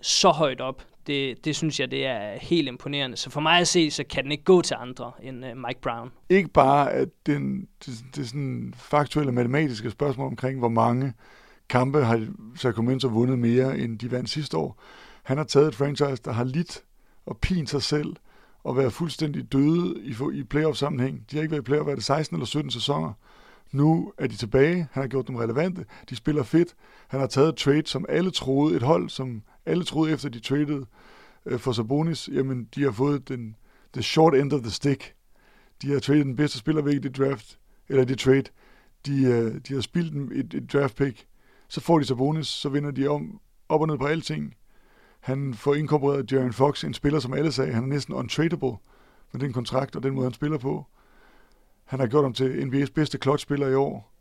så 0.00 0.28
højt 0.28 0.60
op, 0.60 0.82
det, 1.06 1.44
det 1.44 1.56
synes 1.56 1.80
jeg, 1.80 1.90
det 1.90 2.06
er 2.06 2.38
helt 2.40 2.68
imponerende. 2.68 3.16
Så 3.16 3.30
for 3.30 3.40
mig 3.40 3.58
at 3.58 3.68
se, 3.68 3.90
så 3.90 4.04
kan 4.10 4.24
den 4.24 4.32
ikke 4.32 4.44
gå 4.44 4.62
til 4.62 4.76
andre 4.80 5.12
end 5.22 5.44
uh, 5.44 5.56
Mike 5.56 5.80
Brown. 5.80 6.10
Ikke 6.28 6.48
bare 6.48 6.92
at 6.92 7.08
den, 7.26 7.68
det, 7.86 7.94
det 8.14 8.22
er 8.22 8.26
sådan 8.26 8.74
faktuelle 8.76 9.32
matematiske 9.32 9.90
spørgsmål 9.90 10.26
omkring, 10.26 10.58
hvor 10.58 10.68
mange 10.68 11.12
kampe 11.68 12.04
har 12.04 12.26
Sacramento 12.56 13.08
vundet 13.08 13.38
mere, 13.38 13.78
end 13.78 13.98
de 13.98 14.10
vandt 14.10 14.30
sidste 14.30 14.56
år. 14.56 14.82
Han 15.22 15.36
har 15.36 15.44
taget 15.44 15.68
et 15.68 15.74
franchise, 15.74 16.22
der 16.24 16.32
har 16.32 16.44
lidt 16.44 16.82
og 17.26 17.38
pine 17.38 17.66
sig 17.66 17.82
selv 17.82 18.16
og 18.64 18.76
være 18.76 18.90
fuldstændig 18.90 19.52
døde 19.52 19.94
i, 20.02 20.38
i 20.38 20.42
playoff-sammenhæng. 20.44 21.24
De 21.30 21.36
har 21.36 21.42
ikke 21.42 21.50
været 21.50 21.62
i 21.62 21.64
playoff, 21.64 21.84
hvad 21.84 21.96
det 21.96 22.04
16 22.04 22.36
eller 22.36 22.46
17 22.46 22.70
sæsoner. 22.70 23.12
Nu 23.72 24.12
er 24.18 24.26
de 24.26 24.36
tilbage. 24.36 24.88
Han 24.92 25.02
har 25.02 25.08
gjort 25.08 25.28
dem 25.28 25.36
relevante. 25.36 25.84
De 26.10 26.16
spiller 26.16 26.42
fedt. 26.42 26.74
Han 27.08 27.20
har 27.20 27.26
taget 27.26 27.48
et 27.48 27.56
trade, 27.56 27.86
som 27.86 28.06
alle 28.08 28.30
troede, 28.30 28.76
et 28.76 28.82
hold, 28.82 29.08
som 29.08 29.42
alle 29.66 29.84
troede 29.84 30.12
efter 30.12 30.28
de 30.28 30.40
traded 30.40 30.82
øh, 31.46 31.58
for 31.58 31.72
Sabonis, 31.72 32.28
jamen 32.32 32.68
de 32.74 32.82
har 32.82 32.90
fået 32.90 33.28
den 33.28 33.56
the 33.92 34.02
short 34.02 34.34
end 34.34 34.52
of 34.52 34.60
the 34.60 34.70
stick. 34.70 35.14
De 35.82 35.92
har 35.92 36.00
traded 36.00 36.24
den 36.24 36.36
bedste 36.36 36.58
spiller 36.58 36.82
væk 36.82 36.94
i 36.94 36.98
det 36.98 37.16
draft, 37.16 37.58
eller 37.88 38.04
det 38.04 38.18
trade. 38.18 38.44
De, 39.06 39.22
øh, 39.24 39.60
de 39.68 39.74
har 39.74 39.80
spildt 39.80 40.32
et, 40.32 40.54
et 40.54 40.72
draft 40.72 40.96
pick. 40.96 41.26
Så 41.68 41.80
får 41.80 41.98
de 41.98 42.04
Sabonis, 42.04 42.46
så 42.46 42.68
vinder 42.68 42.90
de 42.90 43.08
om 43.08 43.40
op 43.68 43.80
og 43.80 43.86
ned 43.86 43.98
på 43.98 44.06
alting. 44.06 44.54
Han 45.22 45.54
får 45.54 45.74
inkorporeret 45.74 46.32
Jaren 46.32 46.52
Fox, 46.52 46.84
en 46.84 46.94
spiller, 46.94 47.20
som 47.20 47.34
alle 47.34 47.52
sagde, 47.52 47.72
han 47.72 47.84
er 47.84 47.88
næsten 47.88 48.14
untradable 48.14 48.76
med 49.32 49.40
den 49.40 49.52
kontrakt 49.52 49.96
og 49.96 50.02
den 50.02 50.14
måde, 50.14 50.24
han 50.24 50.32
spiller 50.32 50.58
på. 50.58 50.86
Han 51.84 52.00
har 52.00 52.06
gjort 52.06 52.24
ham 52.24 52.32
til 52.32 52.62
NBA's 52.62 52.92
bedste 52.94 53.18
clutch-spiller 53.18 53.68
i 53.68 53.74
år. 53.74 54.12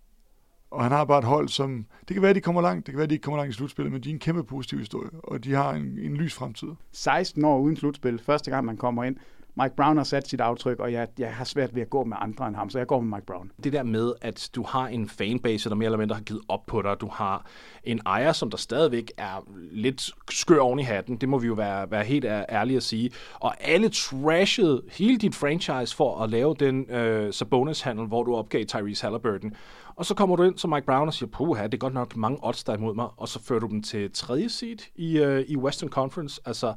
Og 0.72 0.84
han 0.84 0.92
har 0.92 1.06
bare 1.06 1.20
et 1.20 1.26
hold, 1.26 1.48
som... 1.50 1.86
Det 2.08 2.14
kan 2.14 2.22
være, 2.22 2.30
at 2.30 2.36
de 2.36 2.42
kommer 2.42 2.62
langt. 2.62 2.86
Det 2.86 2.94
kan 2.94 2.98
være, 2.98 3.04
at 3.04 3.10
de 3.10 3.16
ikke 3.16 3.24
kommer 3.24 3.38
langt 3.38 3.54
i 3.54 3.58
slutspillet, 3.58 3.92
men 3.92 4.04
de 4.04 4.10
er 4.10 4.14
en 4.14 4.20
kæmpe 4.20 4.44
positiv 4.44 4.80
historie, 4.80 5.10
og 5.14 5.44
de 5.44 5.54
har 5.54 5.74
en, 5.74 6.00
en 6.00 6.18
lys 6.18 6.34
fremtid. 6.34 6.68
16 6.92 7.46
år 7.46 7.60
uden 7.60 7.76
slutspil. 7.76 8.20
Første 8.20 8.52
gang, 8.52 8.66
man 8.66 8.78
kommer 8.78 9.04
ind. 9.04 9.16
Mike 9.56 9.76
Brown 9.76 9.98
har 9.98 10.04
sat 10.04 10.28
sit 10.28 10.42
aftryk, 10.42 10.80
og 10.80 10.94
jeg, 10.94 11.08
jeg 11.20 11.34
har 11.34 11.44
svært 11.44 11.76
ved 11.76 11.82
at 11.82 11.90
gå 11.90 12.04
med 12.04 12.18
andre 12.20 12.48
end 12.48 12.56
ham, 12.56 12.70
så 12.70 12.78
jeg 12.78 12.88
går 12.88 13.00
med 13.00 13.18
Mike 13.18 13.26
Brown. 13.26 13.52
Det 13.64 13.74
der 13.74 13.84
med, 13.84 14.14
at 14.22 14.50
du 14.56 14.64
har 14.64 14.88
en 14.88 15.10
fanbase, 15.10 15.70
der 15.70 15.76
mere 15.76 15.86
eller 15.86 15.98
mindre 15.98 16.16
har 16.16 16.24
givet 16.24 16.42
op 16.48 16.66
på 16.66 16.82
dig. 16.82 16.96
Du 17.02 17.08
har 17.08 17.46
en 17.84 18.02
ejer, 18.06 18.32
som 18.32 18.50
der 18.50 18.58
stadigvæk 18.58 19.12
er 19.18 19.48
lidt 19.72 20.10
skør 20.30 20.60
oven 20.60 20.80
i 20.80 20.84
hatten. 20.84 21.18
Det 21.18 21.30
må 21.30 21.40
vi 21.40 21.48
jo 21.48 21.54
være, 21.54 21.92
være 21.92 22.04
helt 22.04 22.26
ærlige 22.26 22.78
at 22.78 22.84
sige. 22.84 23.12
Og 23.34 23.56
alle 23.60 23.90
trashede 23.90 24.82
hele 24.92 25.18
dit 25.18 25.36
franchise 25.36 25.96
for 25.96 26.20
at 26.20 26.30
lave 26.30 26.56
den 26.60 26.92
øh, 26.92 27.34
Sabonis-handel, 27.34 28.08
hvor 28.08 28.24
du 28.24 28.36
opgav 28.36 28.66
Tyrese 28.66 29.04
Halliburton. 29.04 29.54
Og 29.96 30.06
så 30.06 30.16
kommer 30.16 30.36
du 30.36 30.44
ind 30.44 30.58
som 30.58 30.70
Mike 30.70 30.86
Brown 30.86 31.08
og 31.08 31.14
siger, 31.14 31.30
puha, 31.30 31.64
det 31.64 31.74
er 31.74 31.78
godt 31.78 31.94
nok 31.94 32.16
mange 32.16 32.38
odds, 32.44 32.64
der 32.64 32.74
er 32.74 32.78
imod 32.78 32.96
mig. 32.96 33.08
Og 33.18 33.28
så 33.28 33.44
fører 33.44 33.60
du 33.60 33.68
dem 33.68 33.84
til 33.84 34.12
tredje 34.14 34.50
seed 34.50 34.78
i, 34.96 35.18
øh, 35.18 35.46
i 35.48 35.58
Western 35.58 35.90
Conference. 35.90 36.42
Altså, 36.46 36.74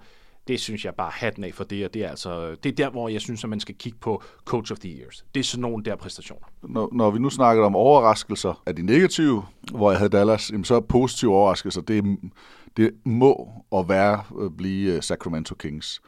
det 0.48 0.60
synes 0.60 0.84
jeg 0.84 0.94
bare 0.94 1.10
hatten 1.14 1.44
af 1.44 1.54
for 1.54 1.64
det, 1.64 1.84
og 1.84 1.94
det 1.94 2.04
er, 2.04 2.08
altså, 2.08 2.54
det 2.54 2.72
er 2.72 2.76
der, 2.76 2.90
hvor 2.90 3.08
jeg 3.08 3.20
synes, 3.20 3.44
at 3.44 3.50
man 3.50 3.60
skal 3.60 3.74
kigge 3.74 3.98
på 3.98 4.22
Coach 4.44 4.72
of 4.72 4.78
the 4.78 4.90
Years. 4.90 5.24
Det 5.34 5.40
er 5.40 5.44
sådan 5.44 5.62
nogle 5.62 5.84
der 5.84 5.96
præstationer. 5.96 6.46
Når, 6.62 6.88
når 6.92 7.10
vi 7.10 7.18
nu 7.18 7.30
snakker 7.30 7.64
om 7.64 7.76
overraskelser 7.76 8.62
af 8.66 8.76
de 8.76 8.82
negative, 8.82 9.44
hvor 9.70 9.90
jeg 9.90 9.98
havde 9.98 10.10
Dallas, 10.10 10.50
jamen 10.50 10.64
så 10.64 10.80
positive 10.80 11.34
overraskelser, 11.34 11.80
det, 11.80 12.18
det 12.76 12.90
må 13.04 13.50
og 13.70 13.88
være 13.88 14.22
at 14.44 14.56
blive 14.56 14.96
øh, 14.96 15.02
Sacramento 15.02 15.54
Kings. 15.54 16.00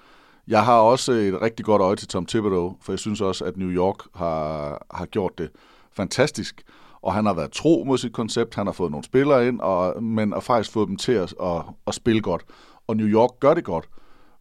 Jeg 0.48 0.64
har 0.64 0.78
også 0.78 1.12
et 1.12 1.42
rigtig 1.42 1.64
godt 1.64 1.82
øje 1.82 1.96
til 1.96 2.08
Tom 2.08 2.26
Thibodeau, 2.26 2.76
for 2.82 2.92
jeg 2.92 2.98
synes 2.98 3.20
også, 3.20 3.44
at 3.44 3.56
New 3.56 3.70
York 3.70 3.98
har, 4.14 4.86
har 4.90 5.06
gjort 5.06 5.38
det 5.38 5.50
fantastisk 5.92 6.62
og 7.06 7.14
han 7.14 7.26
har 7.26 7.34
været 7.34 7.52
tro 7.52 7.84
mod 7.86 7.98
sit 7.98 8.12
koncept, 8.12 8.54
han 8.54 8.66
har 8.66 8.72
fået 8.72 8.90
nogle 8.90 9.04
spillere 9.04 9.48
ind, 9.48 9.60
og, 9.60 10.02
men 10.02 10.32
har 10.32 10.40
faktisk 10.40 10.72
fået 10.72 10.88
dem 10.88 10.96
til 10.96 11.12
at, 11.12 11.34
at, 11.42 11.62
at 11.86 11.94
spille 11.94 12.20
godt. 12.20 12.44
Og 12.86 12.96
New 12.96 13.06
York 13.06 13.30
gør 13.40 13.54
det 13.54 13.64
godt. 13.64 13.88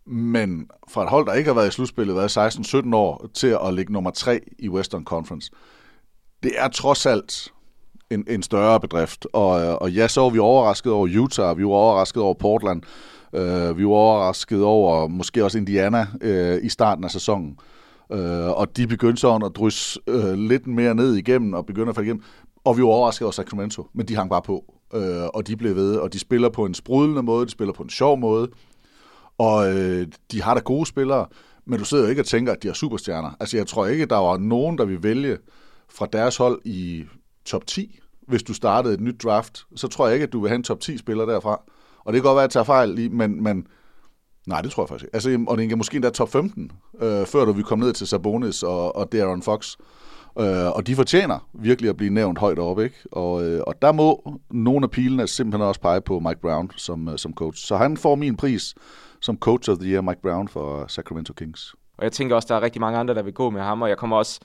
Men 0.08 0.70
fra 0.90 1.04
et 1.04 1.10
hold, 1.10 1.26
der 1.26 1.34
ikke 1.34 1.48
har 1.48 1.56
været 1.56 1.68
i 1.68 1.72
slutspillet, 1.72 2.16
været 2.16 2.38
16-17 2.38 2.96
år, 2.96 3.28
til 3.34 3.58
at 3.66 3.74
ligge 3.74 3.94
nummer 3.94 4.12
3 4.12 4.40
i 4.60 4.70
Western 4.70 5.04
Conference, 5.04 5.52
det 6.44 6.52
er 6.58 6.68
trods 6.68 7.06
alt 7.06 7.54
en, 8.10 8.26
en 8.28 8.44
større 8.44 8.80
bedrift. 8.80 9.28
Og, 9.34 9.62
øh, 9.62 9.74
og 9.74 9.92
ja, 9.92 10.08
så 10.08 10.22
var 10.22 10.30
vi 10.30 10.40
overrasket 10.40 10.92
over 10.92 11.08
Utah, 11.22 11.58
vi 11.58 11.64
var 11.64 11.70
overrasket 11.70 12.24
over 12.24 12.34
Portland, 12.34 12.82
øh, 13.34 13.78
vi 13.78 13.86
var 13.86 13.92
overrasket 13.92 14.64
over 14.64 15.08
måske 15.08 15.44
også 15.44 15.58
Indiana 15.58 16.08
øh, 16.22 16.60
i 16.64 16.70
starten 16.70 17.04
af 17.04 17.12
sæsonen. 17.12 17.58
Øh, 18.12 18.50
og 18.50 18.78
de 18.78 18.88
begyndte 18.88 19.20
så 19.20 19.36
at 19.36 19.52
drysse 19.56 20.00
øh, 20.08 20.34
lidt 20.34 20.68
mere 20.68 20.96
ned 20.96 21.16
igennem 21.16 21.54
og 21.54 21.66
begyndte 21.66 21.90
at 21.90 21.96
falde 21.96 22.08
igennem. 22.08 22.24
Og 22.64 22.78
vi 22.78 22.82
var 22.82 22.88
overrasket 22.88 23.26
over 23.26 23.32
Sacramento, 23.32 23.88
men 23.94 24.08
de 24.08 24.16
hang 24.16 24.30
bare 24.30 24.42
på. 24.42 24.74
Øh, 24.94 25.26
og 25.34 25.48
de 25.48 25.56
blev 25.56 25.76
ved, 25.76 25.96
og 25.96 26.14
de 26.14 26.20
spiller 26.20 26.50
på 26.50 26.66
en 26.66 26.74
sprudlende 26.74 27.24
måde, 27.24 27.46
de 27.46 27.52
spiller 27.52 27.74
på 27.74 27.84
en 27.84 27.90
sjov 27.90 28.18
måde. 28.18 28.50
Og 29.38 29.74
øh, 29.74 30.08
de 30.32 30.42
har 30.42 30.54
da 30.54 30.60
gode 30.60 30.86
spillere, 30.86 31.26
men 31.66 31.80
du 31.80 31.86
sidder 31.86 32.04
jo 32.04 32.10
ikke 32.10 32.22
og 32.22 32.26
tænker, 32.26 32.54
at 32.54 32.64
de 32.64 32.68
er 32.68 32.74
superstjerner. 32.74 33.32
Altså 33.40 33.58
jeg 33.58 33.68
tror 33.68 33.86
ikke, 33.86 34.06
der 34.06 34.18
var 34.18 34.38
nogen, 34.38 34.78
der 34.78 34.86
ville 34.86 35.04
vælge 35.04 35.38
fra 35.90 36.08
deres 36.14 36.38
hold 36.38 36.62
i 36.66 37.06
top 37.46 37.68
10. 37.68 38.00
Hvis 38.28 38.44
du 38.44 38.54
startede 38.54 38.94
et 38.94 39.00
nyt 39.00 39.24
draft, 39.24 39.66
så 39.76 39.88
tror 39.88 40.08
jeg 40.08 40.14
ikke, 40.16 40.24
at 40.24 40.34
du 40.34 40.40
vil 40.40 40.50
have 40.50 40.56
en 40.56 40.64
top 40.64 40.80
10 40.80 40.98
spiller 40.98 41.26
derfra. 41.26 41.62
Og 42.06 42.14
det 42.14 42.22
kan 42.22 42.28
godt 42.28 42.36
være, 42.36 42.44
at 42.44 42.48
jeg 42.48 42.52
tager 42.52 42.64
fejl, 42.64 43.12
men, 43.12 43.44
men 43.44 43.68
nej, 44.48 44.62
det 44.62 44.72
tror 44.72 44.84
jeg 44.84 44.90
faktisk 44.90 45.06
ikke. 45.06 45.16
Altså, 45.16 45.46
og 45.48 45.58
det 45.58 45.72
er 45.72 45.76
måske 45.76 45.96
endda 45.96 46.10
top 46.10 46.30
15, 46.30 46.72
øh, 47.02 47.26
før 47.26 47.46
du 47.46 47.52
vi 47.52 47.64
kom 47.64 47.80
ned 47.80 47.94
til 47.94 48.08
Sabonis 48.08 48.64
og, 48.64 48.96
og 48.96 49.12
Darren 49.12 49.42
Fox. 49.42 49.76
Øh, 50.40 50.72
og 50.72 50.88
de 50.88 50.96
fortjener 50.96 51.50
virkelig 51.54 51.90
at 51.90 51.98
blive 51.98 52.14
nævnt 52.14 52.40
højt 52.40 52.60
oppe, 52.60 52.84
ikke? 52.84 52.96
Og, 53.12 53.44
øh, 53.44 53.62
og 53.68 53.82
der 53.82 53.92
må 53.92 54.38
nogle 54.52 54.84
af 54.84 54.92
pilene 54.92 55.28
simpelthen 55.28 55.68
også 55.68 55.82
pege 55.82 56.02
på 56.02 56.20
Mike 56.20 56.42
Brown 56.42 56.72
som, 56.76 57.10
øh, 57.10 57.18
som 57.18 57.34
coach. 57.34 57.66
Så 57.68 57.78
han 57.78 57.98
får 57.98 58.16
min 58.16 58.38
pris 58.38 58.76
som 59.26 59.38
coach 59.38 59.70
of 59.70 59.78
the 59.78 59.88
year, 59.92 60.02
Mike 60.02 60.22
Brown 60.22 60.48
for 60.48 60.88
Sacramento 60.88 61.34
Kings. 61.34 61.76
Og 61.98 62.04
jeg 62.04 62.12
tænker 62.12 62.36
også, 62.36 62.48
der 62.48 62.56
er 62.56 62.62
rigtig 62.62 62.82
mange 62.82 63.00
andre, 63.00 63.14
der 63.14 63.24
vil 63.24 63.34
gå 63.34 63.50
med 63.50 63.62
ham, 63.62 63.82
og 63.82 63.90
jeg 63.90 63.98
kommer 63.98 64.18
også 64.18 64.40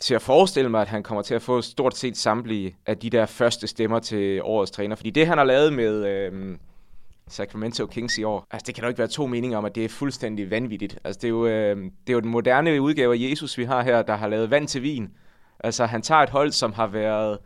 til 0.00 0.14
at 0.14 0.22
forestille 0.22 0.70
mig, 0.70 0.82
at 0.82 0.88
han 0.88 1.02
kommer 1.02 1.22
til 1.22 1.34
at 1.34 1.42
få 1.42 1.60
stort 1.60 1.96
set 1.96 2.16
samtlige 2.16 2.76
af 2.86 2.98
de 2.98 3.10
der 3.10 3.26
første 3.26 3.66
stemmer 3.66 3.98
til 3.98 4.42
årets 4.42 4.70
træner. 4.70 4.96
Fordi 4.96 5.10
det, 5.10 5.26
han 5.26 5.38
har 5.38 5.44
lavet 5.44 5.72
med 5.72 6.06
øh, 6.06 6.56
Sacramento 7.28 7.86
Kings 7.86 8.18
i 8.18 8.24
år, 8.24 8.46
altså 8.50 8.64
det 8.66 8.74
kan 8.74 8.84
jo 8.84 8.88
ikke 8.88 8.98
være 8.98 9.08
to 9.08 9.26
meninger 9.26 9.58
om, 9.58 9.64
at 9.64 9.74
det 9.74 9.84
er 9.84 9.88
fuldstændig 9.88 10.50
vanvittigt. 10.50 10.98
Altså 11.04 11.18
det 11.18 11.24
er 11.24 11.30
jo, 11.30 11.46
øh, 11.46 11.76
det 11.76 12.08
er 12.08 12.12
jo 12.12 12.20
den 12.20 12.30
moderne 12.30 12.82
udgave 12.82 13.14
af 13.14 13.30
Jesus, 13.30 13.58
vi 13.58 13.64
har 13.64 13.82
her, 13.82 14.02
der 14.02 14.16
har 14.16 14.28
lavet 14.28 14.50
vand 14.50 14.68
til 14.68 14.82
vin. 14.82 15.08
Altså 15.60 15.86
han 15.86 16.02
tager 16.02 16.22
et 16.22 16.30
hold, 16.30 16.52
som 16.52 16.72
har 16.72 16.86
været 16.86 17.38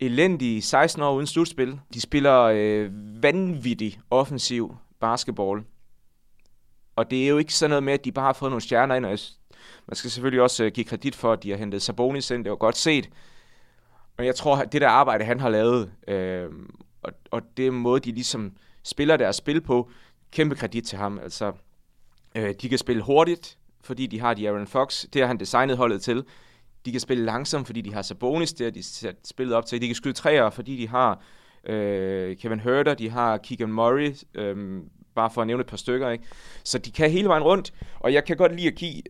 elendige 0.00 0.62
16 0.62 1.02
år 1.02 1.14
uden 1.14 1.26
slutspil. 1.26 1.80
De 1.94 2.00
spiller 2.00 2.42
øh, 2.42 2.90
vanvittig 3.22 4.00
offensiv 4.10 4.76
basketball. 5.00 5.64
Og 6.96 7.10
det 7.10 7.24
er 7.24 7.28
jo 7.28 7.38
ikke 7.38 7.54
sådan 7.54 7.70
noget 7.70 7.82
med, 7.82 7.92
at 7.92 8.04
de 8.04 8.12
bare 8.12 8.24
har 8.24 8.32
fået 8.32 8.50
nogle 8.50 8.62
stjerner 8.62 8.94
ind, 8.94 9.06
og 9.06 9.18
man 9.86 9.94
skal 9.96 10.10
selvfølgelig 10.10 10.42
også 10.42 10.64
øh, 10.64 10.72
give 10.72 10.84
kredit 10.84 11.16
for, 11.16 11.32
at 11.32 11.42
de 11.42 11.50
har 11.50 11.56
hentet 11.56 11.82
Sabonis 11.82 12.30
ind, 12.30 12.44
det 12.44 12.50
var 12.50 12.56
godt 12.56 12.76
set. 12.76 13.10
Men 14.16 14.26
jeg 14.26 14.34
tror, 14.34 14.56
at 14.56 14.72
det 14.72 14.80
der 14.80 14.88
arbejde, 14.88 15.24
han 15.24 15.40
har 15.40 15.48
lavet, 15.48 15.92
øh, 16.08 16.48
og, 17.02 17.12
og 17.30 17.42
det 17.56 17.72
måde, 17.72 18.00
de 18.00 18.12
ligesom 18.12 18.52
spiller 18.82 19.16
deres 19.16 19.36
spil 19.36 19.60
på, 19.60 19.90
kæmpe 20.30 20.54
kredit 20.54 20.84
til 20.84 20.98
ham. 20.98 21.18
Altså, 21.18 21.52
øh, 22.34 22.54
de 22.62 22.68
kan 22.68 22.78
spille 22.78 23.02
hurtigt, 23.02 23.58
fordi 23.80 24.06
de 24.06 24.20
har 24.20 24.34
de 24.34 24.48
Aaron 24.48 24.66
Fox, 24.66 25.04
det 25.12 25.20
har 25.20 25.26
han 25.26 25.40
designet 25.40 25.76
holdet 25.76 26.02
til. 26.02 26.24
De 26.84 26.90
kan 26.90 27.00
spille 27.00 27.24
langsomt, 27.24 27.66
fordi 27.66 27.80
de 27.80 27.94
har 27.94 28.02
Sabonis, 28.02 28.52
det 28.52 28.66
har 28.66 28.70
de 28.70 28.82
sat 28.82 29.16
spillet 29.24 29.56
op 29.56 29.66
til. 29.66 29.80
De 29.80 29.86
kan 29.86 29.96
skyde 29.96 30.14
træer, 30.14 30.50
fordi 30.50 30.76
de 30.76 30.88
har 30.88 31.22
øh, 31.64 32.36
Kevin 32.36 32.60
Herter, 32.60 32.94
de 32.94 33.10
har 33.10 33.36
Keegan 33.36 33.72
Murray, 33.72 34.14
øh, 34.34 34.82
bare 35.14 35.30
for 35.30 35.40
at 35.40 35.46
nævne 35.46 35.60
et 35.60 35.66
par 35.66 35.76
stykker. 35.76 36.10
Ikke? 36.10 36.24
Så 36.64 36.78
de 36.78 36.90
kan 36.90 37.10
hele 37.10 37.28
vejen 37.28 37.42
rundt, 37.42 37.72
og 38.00 38.12
jeg 38.12 38.24
kan 38.24 38.36
godt 38.36 38.56
lide 38.56 38.68
at 38.68 38.74
give, 38.74 39.02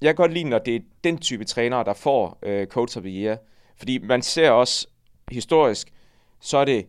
jeg 0.00 0.08
kan 0.08 0.14
godt 0.14 0.32
lide, 0.32 0.44
når 0.44 0.58
det 0.58 0.76
er 0.76 0.80
den 1.04 1.18
type 1.18 1.44
trænere, 1.44 1.84
der 1.84 1.94
får 1.94 2.38
øh, 2.42 2.66
Coach 2.66 2.98
of 2.98 3.02
the 3.02 3.22
Year. 3.22 3.36
Fordi 3.76 3.98
man 3.98 4.22
ser 4.22 4.50
også 4.50 4.86
historisk, 5.30 5.92
så 6.40 6.58
er 6.58 6.64
det 6.64 6.86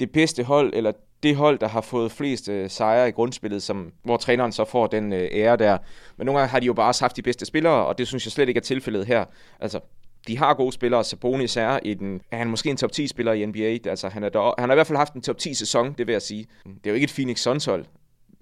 det 0.00 0.12
bedste 0.12 0.44
hold, 0.44 0.72
eller 0.74 0.92
det 1.22 1.36
hold, 1.36 1.58
der 1.58 1.68
har 1.68 1.80
fået 1.80 2.12
flest 2.12 2.48
øh, 2.48 2.70
sejre 2.70 3.08
i 3.08 3.12
grundspillet, 3.12 3.62
som, 3.62 3.92
hvor 4.02 4.16
træneren 4.16 4.52
så 4.52 4.64
får 4.64 4.86
den 4.86 5.12
øh, 5.12 5.28
ære 5.32 5.56
der. 5.56 5.78
Men 6.16 6.26
nogle 6.26 6.38
gange 6.40 6.50
har 6.50 6.60
de 6.60 6.66
jo 6.66 6.72
bare 6.72 6.88
også 6.88 7.04
haft 7.04 7.16
de 7.16 7.22
bedste 7.22 7.46
spillere, 7.46 7.86
og 7.86 7.98
det 7.98 8.08
synes 8.08 8.26
jeg 8.26 8.32
slet 8.32 8.48
ikke 8.48 8.58
er 8.58 8.62
tilfældet 8.62 9.06
her. 9.06 9.24
Altså, 9.60 9.80
de 10.28 10.38
har 10.38 10.54
gode 10.54 10.72
spillere. 10.72 11.04
Sabonis 11.04 11.56
er, 11.56 11.78
i 11.82 11.94
den, 11.94 12.20
er 12.30 12.36
han 12.38 12.48
måske 12.48 12.70
en 12.70 12.76
top 12.76 12.92
10 12.92 13.06
spiller 13.06 13.32
i 13.32 13.46
NBA. 13.46 13.90
Altså, 13.90 14.08
han, 14.08 14.24
er 14.24 14.28
der, 14.28 14.54
han 14.58 14.68
har 14.68 14.74
i 14.74 14.76
hvert 14.76 14.86
fald 14.86 14.96
haft 14.96 15.14
en 15.14 15.22
top 15.22 15.38
10 15.38 15.54
sæson, 15.54 15.92
det 15.92 16.06
vil 16.06 16.12
jeg 16.12 16.22
sige. 16.22 16.46
Det 16.64 16.86
er 16.86 16.90
jo 16.90 16.94
ikke 16.94 17.04
et 17.04 17.12
Phoenix 17.12 17.40
Suns 17.40 17.64
hold, 17.64 17.84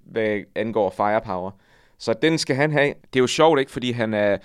hvad 0.05 0.41
angår 0.55 0.91
firepower. 0.91 1.51
Så 1.99 2.15
den 2.23 2.39
skal 2.39 2.57
han 2.57 2.73
have. 2.73 2.89
Det 2.89 3.19
er 3.19 3.21
jo 3.21 3.27
sjovt, 3.27 3.61
ikke? 3.61 3.73
Fordi 3.73 3.91
han 3.93 4.15
er... 4.15 4.39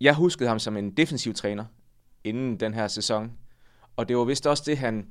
Jeg 0.00 0.14
huskede 0.14 0.48
ham 0.48 0.58
som 0.58 0.76
en 0.76 0.90
defensiv 0.90 1.34
træner 1.34 1.64
inden 2.24 2.60
den 2.60 2.74
her 2.74 2.88
sæson. 2.88 3.32
Og 3.96 4.08
det 4.08 4.16
var 4.16 4.24
vist 4.24 4.46
også 4.46 4.62
det, 4.66 4.78
han 4.78 5.06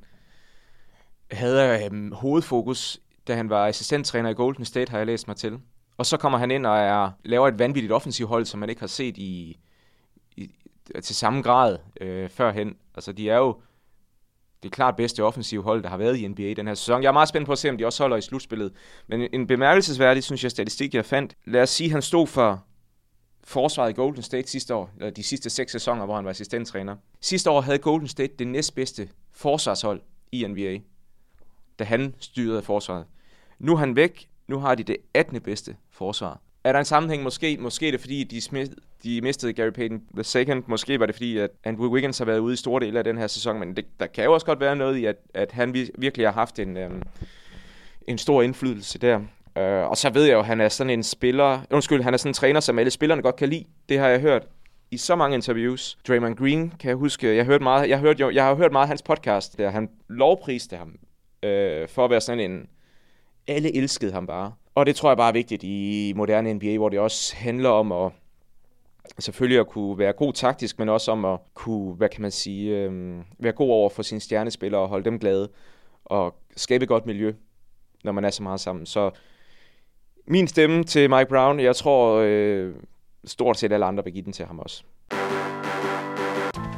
havde 1.30 1.84
øhm, 1.84 2.12
hovedfokus, 2.12 3.00
da 3.28 3.34
han 3.34 3.50
var 3.50 3.66
assistenttræner 3.66 4.30
i 4.30 4.34
Golden 4.34 4.64
State, 4.64 4.90
har 4.90 4.98
jeg 4.98 5.06
læst 5.06 5.28
mig 5.28 5.36
til. 5.36 5.58
Og 5.96 6.06
så 6.06 6.16
kommer 6.16 6.38
han 6.38 6.50
ind 6.50 6.66
og 6.66 6.78
er, 6.78 7.10
laver 7.24 7.48
et 7.48 7.58
vanvittigt 7.58 7.92
offensivt 7.92 8.28
hold, 8.28 8.44
som 8.44 8.60
man 8.60 8.68
ikke 8.68 8.80
har 8.80 8.86
set 8.86 9.18
i 9.18 9.58
til 11.02 11.16
samme 11.16 11.42
grad 11.42 11.78
øh, 12.00 12.30
førhen. 12.30 12.76
Altså, 12.94 13.12
de 13.12 13.30
er 13.30 13.36
jo 13.36 13.56
det 14.62 14.72
klart 14.72 14.96
bedste 14.96 15.24
offensive 15.24 15.62
hold, 15.62 15.82
der 15.82 15.88
har 15.88 15.96
været 15.96 16.16
i 16.16 16.28
NBA 16.28 16.54
den 16.54 16.66
her 16.66 16.74
sæson. 16.74 17.02
Jeg 17.02 17.08
er 17.08 17.12
meget 17.12 17.28
spændt 17.28 17.46
på 17.46 17.52
at 17.52 17.58
se, 17.58 17.70
om 17.70 17.78
de 17.78 17.86
også 17.86 18.02
holder 18.02 18.16
i 18.16 18.20
slutspillet. 18.20 18.72
Men 19.06 19.28
en 19.32 19.46
bemærkelsesværdig, 19.46 20.24
synes 20.24 20.42
jeg, 20.42 20.50
statistik, 20.50 20.94
jeg 20.94 21.04
fandt. 21.04 21.36
Lad 21.44 21.62
os 21.62 21.70
sige, 21.70 21.86
at 21.86 21.92
han 21.92 22.02
stod 22.02 22.26
for 22.26 22.64
forsvaret 23.44 23.90
i 23.90 23.92
Golden 23.92 24.22
State 24.22 24.50
sidste 24.50 24.74
år, 24.74 24.90
eller 24.98 25.10
de 25.10 25.22
sidste 25.22 25.50
seks 25.50 25.72
sæsoner, 25.72 26.04
hvor 26.04 26.14
han 26.14 26.24
var 26.24 26.30
assistenttræner. 26.30 26.96
Sidste 27.20 27.50
år 27.50 27.60
havde 27.60 27.78
Golden 27.78 28.08
State 28.08 28.32
det 28.38 28.46
næstbedste 28.46 29.08
forsvarshold 29.32 30.00
i 30.32 30.46
NBA, 30.46 30.78
da 31.78 31.84
han 31.84 32.14
styrede 32.18 32.62
forsvaret. 32.62 33.04
Nu 33.58 33.72
er 33.72 33.76
han 33.76 33.96
væk. 33.96 34.28
Nu 34.48 34.58
har 34.58 34.74
de 34.74 34.82
det 34.82 34.96
18. 35.14 35.40
bedste 35.40 35.76
forsvar. 35.90 36.40
Er 36.64 36.72
der 36.72 36.78
en 36.78 36.84
sammenhæng? 36.84 37.22
Måske, 37.22 37.56
måske 37.60 37.86
er 37.86 37.90
det 37.90 38.00
fordi, 38.00 38.24
de, 38.24 38.40
smed 38.40 38.68
de 39.04 39.20
mistede 39.20 39.52
Gary 39.52 39.70
Payton 39.70 40.02
the 40.14 40.24
second. 40.24 40.62
Måske 40.66 41.00
var 41.00 41.06
det 41.06 41.14
fordi, 41.14 41.38
at 41.38 41.50
Andrew 41.64 41.92
Wiggins 41.92 42.18
har 42.18 42.24
været 42.24 42.38
ude 42.38 42.52
i 42.52 42.56
store 42.56 42.80
dele 42.80 42.98
af 42.98 43.04
den 43.04 43.18
her 43.18 43.26
sæson. 43.26 43.58
Men 43.58 43.76
det, 43.76 43.84
der 44.00 44.06
kan 44.06 44.24
jo 44.24 44.32
også 44.32 44.46
godt 44.46 44.60
være 44.60 44.76
noget 44.76 44.96
i, 44.96 45.04
at, 45.04 45.16
at 45.34 45.52
han 45.52 45.74
virkelig 45.98 46.26
har 46.26 46.32
haft 46.32 46.58
en, 46.58 46.76
øhm, 46.76 47.02
en 48.08 48.18
stor 48.18 48.42
indflydelse 48.42 48.98
der. 48.98 49.20
Øh, 49.58 49.90
og 49.90 49.96
så 49.96 50.10
ved 50.10 50.24
jeg 50.24 50.32
jo, 50.32 50.38
at 50.38 50.46
han 50.46 50.60
er 50.60 50.68
sådan 50.68 50.90
en 50.90 51.02
spiller... 51.02 51.60
Undskyld, 51.70 52.02
han 52.02 52.14
er 52.14 52.18
sådan 52.18 52.30
en 52.30 52.34
træner, 52.34 52.60
som 52.60 52.78
alle 52.78 52.90
spillerne 52.90 53.22
godt 53.22 53.36
kan 53.36 53.48
lide. 53.48 53.64
Det 53.88 53.98
har 53.98 54.08
jeg 54.08 54.20
hørt 54.20 54.46
i 54.90 54.96
så 54.96 55.16
mange 55.16 55.34
interviews. 55.34 55.98
Draymond 56.08 56.36
Green, 56.36 56.70
kan 56.80 56.88
jeg 56.88 56.96
huske, 56.96 57.36
jeg, 57.36 57.44
hørte 57.44 57.62
meget, 57.62 57.88
jeg, 57.88 57.98
hørte 57.98 58.20
jo, 58.20 58.30
jeg 58.30 58.44
har 58.44 58.54
hørt 58.54 58.72
meget 58.72 58.84
af 58.84 58.88
hans 58.88 59.02
podcast, 59.02 59.58
der 59.58 59.70
han 59.70 59.88
lovpriste 60.08 60.76
ham 60.76 60.94
øh, 61.42 61.88
for 61.88 62.04
at 62.04 62.10
være 62.10 62.20
sådan 62.20 62.50
en... 62.50 62.66
Alle 63.48 63.76
elskede 63.76 64.12
ham 64.12 64.26
bare. 64.26 64.52
Og 64.74 64.86
det 64.86 64.96
tror 64.96 65.10
jeg 65.10 65.16
bare 65.16 65.28
er 65.28 65.32
vigtigt 65.32 65.62
i 65.62 66.12
moderne 66.16 66.54
NBA, 66.54 66.76
hvor 66.76 66.88
det 66.88 66.98
også 66.98 67.36
handler 67.36 67.68
om 67.68 67.92
at 67.92 68.12
selvfølgelig 69.18 69.60
at 69.60 69.68
kunne 69.68 69.98
være 69.98 70.12
god 70.12 70.32
taktisk, 70.32 70.78
men 70.78 70.88
også 70.88 71.10
om 71.10 71.24
at 71.24 71.38
kunne, 71.54 71.94
hvad 71.94 72.08
kan 72.08 72.22
man 72.22 72.30
sige, 72.30 72.76
øh, 72.76 73.16
være 73.38 73.52
god 73.52 73.70
over 73.70 73.90
for 73.90 74.02
sine 74.02 74.20
stjernespillere 74.20 74.80
og 74.80 74.88
holde 74.88 75.04
dem 75.04 75.18
glade 75.18 75.48
og 76.04 76.34
skabe 76.56 76.82
et 76.82 76.88
godt 76.88 77.06
miljø, 77.06 77.32
når 78.04 78.12
man 78.12 78.24
er 78.24 78.30
så 78.30 78.42
meget 78.42 78.60
sammen. 78.60 78.86
Så 78.86 79.10
Min 80.26 80.48
stemme 80.48 80.84
til 80.84 81.10
Mike 81.10 81.28
Brown, 81.28 81.60
jeg 81.60 81.76
tror 81.76 82.16
øh, 82.24 82.74
stort 83.24 83.58
set 83.58 83.72
alle 83.72 83.86
andre 83.86 84.04
vil 84.04 84.12
give 84.12 84.24
den 84.24 84.32
til 84.32 84.44
ham 84.44 84.58
også. 84.58 84.82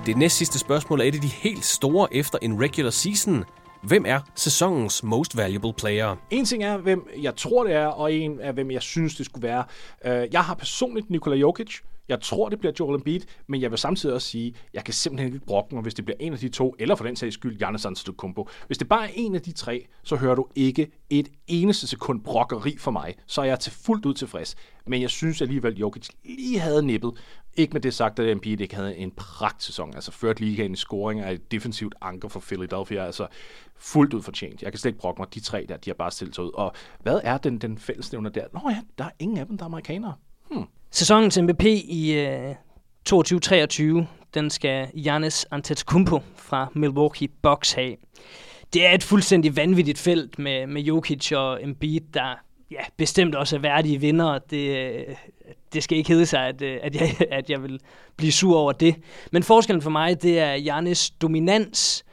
Det 0.07 0.17
næste 0.17 0.39
sidste 0.39 0.59
spørgsmål 0.59 1.01
er 1.01 1.05
et 1.05 1.15
af 1.15 1.21
de 1.21 1.29
helt 1.29 1.65
store 1.65 2.15
efter 2.15 2.39
en 2.43 2.61
regular 2.61 2.91
season. 2.91 3.45
Hvem 3.83 4.05
er 4.07 4.21
sæsonens 4.35 5.03
most 5.03 5.37
valuable 5.37 5.73
player? 5.73 6.17
En 6.31 6.45
ting 6.45 6.65
er, 6.65 6.77
hvem 6.77 7.09
jeg 7.23 7.37
tror, 7.37 7.65
det 7.65 7.73
er, 7.73 7.87
og 7.87 8.13
en 8.13 8.41
er, 8.41 8.53
hvem 8.53 8.71
jeg 8.71 8.83
synes, 8.83 9.17
det 9.17 9.27
skulle 9.27 9.49
være. 9.49 9.65
Øh, 10.05 10.29
jeg 10.33 10.41
har 10.41 10.55
personligt 10.55 11.11
Nikola 11.11 11.37
Jokic. 11.37 11.81
Jeg 12.09 12.21
tror, 12.21 12.49
det 12.49 12.59
bliver 12.59 12.73
Joel 12.81 12.95
Embiid, 12.95 13.21
men 13.47 13.61
jeg 13.61 13.71
vil 13.71 13.79
samtidig 13.79 14.15
også 14.15 14.29
sige, 14.29 14.55
jeg 14.75 14.85
kan 14.85 14.95
simpelthen 14.95 15.35
ikke 15.35 15.47
brokke 15.47 15.75
mig, 15.75 15.83
hvis 15.83 15.95
det 15.95 16.05
bliver 16.05 16.17
en 16.21 16.33
af 16.33 16.39
de 16.39 16.49
to, 16.49 16.75
eller 16.79 16.95
for 16.95 17.05
den 17.05 17.17
sags 17.17 17.35
skyld, 17.35 17.59
Giannis 17.59 17.85
Antetokounmpo. 17.85 18.49
Hvis 18.67 18.79
det 18.79 18.89
bare 18.89 19.05
er 19.09 19.13
en 19.15 19.35
af 19.35 19.43
de 19.43 19.53
tre, 19.53 19.87
så 20.03 20.17
hører 20.17 20.35
du 20.35 20.47
ikke 20.55 20.91
et 21.11 21.29
eneste 21.47 21.87
sekund 21.87 22.21
brokkeri 22.25 22.77
for 22.79 22.91
mig. 22.91 23.15
Så 23.27 23.41
er 23.41 23.45
jeg 23.45 23.61
til 23.61 23.73
fuldt 23.73 24.07
ud 24.07 24.15
tilfreds. 24.15 24.57
Men 24.87 25.03
jeg 25.03 25.11
synes 25.11 25.43
alligevel, 25.43 25.79
Jokic 25.79 26.09
lige 26.25 26.59
havde 26.59 26.87
nippet. 26.87 27.13
Ikke 27.57 27.73
med 27.73 27.81
det 27.81 27.95
sagt, 27.95 28.19
at 28.19 28.31
Embiid 28.31 28.61
ikke 28.61 28.75
havde 28.75 28.97
en 28.97 29.11
pragtsæson. 29.11 29.95
Altså 29.95 30.13
ført 30.13 30.41
ligaen 30.41 30.73
i 30.73 30.77
scoring 30.77 31.21
er 31.21 31.31
et 31.31 31.53
defensivt 31.53 31.95
anker 32.01 32.29
for 32.29 32.41
Philadelphia. 32.41 33.07
Altså 33.07 33.27
fuldt 33.77 34.15
ud 34.15 34.23
fortjent. 34.23 34.63
Jeg 34.63 34.73
kan 34.73 34.79
slet 34.79 34.89
ikke 34.89 35.01
brokke 35.01 35.21
mig. 35.21 35.35
De 35.35 35.41
tre 35.41 35.67
der, 35.69 35.77
de 35.77 35.91
har 35.91 35.95
bare 35.95 36.11
stillet 36.11 36.35
sig 36.35 36.45
ud. 36.45 36.51
Og 36.55 36.73
hvad 37.03 37.21
er 37.25 37.39
den, 37.39 37.59
den 37.59 37.79
fællesnævner 37.79 38.31
der? 38.31 38.47
Nå 38.53 38.61
ja, 38.71 38.81
der 38.99 39.05
er 39.05 39.11
ingen 39.19 39.39
af 39.39 39.47
dem, 39.47 39.59
der 39.59 39.65
er 39.65 39.69
amerikanere. 39.69 40.15
Hmm. 40.51 40.65
Sæsonens 40.95 41.39
MVP 41.39 41.65
i 41.65 42.13
øh, 42.13 42.55
22-23, 43.11 44.05
den 44.35 44.51
skal 44.51 44.89
Giannis 45.03 45.47
Antetokounmpo 45.51 46.21
fra 46.37 46.69
Milwaukee 46.75 47.29
Bucks 47.43 47.73
have. 47.73 47.97
Det 48.73 48.87
er 48.87 48.91
et 48.91 49.03
fuldstændig 49.03 49.57
vanvittigt 49.57 49.99
felt 49.99 50.39
med, 50.39 50.67
med 50.67 50.83
Jokic 50.83 51.33
og 51.33 51.63
Embiid, 51.63 52.01
der 52.15 52.35
ja, 52.71 52.77
bestemt 52.97 53.35
også 53.35 53.57
er 53.57 53.61
værdige 53.61 54.01
vinder. 54.01 54.39
Det, 54.39 54.77
øh, 54.77 55.15
det 55.73 55.83
skal 55.83 55.99
ikke 55.99 56.13
hedde 56.13 56.27
sig, 56.27 56.47
at, 56.47 56.63
øh, 56.63 56.79
at, 56.83 56.95
jeg, 56.95 57.17
at 57.39 57.51
jeg 57.51 57.63
vil 57.63 57.81
blive 58.17 58.33
sur 58.33 58.59
over 58.59 58.73
det. 58.73 58.97
Men 59.33 59.43
forskellen 59.43 59.83
for 59.83 59.91
mig, 59.91 60.23
det 60.23 60.39
er 60.39 60.59
Giannis 60.59 61.11
dominans, 61.11 62.05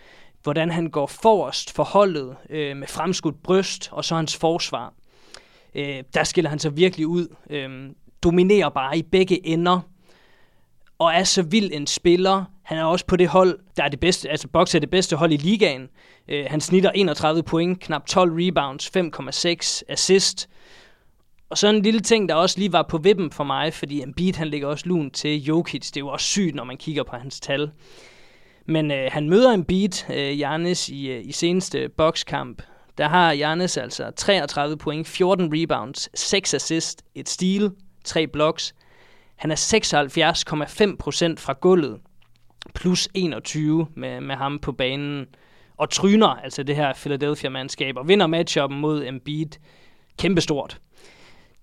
hvordan 0.43 0.71
han 0.71 0.89
går 0.89 1.07
forrest 1.07 1.73
for 1.73 1.83
holdet 1.83 2.35
øh, 2.49 2.77
med 2.77 2.87
fremskudt 2.87 3.43
bryst, 3.43 3.89
og 3.91 4.05
så 4.05 4.15
hans 4.15 4.37
forsvar. 4.37 4.93
Øh, 5.75 6.03
der 6.13 6.23
skiller 6.23 6.49
han 6.49 6.59
sig 6.59 6.77
virkelig 6.77 7.07
ud. 7.07 7.27
Øh, 7.49 7.89
dominerer 8.23 8.69
bare 8.69 8.97
i 8.97 9.01
begge 9.01 9.47
ender, 9.47 9.79
og 10.99 11.13
er 11.13 11.23
så 11.23 11.41
vild 11.41 11.71
en 11.73 11.87
spiller. 11.87 12.43
Han 12.63 12.77
er 12.77 12.83
også 12.83 13.05
på 13.05 13.15
det 13.15 13.27
hold, 13.27 13.59
der 13.77 13.83
er 13.83 13.89
det 13.89 13.99
bedste, 13.99 14.29
altså 14.29 14.47
Box 14.47 14.75
er 14.75 14.79
det 14.79 14.89
bedste 14.89 15.15
hold 15.15 15.31
i 15.31 15.37
ligaen. 15.37 15.89
Øh, 16.27 16.45
han 16.49 16.61
snitter 16.61 16.91
31 16.91 17.43
point, 17.43 17.79
knap 17.79 18.05
12 18.05 18.31
rebounds, 18.33 18.91
5,6 18.97 19.81
assist. 19.89 20.49
Og 21.49 21.57
så 21.57 21.67
en 21.67 21.81
lille 21.81 21.99
ting, 21.99 22.29
der 22.29 22.35
også 22.35 22.59
lige 22.59 22.73
var 22.73 22.85
på 22.89 22.97
vippen 22.97 23.31
for 23.31 23.43
mig, 23.43 23.73
fordi 23.73 24.03
Embiid 24.03 24.33
han 24.33 24.47
ligger 24.47 24.67
også 24.67 24.85
lun 24.87 25.11
til 25.11 25.43
Jokic. 25.43 25.81
Det 25.81 25.97
er 25.97 26.01
jo 26.01 26.07
også 26.07 26.25
sygt, 26.25 26.55
når 26.55 26.63
man 26.63 26.77
kigger 26.77 27.03
på 27.03 27.15
hans 27.15 27.39
tal. 27.39 27.71
Men 28.65 28.91
øh, 28.91 29.09
han 29.11 29.29
møder 29.29 29.53
Embiid, 29.53 30.09
øh, 30.09 30.15
Giannis, 30.15 30.89
i, 30.89 31.07
øh, 31.07 31.25
i 31.25 31.31
seneste 31.31 31.89
bokskamp. 31.89 32.61
Der 32.97 33.07
har 33.07 33.35
Giannis 33.35 33.77
altså 33.77 34.11
33 34.15 34.77
point, 34.77 35.07
14 35.07 35.49
rebounds, 35.53 36.19
6 36.19 36.53
assist, 36.53 37.03
et 37.15 37.29
steal, 37.29 37.71
tre 38.03 38.27
blocks. 38.27 38.75
Han 39.35 39.51
er 39.51 39.55
76,5% 39.55 41.35
fra 41.37 41.53
gulvet, 41.61 41.99
plus 42.75 43.09
21 43.13 43.87
med, 43.95 44.21
med 44.21 44.35
ham 44.35 44.59
på 44.59 44.71
banen. 44.71 45.25
Og 45.77 45.89
tryner 45.89 46.27
altså 46.27 46.63
det 46.63 46.75
her 46.75 46.93
Philadelphia-mandskab, 46.93 47.97
og 47.97 48.07
vinder 48.07 48.27
matchuppen 48.27 48.79
mod 48.79 49.05
Embiid 49.05 49.47
kæmpestort. 50.17 50.79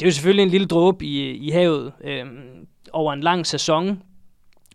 Det 0.00 0.06
er 0.06 0.10
jo 0.10 0.12
selvfølgelig 0.14 0.42
en 0.42 0.48
lille 0.48 0.66
dråbe 0.66 1.04
i, 1.04 1.30
i 1.30 1.50
havet 1.50 1.92
øh, 2.04 2.26
over 2.92 3.12
en 3.12 3.20
lang 3.20 3.46
sæson, 3.46 4.02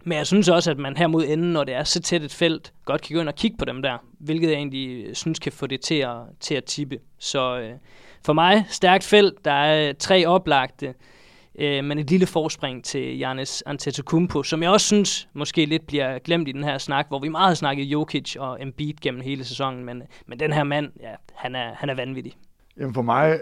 men 0.06 0.18
jeg 0.18 0.28
synes 0.28 0.50
også, 0.50 0.72
at 0.72 0.78
man 0.78 0.98
her 0.98 1.08
mod 1.08 1.26
enden, 1.28 1.54
når 1.54 1.64
det 1.64 1.76
er 1.76 1.84
så 1.84 2.02
tæt 2.02 2.24
et 2.24 2.34
felt, 2.34 2.74
godt 2.86 3.02
kan 3.02 3.14
gå 3.14 3.20
ind 3.20 3.30
og 3.30 3.36
kigge 3.36 3.58
på 3.58 3.66
dem 3.66 3.82
der, 3.82 3.98
hvilket 4.20 4.48
jeg 4.48 4.56
egentlig 4.56 5.06
øh, 5.06 5.16
synes 5.16 5.40
kan 5.40 5.52
få 5.52 5.68
det 5.68 5.82
til 5.82 5.96
at, 5.96 6.18
til 6.40 6.56
at 6.56 6.64
tippe. 6.64 7.00
Så 7.20 7.60
øh, 7.60 7.74
for 8.26 8.34
mig, 8.34 8.66
stærkt 8.70 9.04
felt, 9.04 9.46
der 9.46 9.52
er 9.52 9.90
øh, 9.90 9.96
tre 10.00 10.26
oplagte, 10.26 10.94
øh, 11.60 11.84
men 11.84 12.00
et 12.00 12.10
lille 12.10 12.26
forspring 12.26 12.84
til 12.84 13.18
Giannis 13.18 13.64
Antetokounmpo, 13.66 14.44
som 14.44 14.64
jeg 14.64 14.72
også 14.72 14.88
synes 14.88 15.28
måske 15.34 15.66
lidt 15.66 15.88
bliver 15.88 16.20
glemt 16.20 16.48
i 16.48 16.52
den 16.52 16.64
her 16.64 16.78
snak, 16.78 17.08
hvor 17.08 17.20
vi 17.20 17.30
meget 17.30 17.48
har 17.48 17.56
snakket 17.56 17.84
Jokic 17.84 18.36
og 18.40 18.62
Embiid 18.62 18.94
gennem 19.02 19.22
hele 19.22 19.44
sæsonen, 19.44 19.86
men, 19.86 20.04
men 20.28 20.40
den 20.40 20.54
her 20.54 20.64
mand, 20.64 20.92
ja, 21.02 21.14
han 21.36 21.56
er, 21.56 21.74
han 21.76 21.90
er 21.90 21.96
vanvittig. 21.96 22.34
Jamen 22.78 22.94
for 22.94 23.02
mig 23.02 23.42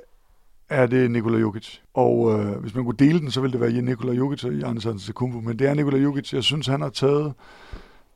er 0.70 0.88
det 0.88 1.12
Nikola 1.12 1.38
Jokic. 1.38 1.80
Og 1.94 2.40
øh, 2.40 2.62
hvis 2.62 2.76
man 2.76 2.84
kunne 2.84 2.98
dele 3.00 3.20
den, 3.20 3.32
så 3.32 3.42
ville 3.42 3.52
det 3.52 3.62
være 3.62 3.82
Nikola 3.82 4.14
Jokic 4.14 4.44
og 4.44 4.52
Giannis 4.52 4.86
Antetokounmpo. 4.86 5.40
Men 5.40 5.60
det 5.60 5.68
er 5.68 5.74
Nikola 5.74 5.98
Jokic. 5.98 6.34
Jeg 6.34 6.44
synes, 6.44 6.68
han 6.68 6.82
har 6.82 6.90
taget 6.90 7.34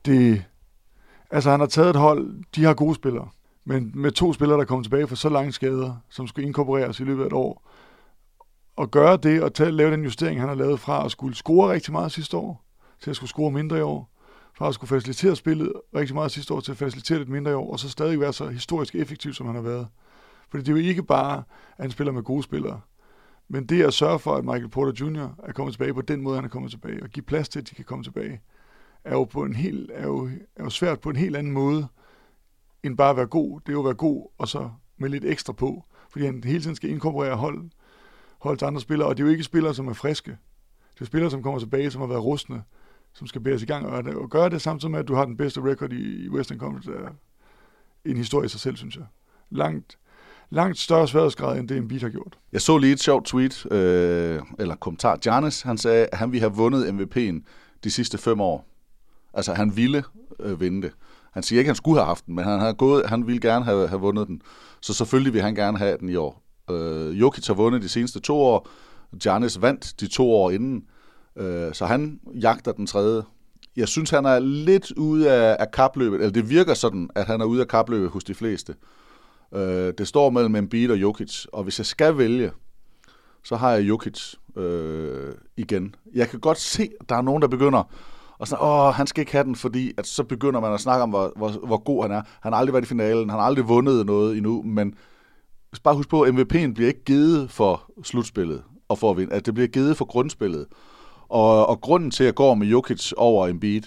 det... 0.06 0.43
Altså, 1.32 1.52
han 1.52 1.60
har 1.60 1.68
taget 1.68 1.89
et 1.89 1.96
hold, 1.96 2.43
de 2.56 2.64
har 2.64 2.74
gode 2.74 2.96
spillere. 2.96 3.30
Men 3.66 3.91
med 3.96 4.12
to 4.12 4.34
spillere, 4.34 4.60
der 4.60 4.66
kommer 4.66 4.84
tilbage 4.84 5.08
fra 5.08 5.16
så 5.16 5.30
lange 5.30 5.52
skader, 5.52 5.96
som 6.10 6.28
skulle 6.28 6.48
inkorporeres 6.48 7.00
i 7.00 7.04
løbet 7.04 7.24
af 7.24 7.28
et 7.28 7.34
år, 7.34 7.70
og 8.76 8.91
gøre 8.91 9.17
det 9.17 9.43
og 9.43 9.53
tage, 9.53 9.71
lave 9.71 9.91
den 9.91 10.03
justering, 10.03 10.39
han 10.39 10.49
har 10.49 10.55
lavet 10.55 10.80
fra 10.80 11.05
at 11.05 11.11
skulle 11.11 11.36
score 11.36 11.71
rigtig 11.71 11.91
meget 11.91 12.11
sidste 12.11 12.38
år, 12.38 12.65
til 13.01 13.09
at 13.09 13.15
skulle 13.15 13.30
score 13.30 13.51
mindre 13.51 13.78
i 13.78 13.82
år, 13.82 14.09
fra 14.53 14.67
at 14.67 14.73
skulle 14.73 14.89
facilitere 14.89 15.36
spillet 15.36 15.73
rigtig 15.95 16.15
meget 16.15 16.32
sidste 16.32 16.53
år, 16.53 16.59
til 16.59 16.71
at 16.71 16.78
facilitere 16.78 17.17
lidt 17.17 17.30
mindre 17.30 17.51
i 17.51 17.53
år, 17.53 17.71
og 17.71 17.80
så 17.80 17.89
stadig 17.89 18.19
være 18.19 18.34
så 18.34 18.47
historisk 18.47 18.95
effektiv, 18.95 19.34
som 19.34 19.45
han 19.45 19.55
har 19.55 19.61
været. 19.61 19.88
Fordi 20.49 20.63
det 20.63 20.69
er 20.69 20.82
jo 20.82 20.88
ikke 20.88 21.03
bare, 21.03 21.38
at 21.78 21.84
han 21.84 21.91
spiller 21.91 22.13
med 22.13 22.23
gode 22.23 22.43
spillere, 22.43 22.82
men 23.47 23.65
det 23.65 23.84
at 23.84 23.93
sørge 23.93 24.19
for, 24.19 24.36
at 24.36 24.45
Michael 24.45 24.69
Porter 24.69 25.05
Jr. 25.05 25.30
er 25.43 25.51
kommet 25.51 25.73
tilbage 25.73 25.93
på 25.93 26.01
den 26.01 26.21
måde, 26.21 26.36
han 26.36 26.45
er 26.45 26.49
kommet 26.49 26.71
tilbage, 26.71 27.03
og 27.03 27.09
give 27.09 27.23
plads 27.23 27.49
til, 27.49 27.59
at 27.59 27.69
de 27.69 27.76
kan 27.76 27.86
komme 27.86 28.03
tilbage, 28.03 28.41
er 29.03 29.13
jo, 29.13 29.23
på 29.23 29.43
en 29.43 29.55
helt, 29.55 29.91
er 29.93 30.07
jo, 30.07 30.30
er 30.55 30.63
jo 30.63 30.69
svært 30.69 30.99
på 30.99 31.09
en 31.09 31.15
helt 31.15 31.36
anden 31.36 31.53
måde, 31.53 31.88
end 32.84 32.97
bare 32.97 33.09
at 33.09 33.17
være 33.17 33.26
god. 33.26 33.59
Det 33.59 33.69
er 33.69 33.73
jo 33.73 33.80
at 33.80 33.86
være 33.86 33.93
god, 33.93 34.28
og 34.38 34.47
så 34.47 34.69
med 34.97 35.09
lidt 35.09 35.26
ekstra 35.26 35.53
på. 35.53 35.84
Fordi 36.09 36.26
han 36.26 36.43
hele 36.43 36.61
tiden 36.61 36.76
skal 36.76 36.89
inkorporere 36.89 37.36
hold, 37.36 37.69
hold 38.40 38.64
andre 38.64 38.82
spillere, 38.82 39.08
og 39.08 39.18
det 39.18 39.24
er 39.24 39.28
jo 39.28 39.32
ikke 39.32 39.44
spillere, 39.44 39.74
som 39.74 39.88
er 39.88 39.94
friske. 39.94 40.38
Det 40.94 41.02
er 41.02 41.06
spillere, 41.06 41.32
som 41.32 41.44
kommer 41.44 41.60
tilbage, 41.60 41.92
som 41.92 42.02
har 42.02 42.08
været 42.08 42.24
rustne, 42.24 42.64
som 43.14 43.28
skal 43.28 43.42
bæres 43.42 43.64
i 43.64 43.66
gang, 43.66 43.86
og, 43.86 44.04
og 44.16 44.30
gøre 44.30 44.50
det 44.50 44.62
samtidig 44.62 44.92
med, 44.92 45.00
at 45.00 45.08
du 45.08 45.16
har 45.16 45.26
den 45.26 45.38
bedste 45.38 45.62
record 45.62 45.94
i, 45.94 46.26
i 46.26 46.30
Western 46.30 46.60
Conference, 46.60 46.92
er 46.92 47.10
en 48.06 48.18
historie 48.18 48.46
i 48.46 48.50
sig 48.50 48.60
selv, 48.60 48.76
synes 48.76 48.96
jeg. 48.96 49.06
Langt, 49.50 49.98
langt 50.50 50.78
større 50.78 51.08
sværhedsgrad, 51.08 51.60
end 51.60 51.68
det 51.68 51.78
Embiid 51.78 52.00
har 52.00 52.10
gjort. 52.10 52.40
Jeg 52.52 52.62
så 52.62 52.78
lige 52.78 52.94
et 52.94 53.00
sjovt 53.00 53.26
tweet, 53.26 53.72
øh, 53.72 54.42
eller 54.60 54.76
kommentar. 54.76 55.18
Giannis, 55.18 55.62
han 55.62 55.78
sagde, 55.78 56.08
at 56.12 56.18
han 56.18 56.32
ville 56.32 56.42
have 56.42 56.54
vundet 56.54 56.86
MVP'en 56.86 57.44
de 57.84 57.92
sidste 57.92 58.18
fem 58.18 58.42
år. 58.42 58.68
Altså, 59.34 59.54
han 59.54 59.78
ville 59.78 60.04
øh, 60.40 60.62
vinde 60.62 60.82
det. 60.82 60.92
Han 61.32 61.44
siger 61.44 61.60
ikke, 61.60 61.68
at 61.68 61.72
han 61.72 61.76
skulle 61.76 62.00
have 62.00 62.08
haft 62.08 62.26
den, 62.26 62.36
men 62.36 62.44
han, 62.44 62.60
har 62.60 62.74
gået, 62.74 63.06
han 63.06 63.28
ville 63.28 63.42
gerne 63.42 63.66
have, 63.66 63.88
have 63.88 64.02
vundet 64.02 64.28
den. 64.28 64.42
Så 64.82 64.94
selvfølgelig 64.94 65.34
vil 65.34 65.42
han 65.42 65.56
gerne 65.56 65.78
have 65.78 65.98
den 65.98 66.10
i 66.10 66.16
år. 66.16 66.45
Øh, 66.72 67.20
Jokic 67.20 67.47
har 67.47 67.53
vundet 67.53 67.82
de 67.82 67.89
seneste 67.89 68.20
to 68.20 68.38
år. 68.38 68.68
Giannis 69.22 69.61
vandt 69.61 69.99
de 69.99 70.07
to 70.07 70.32
år 70.32 70.51
inden. 70.51 70.84
Øh, 71.36 71.74
så 71.74 71.86
han 71.86 72.20
jagter 72.34 72.72
den 72.72 72.88
tredje. 72.88 73.24
Jeg 73.76 73.88
synes, 73.88 74.09
han 74.09 74.26
er 74.26 74.39
lidt 74.39 74.91
ude 74.91 75.32
af, 75.32 75.57
af 75.59 75.72
kapløbet, 75.72 76.16
eller 76.16 76.32
det 76.32 76.49
virker 76.49 76.74
sådan, 76.74 77.09
at 77.16 77.26
han 77.26 77.41
er 77.41 77.45
ude 77.45 77.61
af 77.61 77.68
kapløbet 77.68 78.09
hos 78.09 78.24
de 78.24 78.34
fleste. 78.34 78.76
Øh, 79.55 79.93
det 79.97 80.07
står 80.07 80.30
mellem 80.30 80.55
Embiid 80.55 80.91
og 80.91 80.97
Jokic, 80.97 81.45
og 81.53 81.63
hvis 81.63 81.80
jeg 81.80 81.86
skal 81.86 82.18
vælge, 82.18 82.51
så 83.43 83.55
har 83.55 83.72
jeg 83.72 83.82
Jokic 83.82 84.34
øh, 84.55 85.34
igen. 85.57 85.95
Jeg 86.13 86.30
kan 86.30 86.39
godt 86.39 86.57
se, 86.59 86.89
at 87.01 87.09
der 87.09 87.16
er 87.16 87.22
nogen, 87.22 87.41
der 87.41 87.47
begynder 87.47 87.84
og 88.38 88.47
så, 88.47 88.57
åh, 88.61 88.93
han 88.93 89.07
skal 89.07 89.22
ikke 89.22 89.32
have 89.32 89.43
den, 89.43 89.55
fordi 89.55 89.93
at 89.97 90.07
så 90.07 90.24
begynder 90.24 90.59
man 90.59 90.74
at 90.74 90.80
snakke 90.80 91.03
om, 91.03 91.09
hvor, 91.09 91.34
hvor, 91.36 91.49
hvor 91.49 91.78
god 91.78 92.01
han 92.01 92.11
er. 92.11 92.22
Han 92.41 92.53
har 92.53 92.59
aldrig 92.59 92.74
været 92.74 92.84
i 92.84 92.88
finalen, 92.88 93.30
han 93.30 93.39
har 93.39 93.45
aldrig 93.45 93.68
vundet 93.68 94.05
noget 94.05 94.38
endnu, 94.38 94.61
men 94.61 94.95
bare 95.80 95.95
husk 95.95 96.09
på, 96.09 96.21
at 96.21 96.34
MVP'en 96.34 96.73
bliver 96.73 96.88
ikke 96.88 97.03
givet 97.05 97.51
for 97.51 97.91
slutspillet 98.03 98.63
og 98.88 98.97
for 98.97 99.11
at 99.11 99.17
vinde, 99.17 99.34
at 99.34 99.45
det 99.45 99.53
bliver 99.53 99.67
givet 99.67 99.97
for 99.97 100.05
grundspillet. 100.05 100.67
Og, 101.30 101.67
og 101.67 101.82
grunden 101.82 102.11
til, 102.11 102.23
at 102.23 102.26
jeg 102.26 102.36
går 102.36 102.55
med 102.55 102.67
Jokic 102.67 103.11
over 103.17 103.47
Embiid, 103.47 103.82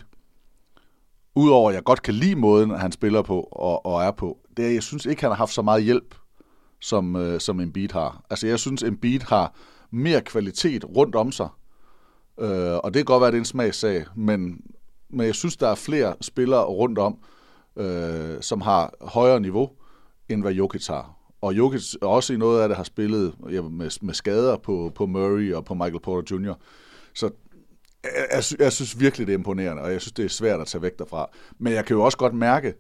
udover 1.35 1.69
at 1.71 1.75
jeg 1.75 1.85
godt 1.85 2.03
kan 2.03 2.15
lide 2.15 2.37
måden, 2.37 2.71
han 2.71 2.93
spiller 2.93 3.23
på 3.23 3.41
og, 3.41 3.87
og 3.87 4.03
er 4.03 4.11
på, 4.11 4.39
det 4.57 4.65
er, 4.65 4.69
at 4.69 4.75
jeg 4.75 4.83
synes 4.83 5.07
ikke, 5.07 5.23
han 5.23 5.31
har 5.31 5.37
haft 5.37 5.53
så 5.53 5.63
meget 5.63 5.85
hjælp, 5.85 6.15
som, 6.81 7.17
øh, 7.17 7.41
som 7.41 7.61
Embiid 7.61 7.93
har. 7.93 8.25
Altså, 8.31 8.47
jeg 8.47 8.59
synes, 8.59 8.83
Embiid 8.83 9.21
har 9.21 9.55
mere 9.91 10.21
kvalitet 10.21 10.85
rundt 10.97 11.15
om 11.15 11.33
sig. 11.33 11.49
Øh, 12.41 12.77
og 12.77 12.95
det 12.95 12.95
kan 12.95 13.05
godt 13.05 13.21
være, 13.21 13.29
at 13.29 13.33
det 13.33 13.39
er 13.39 13.43
en 13.43 13.45
smagssag, 13.45 14.05
men, 14.17 14.61
men 15.11 15.27
jeg 15.27 15.35
synes, 15.35 15.57
der 15.57 15.69
er 15.69 15.75
flere 15.75 16.15
spillere 16.21 16.65
rundt 16.65 16.99
om, 16.99 17.19
øh, 17.77 18.37
som 18.41 18.61
har 18.61 18.93
højere 19.01 19.41
niveau, 19.41 19.71
end 20.29 20.43
hvad 20.43 20.53
Jokic 20.53 20.87
har. 20.87 21.18
Og 21.41 21.57
Jokic 21.57 21.95
også 22.03 22.33
i 22.33 22.37
noget 22.37 22.63
af 22.63 22.69
det 22.69 22.77
har 22.77 22.85
spillet 22.85 23.35
ja, 23.51 23.63
med, 23.63 23.91
med 24.03 24.15
skader 24.15 24.57
på, 24.57 24.93
på 24.95 25.07
Murray 25.07 25.55
og 25.55 25.65
på 25.65 25.75
Michael 25.75 26.01
Porter 26.01 26.37
Jr. 26.37 26.55
Så 27.15 27.31
jeg, 28.05 28.27
jeg, 28.33 28.61
jeg 28.61 28.73
synes 28.73 29.01
virkelig, 29.01 29.27
det 29.27 29.33
er 29.33 29.39
imponerende, 29.39 29.83
og 29.83 29.93
jeg 29.93 30.01
synes, 30.01 30.13
det 30.13 30.25
er 30.25 30.29
svært 30.29 30.61
at 30.61 30.67
tage 30.67 30.83
væk 30.83 30.99
derfra. 30.99 31.31
Men 31.59 31.73
jeg 31.73 31.85
kan 31.85 31.97
jo 31.97 32.03
også 32.03 32.19
godt 32.19 32.35
mærke, 32.35 32.75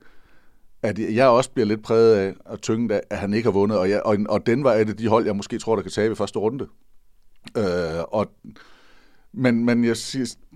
at 0.83 0.99
jeg 0.99 1.29
også 1.29 1.51
bliver 1.51 1.67
lidt 1.67 1.83
præget 1.83 2.15
af 2.15 2.35
at 2.47 2.61
tynge 2.61 2.95
af, 2.95 3.03
at 3.11 3.19
han 3.19 3.35
ikke 3.35 3.47
har 3.47 3.53
vundet, 3.53 3.79
og, 3.79 3.91
jeg, 3.91 4.03
og, 4.03 4.19
og 4.29 4.47
den 4.47 4.65
var 4.65 4.75
et 4.75 4.89
af 4.89 4.97
de 4.97 5.09
hold, 5.09 5.27
jeg 5.27 5.37
måske 5.37 5.59
tror, 5.59 5.77
der 5.77 5.83
kan 5.83 5.93
tabe 5.93 6.13
i 6.13 6.15
første 6.15 6.39
runde. 6.39 6.67
Øh, 7.57 8.03
og, 8.09 8.27
men 9.33 9.65
men 9.65 9.85
jeg, 9.85 9.97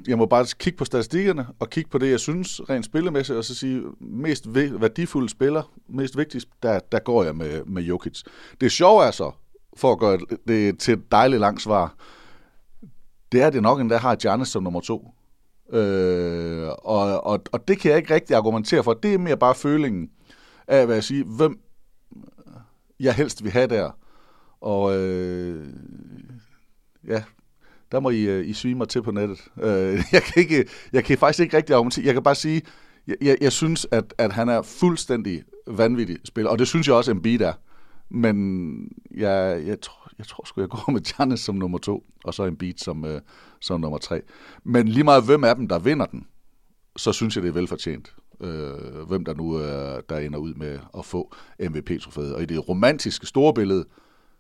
jeg 0.09 0.19
må 0.19 0.27
bare 0.27 0.47
kigge 0.59 0.77
på 0.77 0.85
statistikkerne, 0.85 1.47
og 1.59 1.71
kigge 1.71 1.91
på 1.91 1.99
det, 1.99 2.11
jeg 2.11 2.21
synes 2.21 2.61
rent 2.71 2.85
spillemæssigt, 2.85 3.39
og 3.39 3.45
så 3.45 3.55
sige, 3.55 3.83
mest 4.01 4.55
værdifulde 4.55 5.29
spiller, 5.29 5.73
mest 5.89 6.17
vigtigst, 6.17 6.49
der, 6.63 6.81
der 6.93 6.99
går 6.99 7.25
jeg 7.25 7.37
med, 7.37 7.65
med 7.65 7.83
Jokic. 7.83 8.23
Det 8.61 8.73
sjove 8.73 9.05
er 9.05 9.11
så, 9.11 9.33
for 9.77 9.93
at 9.93 9.99
gøre 9.99 10.19
det 10.49 10.79
til 10.79 10.95
et 10.95 11.13
dejligt 11.13 11.41
langt 11.41 11.63
svar, 11.63 11.95
det 13.33 13.43
er 13.43 13.51
det 13.51 13.63
nok 13.63 13.81
endda 13.81 13.97
har 13.97 14.15
Giannis 14.15 14.49
som 14.49 14.63
nummer 14.63 14.81
to. 14.81 15.15
Øh, 15.73 16.69
og, 16.69 17.25
og, 17.25 17.43
og 17.53 17.69
det 17.69 17.79
kan 17.79 17.91
jeg 17.91 17.99
ikke 17.99 18.15
rigtig 18.15 18.37
argumentere 18.37 18.85
for. 18.85 18.95
Det 18.95 19.15
er 19.15 19.19
mere 19.19 19.37
bare 19.37 19.55
følingen 19.55 20.11
af, 20.67 20.87
hvad 20.87 20.97
jeg 20.97 21.05
siger, 21.05 21.25
hvem 21.25 21.61
jeg 23.01 23.15
helst 23.15 23.45
vil 23.45 23.53
have 23.53 23.67
der. 23.67 23.91
Og 24.61 24.97
øh, 24.97 25.69
ja, 27.07 27.23
der 27.93 28.01
må 28.01 28.11
I, 28.11 28.23
øh, 28.23 28.49
I 28.49 28.53
svime 28.53 28.79
mig 28.79 28.89
til 28.89 29.03
på 29.03 29.11
nettet. 29.11 29.39
Øh, 29.63 30.03
jeg, 30.13 30.23
kan 30.23 30.43
ikke, 30.43 30.67
jeg 30.93 31.05
kan 31.05 31.19
faktisk 31.19 31.41
ikke 31.41 31.57
rigtig 31.57 31.75
argumentere. 31.75 32.05
Jeg 32.05 32.15
kan 32.15 32.23
bare 32.23 32.35
sige, 32.35 32.63
jeg, 33.07 33.17
jeg, 33.23 33.37
jeg 33.41 33.53
synes, 33.53 33.87
at, 33.91 34.15
at 34.19 34.33
han 34.33 34.49
er 34.49 34.63
fuldstændig 34.63 35.43
vanvittig 35.67 36.19
spiller, 36.25 36.51
og 36.51 36.59
det 36.59 36.69
synes 36.69 36.87
jeg 36.87 36.97
også, 36.97 37.11
Embiid 37.11 37.41
er. 37.41 37.53
Men 38.11 38.89
jeg, 39.11 39.63
jeg, 39.67 39.81
tror, 39.81 40.11
jeg 40.19 40.27
tror 40.27 40.45
sgu, 40.47 40.61
jeg 40.61 40.69
går 40.69 40.93
med 40.93 41.01
Giannis 41.01 41.41
som 41.41 41.55
nummer 41.55 41.79
to, 41.79 42.05
og 42.25 42.35
så 42.35 42.45
Embiid 42.45 42.75
som, 42.77 43.05
øh, 43.05 43.21
som 43.61 43.81
nummer 43.81 43.99
tre. 43.99 44.21
Men 44.65 44.89
lige 44.89 45.05
meget 45.05 45.25
hvem 45.25 45.45
af 45.45 45.57
dem, 45.57 45.69
der 45.69 45.79
vinder 45.79 46.07
den, 46.07 46.27
så 46.97 47.13
synes 47.13 47.37
jeg, 47.37 47.43
det 47.43 47.49
er 47.49 47.53
velfortjent. 47.53 48.15
Øh, 48.41 49.09
hvem 49.09 49.25
der 49.25 49.35
nu 49.35 49.61
øh, 49.61 50.03
der 50.09 50.19
ender 50.19 50.39
ud 50.39 50.55
med 50.55 50.79
at 50.99 51.05
få 51.05 51.35
MVP-trofæet. 51.61 52.35
Og 52.35 52.43
i 52.43 52.47
det 52.47 52.69
romantiske 52.69 53.27
store 53.27 53.55
billede, 53.55 53.85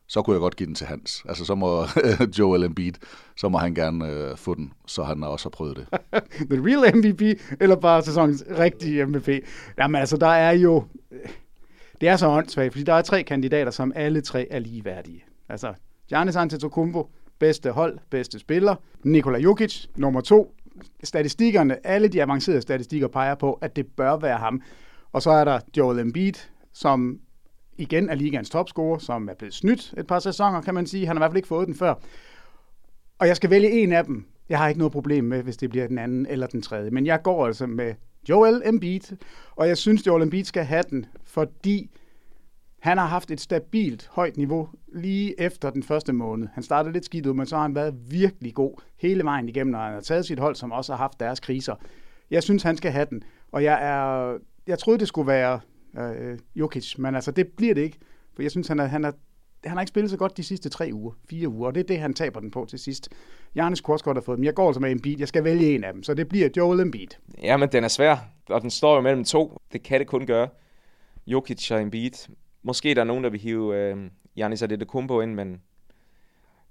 så 0.07 0.22
kunne 0.22 0.34
jeg 0.34 0.40
godt 0.40 0.57
give 0.57 0.66
den 0.66 0.74
til 0.74 0.86
Hans. 0.86 1.24
Altså 1.28 1.44
så 1.44 1.55
må 1.55 1.84
Joel 2.38 2.64
Embiid, 2.64 2.92
så 3.36 3.48
må 3.48 3.59
han 3.59 3.74
gerne 3.74 4.09
øh, 4.09 4.36
få 4.36 4.55
den, 4.55 4.72
så 4.86 5.03
han 5.03 5.24
også 5.24 5.44
har 5.44 5.50
prøvet 5.50 5.76
det. 5.76 5.86
The 6.50 6.62
real 6.66 6.96
MVP, 6.96 7.22
eller 7.61 7.76
bare 7.76 8.03
sæsonens 8.03 8.44
rigtige 8.59 9.07
MVP? 9.07 9.28
Jamen 9.78 10.00
altså, 10.00 10.16
der 10.16 10.26
er 10.26 10.53
jo... 10.53 10.84
Øh, 11.11 11.18
det 12.00 12.09
er 12.09 12.16
så 12.16 12.28
åndssvagt, 12.28 12.72
fordi 12.72 12.84
der 12.84 12.92
er 12.92 13.03
tre 13.03 13.22
kandidater, 13.22 13.70
som 13.70 13.92
alle 13.94 14.20
tre 14.20 14.46
er 14.50 14.59
ligeværdige. 14.59 15.24
Altså, 15.48 15.74
Giannis 16.09 16.36
Antetokounmpo, 16.36 17.11
bedste 17.38 17.70
hold, 17.70 17.98
bedste 18.11 18.38
spiller. 18.38 18.74
Nikola 19.03 19.38
Jokic, 19.38 19.86
nummer 19.96 20.20
to. 20.20 20.55
Statistikkerne, 21.05 21.86
alle 21.86 22.09
de 22.09 22.22
avancerede 22.22 22.62
statistikker 22.62 23.09
peger 23.09 23.34
på, 23.34 23.53
at 23.53 23.76
det 23.76 23.86
bør 23.86 24.16
være 24.16 24.38
ham. 24.38 24.62
Og 25.12 25.22
så 25.22 25.30
er 25.30 25.44
der 25.44 25.61
Joel 25.76 25.98
Embiid, 25.98 26.32
som 26.72 27.18
igen 27.83 28.09
er 28.09 28.14
ligaens 28.14 28.51
topscorer, 28.51 28.99
som 28.99 29.28
er 29.28 29.35
blevet 29.35 29.55
snydt 29.55 29.95
et 29.99 30.07
par 30.07 30.18
sæsoner, 30.18 30.61
kan 30.61 30.74
man 30.74 30.87
sige. 30.87 31.07
Han 31.07 31.16
har 31.16 31.20
i 31.20 31.22
hvert 31.22 31.30
fald 31.30 31.37
ikke 31.37 31.49
fået 31.49 31.66
den 31.66 31.74
før. 31.74 31.95
Og 33.18 33.28
jeg 33.28 33.37
skal 33.37 33.51
vælge 33.51 33.70
en 33.70 33.93
af 33.93 34.05
dem. 34.05 34.24
Jeg 34.49 34.59
har 34.59 34.68
ikke 34.68 34.78
noget 34.78 34.93
problem 34.93 35.24
med, 35.24 35.43
hvis 35.43 35.57
det 35.57 35.70
bliver 35.70 35.87
den 35.87 35.99
anden 35.99 36.26
eller 36.26 36.47
den 36.47 36.62
tredje. 36.62 36.91
Men 36.91 37.07
jeg 37.07 37.22
går 37.22 37.47
altså 37.47 37.66
med 37.66 37.95
Joel 38.28 38.62
Embiid. 38.64 39.16
Og 39.57 39.68
jeg 39.68 39.78
synes, 39.78 40.07
Joel 40.07 40.22
Embiid 40.22 40.45
skal 40.45 40.64
have 40.64 40.83
den, 40.91 41.07
fordi 41.24 41.91
han 42.80 42.99
har 42.99 43.07
haft 43.07 43.30
et 43.30 43.41
stabilt 43.41 44.09
højt 44.12 44.37
niveau 44.37 44.68
lige 44.93 45.41
efter 45.41 45.70
den 45.70 45.83
første 45.83 46.12
måned. 46.12 46.49
Han 46.55 46.62
startede 46.62 46.93
lidt 46.93 47.05
skidt 47.05 47.26
ud, 47.26 47.35
men 47.35 47.47
så 47.47 47.57
har 47.57 47.62
han 47.62 47.74
været 47.74 47.95
virkelig 48.11 48.55
god 48.55 48.83
hele 48.97 49.24
vejen 49.24 49.49
igennem, 49.49 49.74
og 49.74 49.80
han 49.80 49.93
har 49.93 50.01
taget 50.01 50.26
sit 50.26 50.39
hold, 50.39 50.55
som 50.55 50.72
også 50.72 50.93
har 50.93 50.99
haft 50.99 51.20
deres 51.20 51.41
kriser. 51.41 51.74
Jeg 52.30 52.43
synes, 52.43 52.62
han 52.62 52.76
skal 52.76 52.91
have 52.93 53.07
den. 53.11 53.22
Og 53.53 53.64
jeg 53.64 53.78
er, 53.83 54.39
jeg 54.66 54.78
troede, 54.78 54.99
det 54.99 55.09
skulle 55.09 55.26
være 55.28 55.61
øh, 55.99 56.38
Jokic, 56.55 56.99
men 56.99 57.14
altså, 57.14 57.30
det 57.30 57.49
bliver 57.49 57.74
det 57.74 57.82
ikke. 57.82 57.99
For 58.34 58.43
jeg 58.43 58.51
synes, 58.51 58.68
han, 58.68 58.80
er, 58.80 58.86
han, 58.86 59.05
er, 59.05 59.12
han 59.64 59.72
har 59.72 59.80
ikke 59.80 59.88
spillet 59.88 60.11
så 60.11 60.16
godt 60.16 60.36
de 60.36 60.43
sidste 60.43 60.68
tre 60.68 60.90
uger, 60.93 61.12
fire 61.30 61.49
uger, 61.49 61.66
og 61.66 61.74
det 61.74 61.80
er 61.80 61.84
det, 61.84 61.99
han 61.99 62.14
taber 62.14 62.40
den 62.40 62.51
på 62.51 62.66
til 62.68 62.78
sidst. 62.78 63.09
Janis 63.55 63.80
Korsgaard 63.80 64.16
har 64.16 64.22
fået 64.22 64.36
dem. 64.36 64.45
Jeg 64.45 64.55
går 64.55 64.66
altså 64.66 64.80
med 64.80 64.90
Embiid. 64.90 65.18
Jeg 65.18 65.28
skal 65.28 65.45
vælge 65.45 65.74
en 65.74 65.84
af 65.84 65.93
dem, 65.93 66.03
så 66.03 66.14
det 66.14 66.28
bliver 66.28 66.49
Joel 66.57 66.80
Embiid. 66.80 67.09
Ja, 67.43 67.57
men 67.57 67.68
den 67.72 67.84
er 67.84 67.88
svær, 67.88 68.16
og 68.49 68.62
den 68.62 68.70
står 68.70 68.95
jo 68.95 69.01
mellem 69.01 69.24
to. 69.24 69.57
Det 69.72 69.82
kan 69.82 70.01
det 70.01 70.07
kun 70.07 70.26
gøre. 70.26 70.49
Jokic 71.26 71.70
og 71.70 71.82
Embiid. 71.82 72.28
Måske 72.62 72.95
der 72.95 73.01
er 73.01 73.05
nogen, 73.05 73.24
der 73.24 73.30
vil 73.30 73.40
hive 73.40 73.76
øh, 73.76 73.97
Janis 74.36 74.62
Antetokounmpo 74.62 75.20
ind, 75.20 75.34
men 75.34 75.61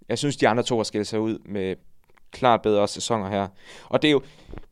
jeg 0.09 0.17
synes, 0.17 0.37
de 0.37 0.47
andre 0.47 0.63
to 0.63 0.77
har 0.77 0.83
skilt 0.83 1.07
sig 1.07 1.19
ud 1.19 1.39
med 1.45 1.75
klart 2.31 2.61
bedre 2.61 2.87
sæsoner 2.87 3.29
her. 3.29 3.47
Og 3.89 4.01
det, 4.01 4.07
er 4.07 4.11
jo, 4.11 4.21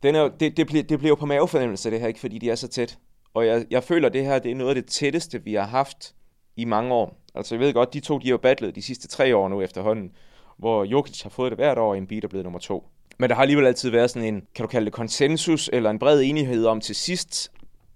den 0.02 0.14
er 0.14 0.20
jo, 0.20 0.30
det, 0.40 0.56
det, 0.56 0.66
bliver, 0.66 0.82
det 0.82 0.98
bliver 0.98 1.10
jo 1.10 1.14
på 1.14 1.26
mavefornemmelse, 1.26 1.90
det 1.90 2.00
her, 2.00 2.08
ikke 2.08 2.20
fordi 2.20 2.38
de 2.38 2.50
er 2.50 2.54
så 2.54 2.68
tæt. 2.68 2.98
Og 3.34 3.46
jeg, 3.46 3.66
jeg 3.70 3.84
føler, 3.84 4.08
at 4.08 4.12
det 4.12 4.24
her 4.24 4.38
det 4.38 4.50
er 4.50 4.54
noget 4.54 4.76
af 4.76 4.82
det 4.82 4.86
tætteste, 4.86 5.44
vi 5.44 5.54
har 5.54 5.66
haft 5.66 6.14
i 6.56 6.64
mange 6.64 6.94
år. 6.94 7.20
Altså 7.34 7.54
jeg 7.54 7.60
ved 7.60 7.72
godt, 7.72 7.94
de 7.94 8.00
to 8.00 8.18
de 8.18 8.26
har 8.26 8.30
jo 8.30 8.38
battlet 8.38 8.74
de 8.74 8.82
sidste 8.82 9.08
tre 9.08 9.36
år 9.36 9.48
nu 9.48 9.62
efterhånden, 9.62 10.12
hvor 10.58 10.84
Jokic 10.84 11.22
har 11.22 11.30
fået 11.30 11.50
det 11.50 11.58
hvert 11.58 11.78
år, 11.78 11.90
og 11.90 11.98
Embiid 11.98 12.24
er 12.24 12.28
blevet 12.28 12.44
nummer 12.44 12.58
to. 12.58 12.88
Men 13.18 13.30
der 13.30 13.36
har 13.36 13.42
alligevel 13.42 13.66
altid 13.66 13.90
været 13.90 14.10
sådan 14.10 14.34
en, 14.34 14.42
kan 14.54 14.62
du 14.62 14.66
kalde 14.66 14.84
det 14.84 14.92
konsensus, 14.92 15.70
eller 15.72 15.90
en 15.90 15.98
bred 15.98 16.22
enighed 16.22 16.66
om 16.66 16.80
til 16.80 16.94
sidst, 16.94 17.52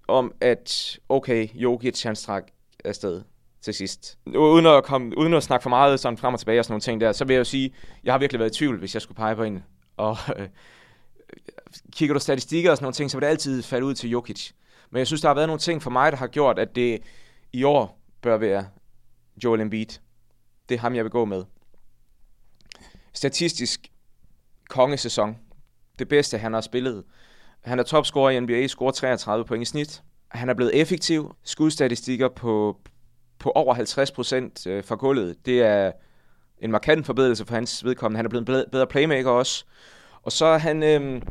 om 0.08 0.32
at, 0.40 0.98
okay, 1.08 1.48
Jokic 1.54 2.02
han 2.02 2.16
strak 2.16 2.44
afsted 2.84 3.22
til 3.62 3.74
sidst. 3.74 4.18
Uden 4.26 4.66
at, 4.66 4.84
komme, 4.84 5.18
uden 5.18 5.34
at 5.34 5.42
snakke 5.42 5.62
for 5.62 5.70
meget 5.70 6.00
sådan 6.00 6.18
frem 6.18 6.34
og 6.34 6.40
tilbage 6.40 6.58
og 6.58 6.64
sådan 6.64 6.72
nogle 6.72 6.80
ting 6.80 7.00
der, 7.00 7.12
så 7.12 7.24
vil 7.24 7.34
jeg 7.34 7.38
jo 7.38 7.44
sige, 7.44 7.74
jeg 8.04 8.12
har 8.12 8.18
virkelig 8.18 8.38
været 8.38 8.54
i 8.54 8.58
tvivl, 8.58 8.78
hvis 8.78 8.94
jeg 8.94 9.02
skulle 9.02 9.16
pege 9.16 9.36
på 9.36 9.42
en. 9.42 9.62
Og 9.96 10.16
øh, 10.36 10.48
kigger 11.92 12.14
du 12.14 12.20
statistikker 12.20 12.70
og 12.70 12.76
sådan 12.76 12.84
nogle 12.84 12.94
ting, 12.94 13.10
så 13.10 13.16
vil 13.16 13.22
det 13.22 13.30
altid 13.30 13.62
falde 13.62 13.86
ud 13.86 13.94
til 13.94 14.10
Jokic. 14.10 14.52
Men 14.90 14.98
jeg 14.98 15.06
synes, 15.06 15.20
der 15.20 15.28
har 15.28 15.34
været 15.34 15.48
nogle 15.48 15.60
ting 15.60 15.82
for 15.82 15.90
mig, 15.90 16.12
der 16.12 16.18
har 16.18 16.26
gjort, 16.26 16.58
at 16.58 16.76
det 16.76 17.00
i 17.52 17.64
år 17.64 18.00
bør 18.20 18.36
være 18.36 18.66
Joel 19.44 19.60
Embiid. 19.60 19.86
Det 20.68 20.74
er 20.74 20.78
ham, 20.78 20.94
jeg 20.94 21.04
vil 21.04 21.10
gå 21.10 21.24
med. 21.24 21.44
Statistisk 23.12 23.88
kongesæson. 24.68 25.36
Det 25.98 26.08
bedste, 26.08 26.38
han 26.38 26.52
har 26.52 26.60
spillet. 26.60 27.04
Han 27.64 27.78
er 27.78 27.82
topscorer 27.82 28.30
i 28.30 28.40
NBA, 28.40 28.66
scorer 28.66 28.92
33 28.92 29.44
point 29.44 29.62
i 29.62 29.64
snit. 29.64 30.02
Han 30.28 30.48
er 30.48 30.54
blevet 30.54 30.80
effektiv. 30.80 31.36
Skudstatistikker 31.42 32.28
på, 32.28 32.80
på 33.38 33.50
over 33.50 33.74
50 33.74 34.10
procent 34.10 34.66
øh, 34.66 34.84
fra 34.84 34.94
gulvet. 34.94 35.46
Det 35.46 35.62
er 35.62 35.92
en 36.58 36.70
markant 36.70 37.06
forbedrelse 37.06 37.46
for 37.46 37.54
hans 37.54 37.84
vedkommende. 37.84 38.18
Han 38.18 38.24
er 38.24 38.30
blevet 38.30 38.48
en 38.48 38.64
bedre 38.72 38.86
playmaker 38.86 39.30
også. 39.30 39.64
Og 40.22 40.32
så 40.32 40.44
er 40.44 40.58
han... 40.58 40.82
Øh, 40.82 41.22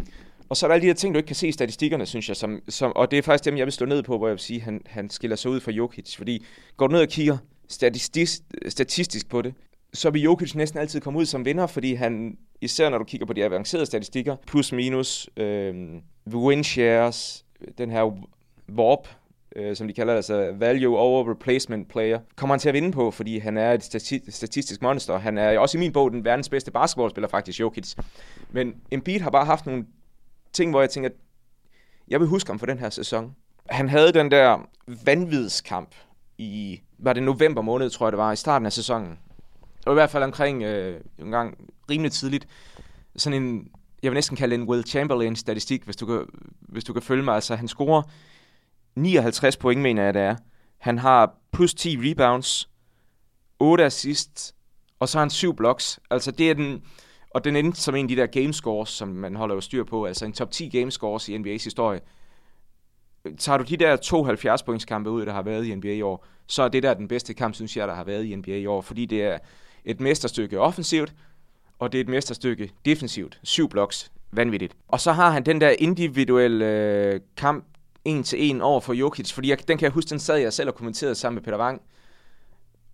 og 0.54 0.58
så 0.58 0.66
er 0.66 0.68
der 0.68 0.74
alle 0.74 0.82
de 0.82 0.88
her 0.88 0.94
ting, 0.94 1.14
du 1.14 1.18
ikke 1.18 1.28
kan 1.28 1.36
se 1.36 1.48
i 1.48 1.52
statistikkerne, 1.52 2.06
synes 2.06 2.30
jeg. 2.30 2.36
Som, 2.36 2.60
som, 2.70 2.92
og 2.96 3.12
det 3.12 3.20
er 3.20 3.24
faktisk 3.24 3.46
dem, 3.46 3.58
jeg 3.58 3.66
vil 3.66 3.74
stå 3.74 3.86
ned 3.86 4.04
på, 4.04 4.18
hvor 4.18 4.28
jeg 4.28 4.32
vil 4.32 4.40
sige, 4.40 4.58
at 4.58 4.64
han, 4.64 4.82
han 4.86 5.10
skiller 5.10 5.36
sig 5.36 5.52
ud 5.52 5.60
fra 5.60 5.72
Jokic. 5.72 6.18
Fordi 6.18 6.46
går 6.78 6.88
du 6.88 6.92
ned 6.92 7.02
og 7.02 7.08
kigger 7.08 7.38
statistisk, 7.70 8.42
statistisk 8.68 9.30
på 9.30 9.42
det, 9.42 9.54
så 9.94 10.10
vil 10.10 10.22
Jokic 10.22 10.56
næsten 10.56 10.80
altid 10.80 11.02
komme 11.02 11.20
ud 11.20 11.26
som 11.26 11.46
vinder, 11.46 11.68
fordi 11.68 11.94
han, 11.94 12.38
især 12.62 12.90
når 12.90 12.98
du 12.98 13.04
kigger 13.04 13.28
på 13.28 13.34
de 13.34 13.44
avancerede 13.44 13.86
statistikker, 13.86 14.36
plus 14.48 14.72
minus, 14.72 15.30
øh, 15.38 15.76
win 16.34 16.64
shares, 16.64 17.46
den 17.78 17.92
her 17.92 18.18
warp, 18.78 19.08
øh, 19.56 19.76
som 19.76 19.88
de 19.88 19.94
kalder 19.94 20.14
det, 20.14 20.18
altså 20.18 20.52
value 20.60 20.98
over 20.98 21.32
replacement 21.32 21.90
player, 21.90 22.20
kommer 22.36 22.56
han 22.56 22.60
til 22.60 22.70
at 22.70 22.74
vinde 22.74 22.92
på, 22.92 23.12
fordi 23.12 23.38
han 23.38 23.58
er 23.58 23.72
et 23.72 23.84
stati- 23.84 24.32
statistisk 24.32 24.82
monster. 24.82 25.18
Han 25.18 25.38
er 25.38 25.60
også 25.60 25.78
i 25.78 25.80
min 25.80 25.92
bog 25.92 26.12
den 26.12 26.26
verdens 26.26 26.50
bedste 26.50 26.72
basketballspiller 26.72 27.28
faktisk, 27.28 27.60
Jokic. 27.60 27.96
Men 28.52 28.74
Embiid 28.92 29.20
har 29.20 29.30
bare 29.30 29.46
haft 29.46 29.66
nogle 29.66 29.86
ting, 30.54 30.72
hvor 30.72 30.80
jeg 30.82 30.90
tænker, 30.90 31.10
at 31.10 31.16
jeg 32.08 32.20
vil 32.20 32.28
huske 32.28 32.50
ham 32.50 32.60
for 32.60 32.66
den 32.66 32.80
her 32.80 32.90
sæson. 32.90 33.36
Han 33.70 33.90
havde 33.90 34.14
den 34.14 34.32
der 34.32 34.70
vanvidskamp 35.06 35.96
i, 36.38 36.82
var 36.98 37.14
det 37.14 37.24
november 37.24 37.62
måned, 37.62 37.90
tror 37.90 38.06
jeg 38.06 38.12
det 38.12 38.18
var, 38.18 38.32
i 38.32 38.36
starten 38.36 38.66
af 38.66 38.74
sæsonen. 38.74 39.20
Og 39.86 39.94
i 39.94 39.96
hvert 39.96 40.10
fald 40.10 40.24
omkring 40.24 40.64
øh, 40.64 41.02
en 41.20 41.32
gang 41.32 41.58
rimelig 41.90 42.12
tidligt. 42.12 42.48
Sådan 43.16 43.44
en, 43.44 43.68
jeg 44.04 44.12
vil 44.12 44.16
næsten 44.16 44.38
kalde 44.38 44.56
en 44.56 44.64
Will 44.64 44.88
Chamberlain-statistik, 44.88 45.84
hvis 45.84 45.96
du 45.96 46.06
kan, 46.06 46.26
hvis 46.60 46.84
du 46.84 46.94
kan 46.94 47.02
følge 47.02 47.24
mig. 47.24 47.36
Altså, 47.36 47.56
han 47.56 47.68
scorer 47.68 48.02
59 48.96 49.58
point, 49.58 49.82
mener 49.82 50.04
jeg, 50.04 50.14
det 50.14 50.22
er. 50.22 50.36
Han 50.78 50.98
har 50.98 51.36
plus 51.52 51.74
10 51.74 51.98
rebounds, 52.00 52.70
8 53.60 53.86
assists, 53.86 54.56
og 55.00 55.10
så 55.10 55.18
har 55.18 55.24
han 55.24 55.30
7 55.30 55.56
blocks. 55.56 56.00
Altså, 56.12 56.32
det 56.32 56.50
er 56.50 56.54
den, 56.54 56.84
og 57.34 57.44
den 57.44 57.56
endte 57.56 57.82
som 57.82 57.96
en 57.96 58.06
af 58.06 58.10
de 58.10 58.16
der 58.16 58.26
game 58.26 58.54
scores, 58.54 58.90
som 58.90 59.08
man 59.08 59.36
holder 59.36 59.56
jo 59.56 59.62
styr 59.62 59.84
på, 59.84 60.06
altså 60.06 60.26
en 60.26 60.34
top 60.34 60.52
10 60.52 60.70
game 60.70 60.92
scores 60.92 61.30
i 61.30 61.38
NBA's 61.38 61.64
historie. 61.64 62.02
Tager 63.38 63.58
du 63.58 63.64
de 63.64 63.78
der 63.78 63.96
to 63.96 64.24
70 64.24 64.64
points 64.64 64.86
kampe 64.86 65.10
ud, 65.10 65.26
der 65.26 65.34
har 65.34 65.42
været 65.42 65.66
i 65.66 65.76
NBA 65.76 65.88
i 65.88 66.02
år, 66.02 66.26
så 66.48 66.64
er 66.64 66.68
det 66.68 66.84
der 66.84 66.94
den 66.94 67.08
bedste 67.08 67.34
kamp, 67.34 67.56
synes 67.56 67.78
jeg, 67.78 67.88
der 67.88 67.94
har 67.94 68.04
været 68.04 68.24
i 68.24 68.36
NBA 68.36 68.52
i 68.52 68.66
år, 68.66 68.82
fordi 68.82 69.06
det 69.06 69.24
er 69.24 69.38
et 69.86 70.00
mesterstykke 70.00 70.60
offensivt, 70.60 71.14
og 71.80 71.92
det 71.92 71.98
er 71.98 72.04
et 72.04 72.10
mesterstykke 72.10 72.72
defensivt. 72.86 73.40
Syv 73.44 73.70
blocks. 73.70 74.12
Vanvittigt. 74.32 74.76
Og 74.88 75.00
så 75.00 75.12
har 75.12 75.32
han 75.32 75.46
den 75.46 75.62
der 75.62 75.76
individuelle 75.80 76.66
øh, 76.66 77.20
kamp 77.38 77.66
en 78.06 78.24
til 78.24 78.50
en 78.50 78.62
over 78.62 78.82
for 78.82 78.94
Jokic, 78.94 79.32
fordi 79.32 79.50
jeg, 79.50 79.68
den 79.68 79.78
kan 79.78 79.86
jeg 79.86 79.92
huske, 79.92 80.10
den 80.10 80.20
sad 80.20 80.38
jeg 80.38 80.54
selv 80.54 80.70
og 80.70 80.76
kommenterede 80.76 81.16
sammen 81.16 81.36
med 81.36 81.44
Peter 81.44 81.58
Wang, 81.58 81.82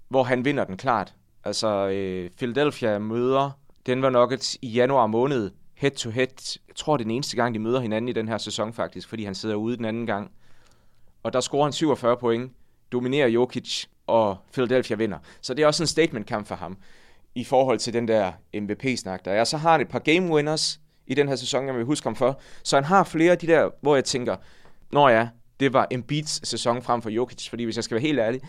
hvor 0.09 0.23
han 0.23 0.45
vinder 0.45 0.63
den 0.63 0.77
klart. 0.77 1.13
Altså, 1.43 1.67
øh, 1.67 2.29
Philadelphia 2.29 2.99
møder 2.99 3.58
Denver 3.85 4.09
Nuggets 4.09 4.57
i 4.61 4.67
januar 4.67 5.07
måned, 5.07 5.51
head 5.75 5.91
to 5.91 6.09
head. 6.09 6.57
Jeg 6.67 6.75
tror, 6.75 6.97
det 6.97 7.03
er 7.03 7.05
den 7.05 7.15
eneste 7.15 7.35
gang, 7.35 7.53
de 7.53 7.59
møder 7.59 7.79
hinanden 7.79 8.09
i 8.09 8.13
den 8.13 8.27
her 8.27 8.37
sæson 8.37 8.73
faktisk, 8.73 9.07
fordi 9.07 9.23
han 9.23 9.35
sidder 9.35 9.55
ude 9.55 9.77
den 9.77 9.85
anden 9.85 10.05
gang. 10.05 10.31
og 11.23 11.33
der 11.33 11.39
scorer 11.39 11.63
han 11.63 11.73
47 11.73 12.17
point, 12.17 12.51
dominerer 12.91 13.27
Jokic, 13.27 13.85
og 14.07 14.37
Philadelphia 14.53 14.95
vinder. 14.95 15.17
Så 15.41 15.53
det 15.53 15.63
er 15.63 15.67
også 15.67 15.83
en 15.83 15.87
statement-kamp 15.87 16.47
for 16.47 16.55
ham 16.55 16.77
i 17.35 17.43
forhold 17.43 17.79
til 17.79 17.93
den 17.93 18.07
der 18.07 18.31
MVP-snak, 18.53 19.25
der 19.25 19.31
er. 19.31 19.43
Så 19.43 19.57
har 19.57 19.71
han 19.71 19.81
et 19.81 19.87
par 19.87 19.99
game 19.99 20.31
winners 20.31 20.79
i 21.07 21.13
den 21.13 21.27
her 21.27 21.35
sæson, 21.35 21.67
jeg 21.67 21.75
vil 21.75 21.85
huske 21.85 22.05
ham 22.05 22.15
for. 22.15 22.39
Så 22.63 22.77
han 22.77 22.83
har 22.83 23.03
flere 23.03 23.31
af 23.31 23.37
de 23.37 23.47
der, 23.47 23.69
hvor 23.81 23.95
jeg 23.95 24.05
tænker, 24.05 24.35
når 24.91 25.09
ja, 25.09 25.29
det 25.59 25.73
var 25.73 25.87
Embiids 25.91 26.47
sæson 26.47 26.81
frem 26.81 27.01
for 27.01 27.09
Jokic, 27.09 27.49
fordi 27.49 27.63
hvis 27.63 27.75
jeg 27.75 27.83
skal 27.83 27.95
være 27.95 28.01
helt 28.01 28.19
ærlig, 28.19 28.41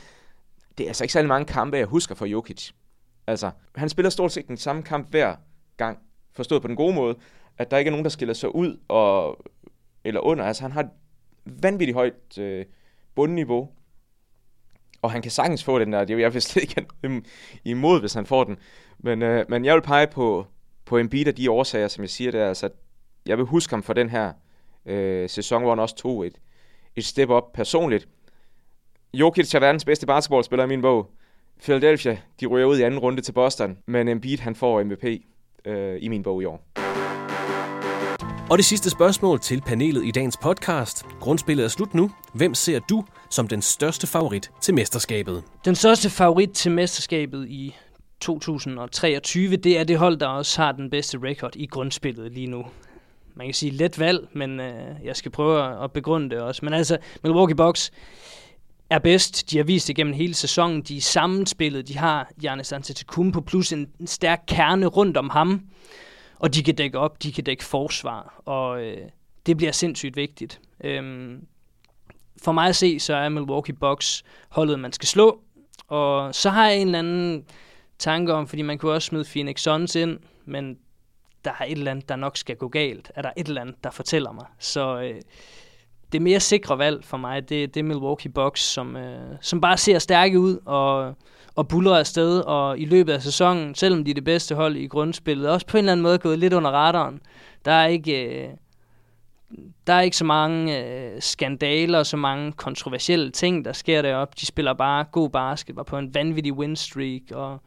det 0.78 0.84
er 0.84 0.88
altså 0.88 1.04
ikke 1.04 1.12
særlig 1.12 1.28
mange 1.28 1.44
kampe, 1.46 1.76
jeg 1.76 1.86
husker 1.86 2.14
for 2.14 2.26
Jokic. 2.26 2.70
Altså, 3.30 3.50
han 3.76 3.88
spiller 3.88 4.10
stort 4.10 4.32
set 4.32 4.48
den 4.48 4.56
samme 4.56 4.82
kamp 4.82 5.10
hver 5.10 5.36
gang, 5.76 5.98
forstået 6.32 6.62
på 6.62 6.68
den 6.68 6.76
gode 6.76 6.94
måde, 6.94 7.16
at 7.58 7.70
der 7.70 7.78
ikke 7.78 7.88
er 7.88 7.92
nogen, 7.92 8.04
der 8.04 8.10
skiller 8.10 8.34
sig 8.34 8.54
ud 8.54 8.80
og, 8.88 9.44
eller 10.04 10.20
under. 10.20 10.44
Altså, 10.44 10.62
han 10.62 10.72
har 10.72 10.80
et 10.80 10.90
vanvittigt 11.44 11.96
højt 11.96 12.38
øh, 12.38 12.64
bundniveau, 13.14 13.68
og 15.02 15.10
han 15.10 15.22
kan 15.22 15.30
sagtens 15.30 15.64
få 15.64 15.78
den 15.78 15.92
der. 15.92 16.04
Det 16.04 16.14
er 16.14 16.18
jeg 16.18 16.34
vil 16.34 16.42
slet 16.42 16.62
ikke 16.62 16.86
imod, 17.64 18.00
hvis 18.00 18.14
han 18.14 18.26
får 18.26 18.44
den. 18.44 18.56
Men, 18.98 19.22
øh, 19.22 19.44
men 19.48 19.64
jeg 19.64 19.74
vil 19.74 19.82
pege 19.82 20.06
på, 20.06 20.46
på 20.84 20.98
en 20.98 21.08
bit 21.08 21.28
af 21.28 21.34
de 21.34 21.50
årsager, 21.50 21.88
som 21.88 22.02
jeg 22.02 22.10
siger 22.10 22.30
der. 22.30 22.48
Altså, 22.48 22.68
jeg 23.26 23.38
vil 23.38 23.46
huske 23.46 23.72
ham 23.72 23.82
for 23.82 23.92
den 23.92 24.10
her 24.10 24.32
øh, 24.86 25.28
sæson, 25.28 25.62
hvor 25.62 25.70
han 25.70 25.78
også 25.78 25.96
tog 25.96 26.26
et, 26.26 26.40
et 26.96 27.04
step 27.04 27.28
op 27.28 27.52
personligt. 27.52 28.08
Jokic 29.14 29.54
er 29.54 29.60
verdens 29.60 29.84
bedste 29.84 30.06
basketballspiller 30.06 30.64
i 30.64 30.68
min 30.68 30.82
bog. 30.82 31.10
Philadelphia, 31.62 32.18
de 32.40 32.46
ryger 32.46 32.66
ud 32.66 32.78
i 32.78 32.82
anden 32.82 33.00
runde 33.00 33.22
til 33.22 33.32
Boston, 33.32 33.78
men 33.86 34.08
Embiid 34.08 34.38
han 34.38 34.54
får 34.54 34.82
MVP 34.82 35.04
øh, 35.64 35.98
i 36.00 36.08
min 36.08 36.22
bog 36.22 36.42
i 36.42 36.44
år. 36.44 36.64
Og 38.50 38.58
det 38.58 38.64
sidste 38.64 38.90
spørgsmål 38.90 39.40
til 39.40 39.60
panelet 39.60 40.04
i 40.04 40.10
dagens 40.10 40.36
podcast. 40.36 41.06
Grundspillet 41.20 41.64
er 41.64 41.68
slut 41.68 41.94
nu. 41.94 42.10
Hvem 42.34 42.54
ser 42.54 42.78
du 42.78 43.04
som 43.30 43.48
den 43.48 43.62
største 43.62 44.06
favorit 44.06 44.50
til 44.60 44.74
mesterskabet? 44.74 45.42
Den 45.64 45.74
største 45.74 46.10
favorit 46.10 46.50
til 46.50 46.72
mesterskabet 46.72 47.48
i 47.48 47.76
2023, 48.20 49.56
det 49.56 49.78
er 49.78 49.84
det 49.84 49.98
hold, 49.98 50.16
der 50.16 50.26
også 50.26 50.62
har 50.62 50.72
den 50.72 50.90
bedste 50.90 51.18
record 51.18 51.56
i 51.56 51.66
grundspillet 51.66 52.32
lige 52.32 52.46
nu. 52.46 52.64
Man 53.34 53.46
kan 53.46 53.54
sige 53.54 53.72
let 53.72 53.98
valg, 53.98 54.28
men 54.32 54.60
øh, 54.60 54.74
jeg 55.04 55.16
skal 55.16 55.30
prøve 55.30 55.84
at 55.84 55.92
begrunde 55.92 56.30
det 56.30 56.40
også. 56.40 56.64
Men 56.64 56.74
altså, 56.74 56.98
Milwaukee 57.22 57.56
Bucks 57.56 57.92
er 58.90 58.98
bedst. 58.98 59.50
De 59.50 59.56
har 59.56 59.64
vist 59.64 59.88
det 59.88 59.96
gennem 59.96 60.12
hele 60.12 60.34
sæsonen. 60.34 60.82
De 60.82 60.96
er 60.96 61.00
sammenspillet. 61.00 61.88
De 61.88 61.98
har 61.98 62.30
Giannis 62.40 62.72
Antetokounmpo 62.72 63.40
plus 63.40 63.72
en, 63.72 63.88
en 64.00 64.06
stærk 64.06 64.44
kerne 64.46 64.86
rundt 64.86 65.16
om 65.16 65.30
ham. 65.30 65.60
Og 66.38 66.54
de 66.54 66.62
kan 66.62 66.74
dække 66.74 66.98
op, 66.98 67.22
de 67.22 67.32
kan 67.32 67.44
dække 67.44 67.64
forsvar. 67.64 68.42
Og 68.44 68.82
øh, 68.82 69.08
det 69.46 69.56
bliver 69.56 69.72
sindssygt 69.72 70.16
vigtigt. 70.16 70.60
Øhm, 70.84 71.46
for 72.42 72.52
mig 72.52 72.68
at 72.68 72.76
se, 72.76 73.00
så 73.00 73.14
er 73.14 73.28
Milwaukee 73.28 73.74
Bucks 73.74 74.22
holdet, 74.48 74.78
man 74.78 74.92
skal 74.92 75.08
slå. 75.08 75.40
Og 75.88 76.34
så 76.34 76.50
har 76.50 76.68
jeg 76.68 76.78
en 76.78 76.86
eller 76.86 76.98
anden 76.98 77.44
tanke 77.98 78.32
om, 78.32 78.48
fordi 78.48 78.62
man 78.62 78.78
kunne 78.78 78.92
også 78.92 79.06
smide 79.06 79.24
Phoenix 79.24 79.60
Suns 79.60 79.94
ind, 79.94 80.18
men 80.44 80.78
der 81.44 81.50
er 81.58 81.64
et 81.64 81.78
eller 81.78 81.90
andet, 81.90 82.08
der 82.08 82.16
nok 82.16 82.36
skal 82.36 82.56
gå 82.56 82.68
galt. 82.68 83.12
Er 83.14 83.22
der 83.22 83.30
et 83.36 83.48
eller 83.48 83.60
andet, 83.60 83.84
der 83.84 83.90
fortæller 83.90 84.32
mig. 84.32 84.46
Så 84.58 85.00
øh, 85.00 85.20
det 86.12 86.22
mere 86.22 86.40
sikre 86.40 86.78
valg 86.78 87.04
for 87.04 87.16
mig, 87.16 87.48
det, 87.48 87.74
det 87.74 87.80
er 87.80 87.84
Milwaukee 87.84 88.32
Bucks, 88.32 88.60
som, 88.60 88.96
øh, 88.96 89.36
som 89.40 89.60
bare 89.60 89.76
ser 89.76 89.98
stærke 89.98 90.40
ud 90.40 90.58
og, 90.64 91.14
og 91.54 91.68
buller 91.68 91.96
afsted. 91.96 92.40
Og 92.40 92.78
i 92.78 92.84
løbet 92.84 93.12
af 93.12 93.22
sæsonen, 93.22 93.74
selvom 93.74 94.04
de 94.04 94.10
er 94.10 94.14
det 94.14 94.24
bedste 94.24 94.54
hold 94.54 94.76
i 94.76 94.86
grundspillet, 94.86 95.48
også 95.48 95.66
på 95.66 95.76
en 95.76 95.78
eller 95.78 95.92
anden 95.92 96.02
måde 96.02 96.18
gået 96.18 96.38
lidt 96.38 96.52
under 96.52 96.70
radaren. 96.70 97.20
Der 97.64 97.72
er 97.72 97.86
ikke... 97.86 98.44
Øh, 98.44 98.48
der 99.86 99.92
er 99.92 100.00
ikke 100.00 100.16
så 100.16 100.24
mange 100.24 100.84
øh, 100.84 101.22
skandaler, 101.22 102.02
så 102.02 102.16
mange 102.16 102.52
kontroversielle 102.52 103.30
ting, 103.30 103.64
der 103.64 103.72
sker 103.72 104.02
deroppe. 104.02 104.34
De 104.40 104.46
spiller 104.46 104.72
bare 104.72 105.04
god 105.04 105.30
basket, 105.30 105.76
var 105.76 105.82
på 105.82 105.98
en 105.98 106.14
vanvittig 106.14 106.52
win 106.52 106.76
streak, 106.76 107.22
og 107.32 107.60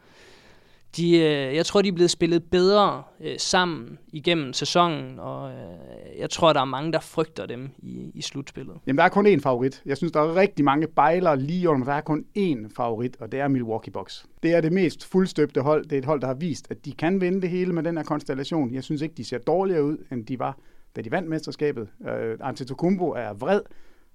de, 0.97 1.17
øh, 1.17 1.55
jeg 1.55 1.65
tror, 1.65 1.81
de 1.81 1.87
er 1.87 1.93
blevet 1.93 2.11
spillet 2.11 2.43
bedre 2.43 3.03
øh, 3.21 3.35
sammen 3.37 3.97
igennem 4.11 4.53
sæsonen, 4.53 5.19
og 5.19 5.51
øh, 5.51 6.19
jeg 6.19 6.29
tror, 6.29 6.53
der 6.53 6.61
er 6.61 6.65
mange, 6.65 6.91
der 6.91 6.99
frygter 6.99 7.45
dem 7.45 7.69
i, 7.79 8.11
i 8.13 8.21
slutspillet. 8.21 8.75
Jamen, 8.87 8.97
der 8.97 9.03
er 9.03 9.09
kun 9.09 9.27
én 9.27 9.39
favorit. 9.39 9.81
Jeg 9.85 9.97
synes, 9.97 10.11
der 10.11 10.21
er 10.21 10.35
rigtig 10.35 10.65
mange 10.65 10.87
bejlere 10.87 11.39
lige 11.39 11.69
under, 11.69 11.79
men 11.79 11.87
der 11.87 11.93
er 11.93 12.01
kun 12.01 12.25
én 12.37 12.75
favorit, 12.75 13.17
og 13.19 13.31
det 13.31 13.39
er 13.39 13.47
Milwaukee 13.47 13.91
Bucks. 13.91 14.25
Det 14.43 14.53
er 14.53 14.61
det 14.61 14.71
mest 14.71 15.05
fuldstøbte 15.05 15.61
hold. 15.61 15.83
Det 15.83 15.93
er 15.93 15.99
et 15.99 16.05
hold, 16.05 16.21
der 16.21 16.27
har 16.27 16.33
vist, 16.33 16.67
at 16.71 16.85
de 16.85 16.91
kan 16.91 17.21
vinde 17.21 17.41
det 17.41 17.49
hele 17.49 17.73
med 17.73 17.83
den 17.83 17.97
her 17.97 18.03
konstellation. 18.03 18.73
Jeg 18.73 18.83
synes 18.83 19.01
ikke, 19.01 19.15
de 19.15 19.25
ser 19.25 19.37
dårligere 19.37 19.83
ud, 19.83 19.97
end 20.11 20.25
de 20.25 20.39
var, 20.39 20.57
da 20.95 21.01
de 21.01 21.11
vandt 21.11 21.29
mesterskabet. 21.29 21.87
Øh, 22.09 22.37
Antetokounmpo 22.41 23.09
er 23.09 23.33
vred. 23.33 23.61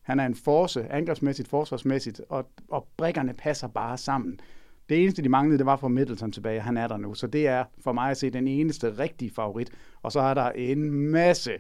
Han 0.02 0.20
er 0.20 0.26
en 0.26 0.34
force, 0.34 0.92
angrebsmæssigt, 0.92 1.48
forsvarsmæssigt, 1.48 2.20
og, 2.28 2.48
og 2.68 2.88
brikkerne 2.96 3.34
passer 3.34 3.68
bare 3.68 3.98
sammen. 3.98 4.40
Det 4.88 5.02
eneste, 5.02 5.22
de 5.22 5.28
manglede, 5.28 5.58
det 5.58 5.66
var 5.66 5.76
for 5.76 5.88
Middleton 5.88 6.32
tilbage. 6.32 6.60
Han 6.60 6.76
er 6.76 6.88
der 6.88 6.96
nu. 6.96 7.14
Så 7.14 7.26
det 7.26 7.46
er 7.46 7.64
for 7.84 7.92
mig 7.92 8.10
at 8.10 8.16
se 8.16 8.30
den 8.30 8.48
eneste 8.48 8.98
rigtige 8.98 9.30
favorit. 9.30 9.70
Og 10.02 10.12
så 10.12 10.20
er 10.20 10.34
der 10.34 10.50
en 10.50 10.90
masse, 10.90 11.52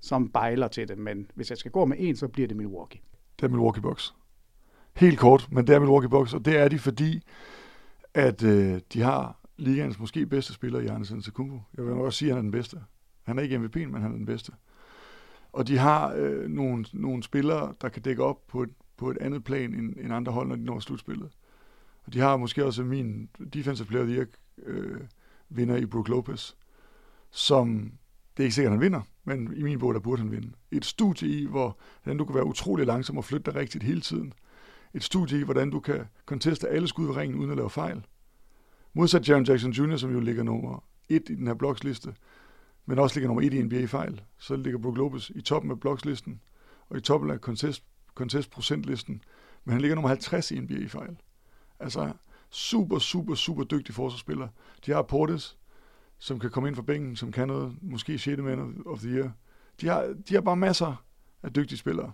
som 0.00 0.28
bejler 0.28 0.68
til 0.68 0.88
det. 0.88 0.98
Men 0.98 1.30
hvis 1.34 1.50
jeg 1.50 1.58
skal 1.58 1.70
gå 1.70 1.84
med 1.84 1.96
en, 2.00 2.16
så 2.16 2.28
bliver 2.28 2.48
det 2.48 2.56
Milwaukee. 2.56 3.00
Det 3.40 3.46
er 3.46 3.50
Milwaukee 3.50 3.82
Bucks. 3.82 4.14
Helt 4.96 5.18
kort, 5.18 5.48
men 5.50 5.66
det 5.66 5.74
er 5.74 5.78
Milwaukee 5.78 6.08
Bucks, 6.08 6.34
og 6.34 6.44
det 6.44 6.56
er 6.56 6.68
de, 6.68 6.78
fordi 6.78 7.22
at 8.14 8.42
øh, 8.42 8.80
de 8.92 9.02
har 9.02 9.40
ligaens 9.56 9.98
måske 9.98 10.26
bedste 10.26 10.52
spiller, 10.52 10.80
Giannis 10.80 11.10
Antetokounmpo. 11.10 11.60
Jeg 11.76 11.84
vil 11.84 11.94
nok 11.94 12.04
også 12.04 12.18
sige, 12.18 12.28
at 12.28 12.36
han 12.36 12.38
er 12.38 12.42
den 12.42 12.50
bedste. 12.50 12.76
Han 13.22 13.38
er 13.38 13.42
ikke 13.42 13.56
MVP'en, 13.56 13.86
men 13.86 14.02
han 14.02 14.12
er 14.12 14.16
den 14.16 14.26
bedste. 14.26 14.52
Og 15.52 15.68
de 15.68 15.78
har 15.78 16.14
øh, 16.16 16.48
nogle, 16.48 16.84
nogle 16.92 17.22
spillere, 17.22 17.74
der 17.80 17.88
kan 17.88 18.02
dække 18.02 18.24
op 18.24 18.46
på 18.48 18.62
et, 18.62 18.70
på 18.96 19.10
et 19.10 19.18
andet 19.18 19.44
plan 19.44 19.74
end, 19.74 19.94
end 20.00 20.12
andre 20.12 20.32
hold, 20.32 20.48
når 20.48 20.56
de 20.56 20.64
når 20.64 20.78
slutspillet. 20.80 21.30
Og 22.06 22.12
de 22.12 22.18
har 22.18 22.36
måske 22.36 22.64
også 22.64 22.82
min 22.82 23.28
defensive 23.54 23.86
player 23.86 24.22
of 24.22 24.26
øh, 24.66 25.00
vinder 25.48 25.76
i 25.76 25.86
Brook 25.86 26.08
Lopez, 26.08 26.52
som 27.30 27.92
det 28.36 28.42
er 28.42 28.44
ikke 28.44 28.54
sikkert, 28.54 28.72
at 28.72 28.78
han 28.78 28.80
vinder, 28.80 29.00
men 29.24 29.56
i 29.56 29.62
min 29.62 29.78
bog, 29.78 29.94
der 29.94 30.00
burde 30.00 30.22
han 30.22 30.30
vinde. 30.30 30.52
Et 30.70 30.84
studie 30.84 31.28
i, 31.28 31.46
hvor, 31.46 31.78
hvordan 32.02 32.18
du 32.18 32.24
kan 32.24 32.34
være 32.34 32.46
utrolig 32.46 32.86
langsom 32.86 33.18
og 33.18 33.24
flytte 33.24 33.50
dig 33.50 33.60
rigtigt 33.60 33.84
hele 33.84 34.00
tiden. 34.00 34.32
Et 34.94 35.04
studie 35.04 35.40
i, 35.40 35.42
hvordan 35.42 35.70
du 35.70 35.80
kan 35.80 36.04
konteste 36.26 36.68
alle 36.68 36.88
skud 36.88 37.06
ved 37.06 37.16
ringen 37.16 37.38
uden 37.38 37.50
at 37.50 37.56
lave 37.56 37.70
fejl. 37.70 38.06
Modsat 38.92 39.28
Jaron 39.28 39.44
Jackson 39.44 39.70
Jr., 39.70 39.96
som 39.96 40.12
jo 40.12 40.20
ligger 40.20 40.42
nummer 40.42 40.84
et 41.08 41.28
i 41.30 41.34
den 41.34 41.46
her 41.46 41.54
bloksliste, 41.54 42.14
men 42.86 42.98
også 42.98 43.16
ligger 43.16 43.28
nummer 43.28 43.42
et 43.42 43.54
i 43.54 43.62
NBA-fejl, 43.62 44.22
så 44.38 44.56
ligger 44.56 44.78
Brook 44.78 44.96
Lopez 44.96 45.30
i 45.30 45.40
toppen 45.40 45.70
af 45.70 45.80
blokslisten, 45.80 46.40
og 46.88 46.96
i 46.96 47.00
toppen 47.00 47.30
af 47.30 47.38
contest, 47.38 47.84
contest 48.14 48.50
procentlisten, 48.50 49.22
men 49.64 49.72
han 49.72 49.80
ligger 49.80 49.94
nummer 49.94 50.08
50 50.08 50.50
i 50.50 50.60
NBA-fejl. 50.60 51.16
Altså, 51.80 52.12
super, 52.50 52.98
super, 52.98 53.34
super 53.34 53.64
dygtig 53.64 53.94
forsvarsspiller. 53.94 54.48
De 54.86 54.92
har 54.92 55.02
Portis, 55.02 55.56
som 56.18 56.38
kan 56.38 56.50
komme 56.50 56.68
ind 56.68 56.76
fra 56.76 56.82
bænken, 56.82 57.16
som 57.16 57.32
kan 57.32 57.48
noget, 57.48 57.76
måske 57.82 58.18
6. 58.18 58.42
man 58.42 58.82
of 58.86 58.98
the 58.98 59.08
year. 59.08 59.30
De 59.80 59.88
har, 59.88 60.14
de 60.28 60.34
har 60.34 60.40
bare 60.40 60.56
masser 60.56 61.04
af 61.42 61.52
dygtige 61.52 61.78
spillere, 61.78 62.12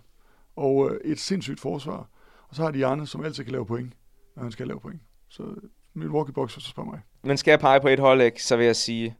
og 0.55 0.91
øh, 0.91 0.99
et 1.03 1.19
sindssygt 1.19 1.59
forsvar. 1.59 2.09
Og 2.47 2.55
så 2.55 2.63
har 2.63 2.71
de 2.71 2.79
Janne, 2.79 3.07
som 3.07 3.23
altid 3.23 3.43
kan 3.43 3.51
lave 3.51 3.65
point, 3.65 3.93
når 4.35 4.43
han 4.43 4.51
skal 4.51 4.67
lave 4.67 4.79
point. 4.79 5.01
Så 5.29 5.55
Milwaukee 5.93 6.33
Bucks, 6.33 6.53
hvis 6.53 6.63
du 6.63 6.69
spørger 6.69 6.91
mig. 6.91 6.99
Men 7.23 7.37
skal 7.37 7.51
jeg 7.51 7.59
pege 7.59 7.81
på 7.81 7.87
et 7.87 7.99
hold, 7.99 8.21
ikke, 8.21 8.43
så 8.43 8.57
vil 8.57 8.65
jeg 8.65 8.75
sige, 8.75 9.15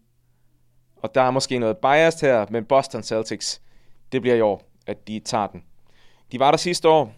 og 0.96 1.16
der 1.16 1.22
er 1.22 1.32
måske 1.32 1.60
noget 1.60 1.78
biased 1.78 2.28
her, 2.28 2.46
men 2.50 2.66
Boston 2.66 3.04
Celtics, 3.04 3.62
det 4.12 4.22
bliver 4.22 4.36
i 4.36 4.42
år, 4.42 4.72
at 4.88 5.08
de 5.08 5.20
tager 5.20 5.48
den. 5.48 5.64
De 6.32 6.40
var 6.40 6.52
der 6.52 6.58
sidste 6.58 6.90
år, 6.90 7.16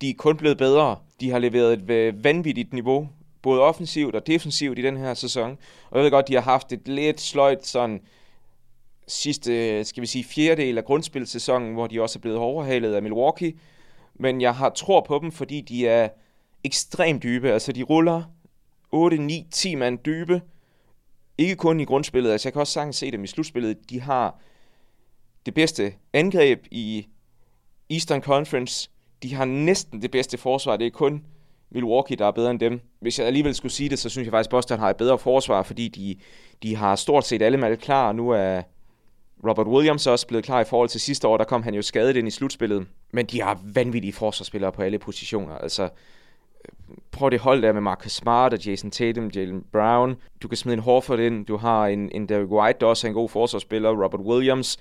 de 0.00 0.10
er 0.10 0.14
kun 0.14 0.36
blevet 0.36 0.58
bedre. 0.58 0.96
De 1.20 1.30
har 1.30 1.38
leveret 1.38 1.72
et 1.72 1.90
øh, 1.90 2.24
vanvittigt 2.24 2.72
niveau, 2.72 3.08
både 3.42 3.60
offensivt 3.60 4.14
og 4.14 4.26
defensivt 4.26 4.78
i 4.78 4.82
den 4.82 4.96
her 4.96 5.14
sæson. 5.14 5.58
Og 5.90 5.98
jeg 5.98 6.04
ved 6.04 6.10
godt, 6.10 6.28
de 6.28 6.34
har 6.34 6.40
haft 6.40 6.72
et 6.72 6.88
lidt 6.88 7.20
sløjt 7.20 7.66
sådan 7.66 8.00
sidste, 9.08 9.84
skal 9.84 10.00
vi 10.00 10.06
sige, 10.06 10.24
fjerdedel 10.24 10.78
af 10.78 10.84
grundspilsæsonen, 10.84 11.72
hvor 11.72 11.86
de 11.86 12.02
også 12.02 12.18
er 12.18 12.20
blevet 12.20 12.38
overhalet 12.38 12.94
af 12.94 13.02
Milwaukee. 13.02 13.52
Men 14.14 14.40
jeg 14.40 14.54
har 14.54 14.70
tror 14.70 15.00
på 15.00 15.18
dem, 15.22 15.32
fordi 15.32 15.60
de 15.60 15.88
er 15.88 16.08
ekstremt 16.64 17.22
dybe. 17.22 17.52
Altså, 17.52 17.72
de 17.72 17.82
ruller 17.82 18.22
8, 18.92 19.16
9, 19.18 19.46
10 19.50 19.74
mand 19.74 19.98
dybe. 19.98 20.42
Ikke 21.38 21.56
kun 21.56 21.80
i 21.80 21.84
grundspillet, 21.84 22.32
altså 22.32 22.48
jeg 22.48 22.52
kan 22.52 22.60
også 22.60 22.72
sagtens 22.72 22.96
se 22.96 23.10
dem 23.10 23.24
i 23.24 23.26
slutspillet. 23.26 23.90
De 23.90 24.00
har 24.00 24.38
det 25.46 25.54
bedste 25.54 25.94
angreb 26.12 26.66
i 26.70 27.06
Eastern 27.90 28.22
Conference. 28.22 28.90
De 29.22 29.34
har 29.34 29.44
næsten 29.44 30.02
det 30.02 30.10
bedste 30.10 30.38
forsvar. 30.38 30.76
Det 30.76 30.86
er 30.86 30.90
kun 30.90 31.24
Milwaukee, 31.70 32.16
der 32.16 32.26
er 32.26 32.30
bedre 32.30 32.50
end 32.50 32.60
dem. 32.60 32.80
Hvis 33.00 33.18
jeg 33.18 33.26
alligevel 33.26 33.54
skulle 33.54 33.72
sige 33.72 33.88
det, 33.88 33.98
så 33.98 34.08
synes 34.08 34.26
jeg 34.26 34.32
faktisk, 34.32 34.48
at 34.48 34.50
Boston 34.50 34.78
har 34.78 34.90
et 34.90 34.96
bedre 34.96 35.18
forsvar, 35.18 35.62
fordi 35.62 35.88
de, 35.88 36.16
de 36.62 36.76
har 36.76 36.96
stort 36.96 37.26
set 37.26 37.42
alle 37.42 37.58
mal 37.58 37.76
klar. 37.76 38.12
Nu 38.12 38.30
er 38.30 38.62
Robert 39.48 39.66
Williams 39.66 40.06
også 40.06 40.26
blevet 40.26 40.44
klar 40.44 40.60
i 40.60 40.64
forhold 40.64 40.88
til 40.88 41.00
sidste 41.00 41.28
år. 41.28 41.36
Der 41.36 41.44
kom 41.44 41.62
han 41.62 41.74
jo 41.74 41.82
skadet 41.82 42.16
ind 42.16 42.28
i 42.28 42.30
slutspillet. 42.30 42.86
Men 43.12 43.26
de 43.26 43.42
har 43.42 43.60
vanvittige 43.64 44.12
forsvarsspillere 44.12 44.72
på 44.72 44.82
alle 44.82 44.98
positioner. 44.98 45.54
Altså, 45.54 45.82
øh, 45.82 45.88
prøv 47.10 47.30
det 47.30 47.40
hold 47.40 47.62
der 47.62 47.72
med 47.72 47.80
Marcus 47.80 48.12
Smart 48.12 48.52
og 48.52 48.66
Jason 48.66 48.90
Tatum, 48.90 49.30
Jalen 49.34 49.64
Brown. 49.72 50.16
Du 50.42 50.48
kan 50.48 50.56
smide 50.56 50.74
en 50.74 50.82
Horford 50.82 51.18
ind. 51.18 51.46
Du 51.46 51.56
har 51.56 51.86
en, 51.86 52.10
en 52.12 52.28
Derrick 52.28 52.50
White, 52.50 52.78
der 52.80 52.86
også 52.86 53.06
er 53.06 53.08
en 53.08 53.14
god 53.14 53.28
forsvarsspiller. 53.28 54.04
Robert 54.04 54.20
Williams. 54.20 54.78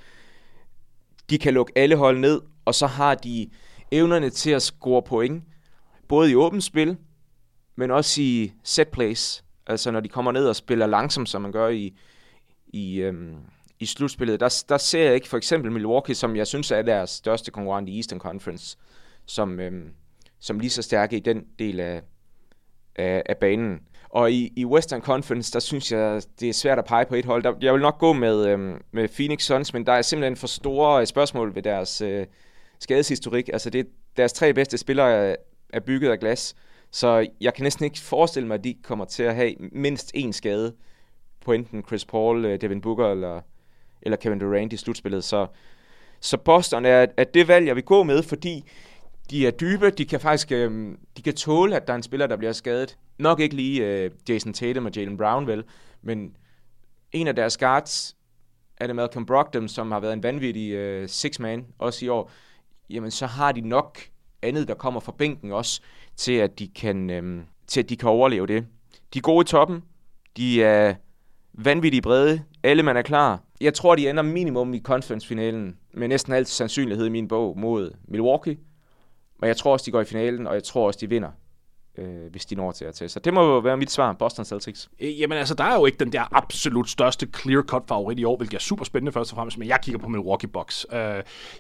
De 1.30 1.38
kan 1.38 1.54
lukke 1.54 1.74
alle 1.76 1.96
hold 1.96 2.20
ned, 2.20 2.42
og 2.66 2.76
så 2.76 2.88
har 2.88 3.16
de 3.16 3.50
evnerne 3.92 4.30
til 4.30 4.52
at 4.52 4.62
score 4.62 5.02
point, 5.02 5.44
både 6.08 6.32
i 6.32 6.36
åbent 6.36 6.64
spil, 6.64 6.98
men 7.76 7.92
også 7.92 8.22
i 8.22 8.52
set 8.64 8.88
plays. 8.88 9.44
Altså 9.68 9.92
når 9.92 10.00
de 10.00 10.10
kommer 10.10 10.32
ned 10.32 10.48
og 10.48 10.56
spiller 10.56 10.88
langsomt, 10.88 11.30
som 11.30 11.42
man 11.42 11.52
gør 11.52 11.68
i, 11.68 11.98
i, 12.68 12.96
øhm, 12.96 13.36
i 13.80 13.86
slutspillet, 13.86 14.40
der, 14.40 14.64
der 14.70 14.78
ser 14.78 15.04
jeg 15.04 15.16
ikke 15.16 15.28
for 15.28 15.38
eksempel 15.38 15.72
Milwaukee, 15.72 16.16
som 16.16 16.36
jeg 16.36 16.48
synes 16.48 16.72
er 16.72 16.82
deres 16.82 17.10
største 17.10 17.52
konkurrent 17.52 17.90
i 17.90 17.98
Eastern 17.98 18.20
Conference, 18.20 18.78
som, 19.26 19.60
øhm, 19.60 19.90
som 20.40 20.60
lige 20.60 20.70
så 20.70 20.82
stærke 20.82 21.18
i 21.18 21.20
den 21.20 21.44
del 21.60 21.80
af, 21.80 22.02
af, 22.96 23.24
af 23.26 23.38
banen. 23.38 23.80
Og 24.10 24.32
i, 24.32 24.54
i 24.56 24.66
Western 24.66 25.02
Conference, 25.02 25.54
der 25.54 25.60
synes 25.60 25.92
jeg, 25.92 26.22
det 26.40 26.50
er 26.50 26.54
svært 26.54 26.80
at 26.80 26.86
pege 26.86 27.06
på 27.06 27.16
et 27.16 27.26
hold. 27.26 27.44
Der, 27.44 27.54
jeg 27.62 27.74
vil 27.74 27.82
nok 27.82 28.00
gå 28.00 28.14
med, 28.14 28.48
øhm, 28.48 28.82
med 28.92 29.08
Phoenix 29.08 29.44
Suns, 29.44 29.74
men 29.74 29.86
der 29.86 29.94
er 29.94 30.02
simpelthen 30.02 30.36
for 30.36 30.48
store 30.48 31.02
øh, 31.02 31.08
spørgsmål 31.08 31.56
ved 31.56 31.64
deres 31.64 32.02
øh, 32.02 32.26
skadeshistorik. 32.80 33.49
Altså 33.53 33.69
det, 33.69 33.88
deres 34.17 34.34
tre 34.34 34.53
bedste 34.53 34.77
spillere 34.77 35.30
øh, 35.30 35.36
er, 35.73 35.80
bygget 35.80 36.11
af 36.11 36.19
glas, 36.19 36.55
så 36.91 37.27
jeg 37.41 37.53
kan 37.53 37.63
næsten 37.63 37.86
ikke 37.86 37.99
forestille 37.99 38.47
mig, 38.47 38.55
at 38.55 38.63
de 38.63 38.75
kommer 38.84 39.05
til 39.05 39.23
at 39.23 39.36
have 39.36 39.53
mindst 39.71 40.11
én 40.15 40.32
skade 40.32 40.75
på 41.41 41.53
enten 41.53 41.84
Chris 41.88 42.05
Paul, 42.05 42.45
øh, 42.45 42.61
Devin 42.61 42.82
Booker 42.82 43.11
eller, 43.11 43.41
eller 44.01 44.17
Kevin 44.17 44.39
Durant 44.39 44.73
i 44.73 44.77
slutspillet. 44.77 45.23
Så, 45.23 45.47
så 46.19 46.38
Boston 46.38 46.86
er, 46.86 47.05
er 47.17 47.23
det 47.23 47.47
valg, 47.47 47.67
jeg 47.67 47.75
vil 47.75 47.84
gå 47.84 48.03
med, 48.03 48.23
fordi 48.23 48.63
de 49.30 49.47
er 49.47 49.51
dybe, 49.51 49.89
de 49.89 50.05
kan 50.05 50.19
faktisk 50.19 50.51
øh, 50.51 50.95
de 51.17 51.21
kan 51.21 51.36
tåle, 51.36 51.75
at 51.75 51.88
der 51.88 51.93
er 51.93 51.97
en 51.97 52.03
spiller, 52.03 52.27
der 52.27 52.38
bliver 52.38 52.51
skadet. 52.51 52.97
Nok 53.17 53.39
ikke 53.39 53.55
lige 53.55 53.86
øh, 53.86 54.11
Jason 54.30 54.53
Tatum 54.53 54.86
og 54.86 54.91
Jalen 54.95 55.17
Brown, 55.17 55.47
vel, 55.47 55.63
men 56.01 56.36
en 57.11 57.27
af 57.27 57.36
deres 57.36 57.57
guards, 57.57 58.15
er 58.77 58.88
det 58.88 58.95
Malcolm 58.95 59.25
Brogdon, 59.25 59.67
som 59.67 59.91
har 59.91 59.99
været 59.99 60.13
en 60.13 60.23
vanvittig 60.23 60.71
øh, 60.71 61.09
six-man, 61.09 61.65
også 61.80 62.05
i 62.05 62.09
år, 62.09 62.32
jamen 62.90 63.12
så 63.12 63.26
har 63.26 63.52
de 63.52 63.62
nok 63.62 64.00
andet, 64.42 64.68
der 64.68 64.74
kommer 64.74 65.00
fra 65.00 65.12
bænken 65.12 65.52
også, 65.52 65.82
til 66.16 66.34
at 66.34 66.60
de 66.60 66.68
kan, 66.68 67.10
øh, 67.10 67.44
til 67.68 67.80
at 67.80 67.90
de 67.90 67.98
kan 67.98 68.10
overleve 68.10 68.48
det. 68.48 68.66
De 69.14 69.20
er 69.20 69.22
gode 69.22 69.44
i 69.44 69.46
toppen, 69.46 69.84
de 70.38 70.64
er 70.64 70.96
vanvittigt 71.54 72.04
brede, 72.04 72.42
alle 72.64 72.84
man 72.84 72.98
er 72.98 73.02
klar. 73.02 73.44
Jeg 73.62 73.74
tror, 73.74 73.96
de 73.96 74.10
ender 74.10 74.24
minimum 74.24 74.74
i 74.74 74.82
conference-finalen, 74.82 75.78
med 75.94 76.08
næsten 76.08 76.34
alt 76.34 76.48
sandsynlighed 76.48 77.06
i 77.06 77.10
min 77.10 77.28
bog 77.28 77.60
mod 77.60 77.92
Milwaukee. 78.08 78.58
Men 79.40 79.48
jeg 79.48 79.58
tror 79.58 79.72
også, 79.72 79.86
de 79.86 79.92
går 79.92 80.02
i 80.02 80.06
finalen, 80.06 80.48
og 80.48 80.54
jeg 80.54 80.64
tror 80.64 80.88
også, 80.88 81.00
de 81.02 81.10
vinder 81.10 81.30
øh, 82.00 82.32
hvis 82.32 82.45
de 82.45 82.56
når 82.56 82.72
til 82.72 82.86
at 82.86 82.93
tage. 82.93 83.10
Så 83.10 83.20
det 83.20 83.34
må 83.34 83.41
jo 83.41 83.60
være 83.60 83.78
mit 83.78 83.91
svar, 83.91 84.14
Boston 84.14 84.45
Celtics. 84.45 84.89
Øh, 85.00 85.20
jamen 85.20 85.38
altså, 85.38 85.54
der 85.54 85.64
er 85.64 85.76
jo 85.76 85.86
ikke 85.86 85.97
den 85.97 86.12
der 86.12 86.38
absolut 86.38 86.89
største 86.89 87.28
clear-cut 87.38 87.84
favorit 87.88 88.20
i 88.20 88.24
år, 88.24 88.38
hvilket 88.38 88.56
er 88.56 88.62
super 88.62 88.86
spændende 88.86 89.12
først 89.12 89.32
og 89.32 89.36
fremmest, 89.36 89.58
men 89.58 89.68
jeg 89.68 89.80
kigger 89.84 90.00
på 90.00 90.10
Milwaukee 90.10 90.50
Bucks. 90.50 90.86
Øh, 90.93 91.00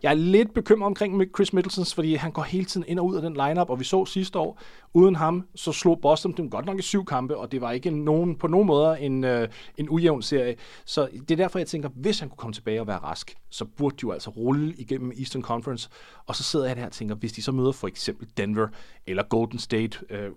jeg 0.03 0.09
er 0.09 0.13
lidt 0.13 0.53
bekymret 0.53 0.85
omkring 0.85 1.23
Chris 1.35 1.53
Middletons, 1.53 1.93
fordi 1.93 2.15
han 2.15 2.31
går 2.31 2.41
hele 2.41 2.65
tiden 2.65 2.85
ind 2.87 2.99
og 2.99 3.05
ud 3.05 3.15
af 3.15 3.21
den 3.21 3.33
lineup, 3.33 3.69
og 3.69 3.79
vi 3.79 3.83
så 3.83 4.05
sidste 4.05 4.39
år, 4.39 4.59
uden 4.93 5.15
ham, 5.15 5.47
så 5.55 5.71
slog 5.71 5.99
Boston 6.01 6.31
dem 6.37 6.49
godt 6.49 6.65
nok 6.65 6.79
i 6.79 6.81
syv 6.81 7.05
kampe, 7.05 7.37
og 7.37 7.51
det 7.51 7.61
var 7.61 7.71
ikke 7.71 7.91
nogen, 7.91 8.35
på 8.35 8.47
nogen 8.47 8.67
måder 8.67 8.95
en, 8.95 9.23
øh, 9.23 9.47
en 9.77 9.89
ujævn 9.89 10.21
serie. 10.21 10.55
Så 10.85 11.07
det 11.13 11.31
er 11.31 11.35
derfor, 11.35 11.59
jeg 11.59 11.67
tænker, 11.67 11.89
hvis 11.95 12.19
han 12.19 12.29
kunne 12.29 12.37
komme 12.37 12.53
tilbage 12.53 12.81
og 12.81 12.87
være 12.87 12.97
rask, 12.97 13.35
så 13.49 13.65
burde 13.65 13.95
de 13.95 13.99
jo 14.03 14.11
altså 14.11 14.29
rulle 14.29 14.73
igennem 14.77 15.11
Eastern 15.19 15.41
Conference, 15.41 15.89
og 16.27 16.35
så 16.35 16.43
sidder 16.43 16.67
jeg 16.67 16.75
der 16.75 16.85
og 16.85 16.91
tænker, 16.91 17.15
hvis 17.15 17.31
de 17.31 17.41
så 17.41 17.51
møder 17.51 17.71
for 17.71 17.87
eksempel 17.87 18.27
Denver 18.37 18.67
eller 19.07 19.23
Golden 19.23 19.59
State, 19.59 19.99
øh, 20.09 20.28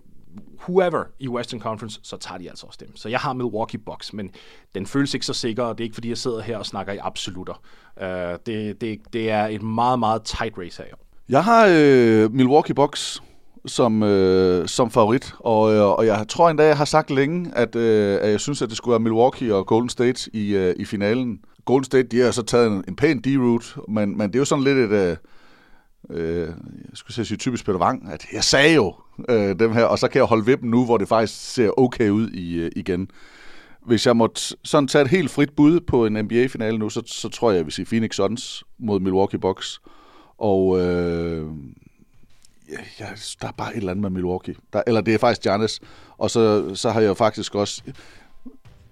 whoever 0.67 1.03
i 1.19 1.27
Western 1.27 1.59
Conference, 1.59 1.99
så 2.03 2.17
tager 2.17 2.37
de 2.37 2.49
altså 2.49 2.65
også 2.67 2.79
dem. 2.81 2.95
Så 2.95 3.09
jeg 3.09 3.19
har 3.19 3.33
Milwaukee 3.33 3.79
Bucks, 3.79 4.13
men 4.13 4.31
den 4.75 4.85
føles 4.85 5.13
ikke 5.13 5.25
så 5.25 5.33
sikker, 5.33 5.63
og 5.63 5.77
det 5.77 5.83
er 5.83 5.85
ikke 5.85 5.93
fordi, 5.93 6.09
jeg 6.09 6.17
sidder 6.17 6.41
her 6.41 6.57
og 6.57 6.65
snakker 6.65 6.93
i 6.93 6.97
absolutter. 7.01 7.61
Uh, 8.01 8.05
det, 8.45 8.81
det, 8.81 8.99
det 9.13 9.29
er 9.29 9.45
et 9.45 9.61
meget, 9.61 9.99
meget 9.99 10.23
tight 10.23 10.57
race 10.57 10.83
her. 10.83 10.95
Jeg 11.29 11.43
har 11.43 11.67
øh, 11.69 12.33
Milwaukee 12.33 12.75
Bucks 12.75 13.23
som, 13.65 14.03
øh, 14.03 14.67
som 14.67 14.91
favorit, 14.91 15.33
og, 15.39 15.73
øh, 15.73 15.89
og 15.89 16.05
jeg 16.05 16.25
tror 16.29 16.49
endda, 16.49 16.63
jeg 16.63 16.77
har 16.77 16.85
sagt 16.85 17.11
længe, 17.11 17.51
at, 17.55 17.75
øh, 17.75 18.19
at 18.21 18.29
jeg 18.29 18.39
synes, 18.39 18.61
at 18.61 18.69
det 18.69 18.77
skulle 18.77 18.91
være 18.91 18.99
Milwaukee 18.99 19.55
og 19.55 19.67
Golden 19.67 19.89
State 19.89 20.29
i, 20.33 20.55
øh, 20.55 20.75
i 20.79 20.85
finalen. 20.85 21.39
Golden 21.65 21.83
State, 21.83 22.07
de 22.07 22.19
har 22.19 22.31
så 22.31 22.43
taget 22.43 22.67
en, 22.67 22.83
en 22.87 22.95
pæn 22.95 23.21
D-route, 23.21 23.81
men, 23.87 24.17
men 24.17 24.27
det 24.27 24.35
er 24.35 24.39
jo 24.39 24.45
sådan 24.45 24.63
lidt 24.63 24.77
et... 24.77 24.91
Øh, 24.91 25.17
øh, 26.09 26.47
jeg 26.47 26.93
skulle 26.93 27.25
sige 27.25 27.37
typisk 27.37 27.65
Peter 27.65 27.79
Wang, 27.79 28.11
at 28.11 28.25
jeg 28.33 28.43
sagde 28.43 28.75
jo 28.75 28.95
øh, 29.29 29.59
dem 29.59 29.71
her, 29.71 29.83
og 29.83 29.99
så 29.99 30.07
kan 30.07 30.19
jeg 30.19 30.25
holde 30.25 30.45
ved 30.45 30.57
dem 30.57 30.69
nu, 30.69 30.85
hvor 30.85 30.97
det 30.97 31.07
faktisk 31.07 31.53
ser 31.53 31.79
okay 31.79 32.09
ud 32.09 32.29
i, 32.29 32.53
øh, 32.53 32.71
igen. 32.75 33.09
Hvis 33.85 34.05
jeg 34.05 34.17
måtte 34.17 34.41
sådan 34.63 34.87
tage 34.87 35.01
et 35.01 35.07
helt 35.07 35.31
frit 35.31 35.55
bud 35.55 35.79
på 35.79 36.05
en 36.05 36.13
NBA-finale 36.13 36.77
nu, 36.77 36.89
så, 36.89 37.01
så 37.05 37.29
tror 37.29 37.51
jeg, 37.51 37.57
jeg 37.57 37.65
vil 37.65 37.73
sige 37.73 37.85
Phoenix 37.85 38.15
Suns 38.15 38.63
mod 38.79 38.99
Milwaukee 38.99 39.39
Bucks. 39.39 39.81
Og 40.37 40.79
øh, 40.81 41.47
ja, 42.99 43.05
der 43.41 43.47
er 43.47 43.51
bare 43.57 43.71
et 43.71 43.77
eller 43.77 43.91
andet 43.91 44.01
med 44.01 44.09
Milwaukee. 44.09 44.55
Der, 44.73 44.81
eller 44.87 45.01
det 45.01 45.13
er 45.13 45.17
faktisk 45.17 45.41
Giannis. 45.41 45.79
Og 46.17 46.31
så, 46.31 46.75
så 46.75 46.89
har 46.91 47.01
jeg 47.01 47.17
faktisk 47.17 47.55
også 47.55 47.81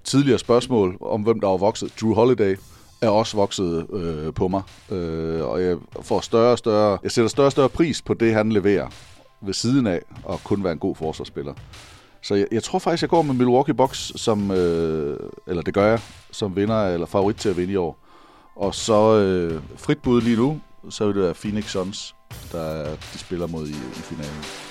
tidligere 0.04 0.40
spørgsmål 0.40 0.98
om, 1.02 1.22
hvem 1.22 1.40
der 1.40 1.48
var 1.48 1.58
vokset. 1.58 1.94
Drew 2.02 2.14
Holiday 2.14 2.56
er 3.02 3.10
også 3.10 3.38
vokset 3.38 3.88
øh, 3.94 4.34
på 4.34 4.48
mig. 4.48 4.62
Øh, 4.92 5.46
og 5.46 5.64
jeg 5.64 5.78
får 6.02 6.22
større 6.22 6.52
og 6.52 6.58
større, 6.58 7.00
jeg 7.04 7.12
sætter 7.12 7.30
større 7.30 7.48
og 7.48 7.52
større 7.52 7.70
pris 7.70 8.02
på 8.02 8.14
det, 8.14 8.34
han 8.34 8.52
leverer 8.52 8.88
ved 9.42 9.54
siden 9.54 9.88
af 9.88 10.02
at 10.30 10.44
kun 10.44 10.64
være 10.64 10.74
en 10.74 10.80
god 10.80 10.96
forsvarsspiller. 10.96 11.54
Så 12.22 12.36
jeg, 12.36 12.48
jeg 12.52 12.64
tror 12.64 12.80
faktisk, 12.80 13.02
jeg 13.02 13.10
går 13.10 13.22
med 13.22 13.34
Milwaukee 13.34 13.74
Bucks 13.74 14.12
som, 14.16 14.52
øh, 14.52 15.20
eller 15.48 15.62
det 15.62 15.74
gør 15.74 15.86
jeg, 15.86 16.00
som 16.32 16.56
vinder 16.56 16.88
eller 16.88 17.06
favorit 17.06 17.36
til 17.36 17.50
at 17.50 17.58
vinde 17.58 17.74
i 17.74 17.76
år. 17.76 17.98
Og 18.56 18.76
så 18.76 19.18
øh, 19.18 19.62
frit 19.78 20.02
bud 20.02 20.22
lige 20.22 20.38
nu, 20.38 20.62
så 20.90 21.06
vil 21.06 21.16
det 21.16 21.24
være 21.24 21.34
Phoenix 21.34 21.72
Suns, 21.72 22.16
der 22.52 22.84
de 23.14 23.18
spiller 23.18 23.48
mod 23.48 23.68
i, 23.68 23.72
i 23.72 24.02
finalen. 24.02 24.71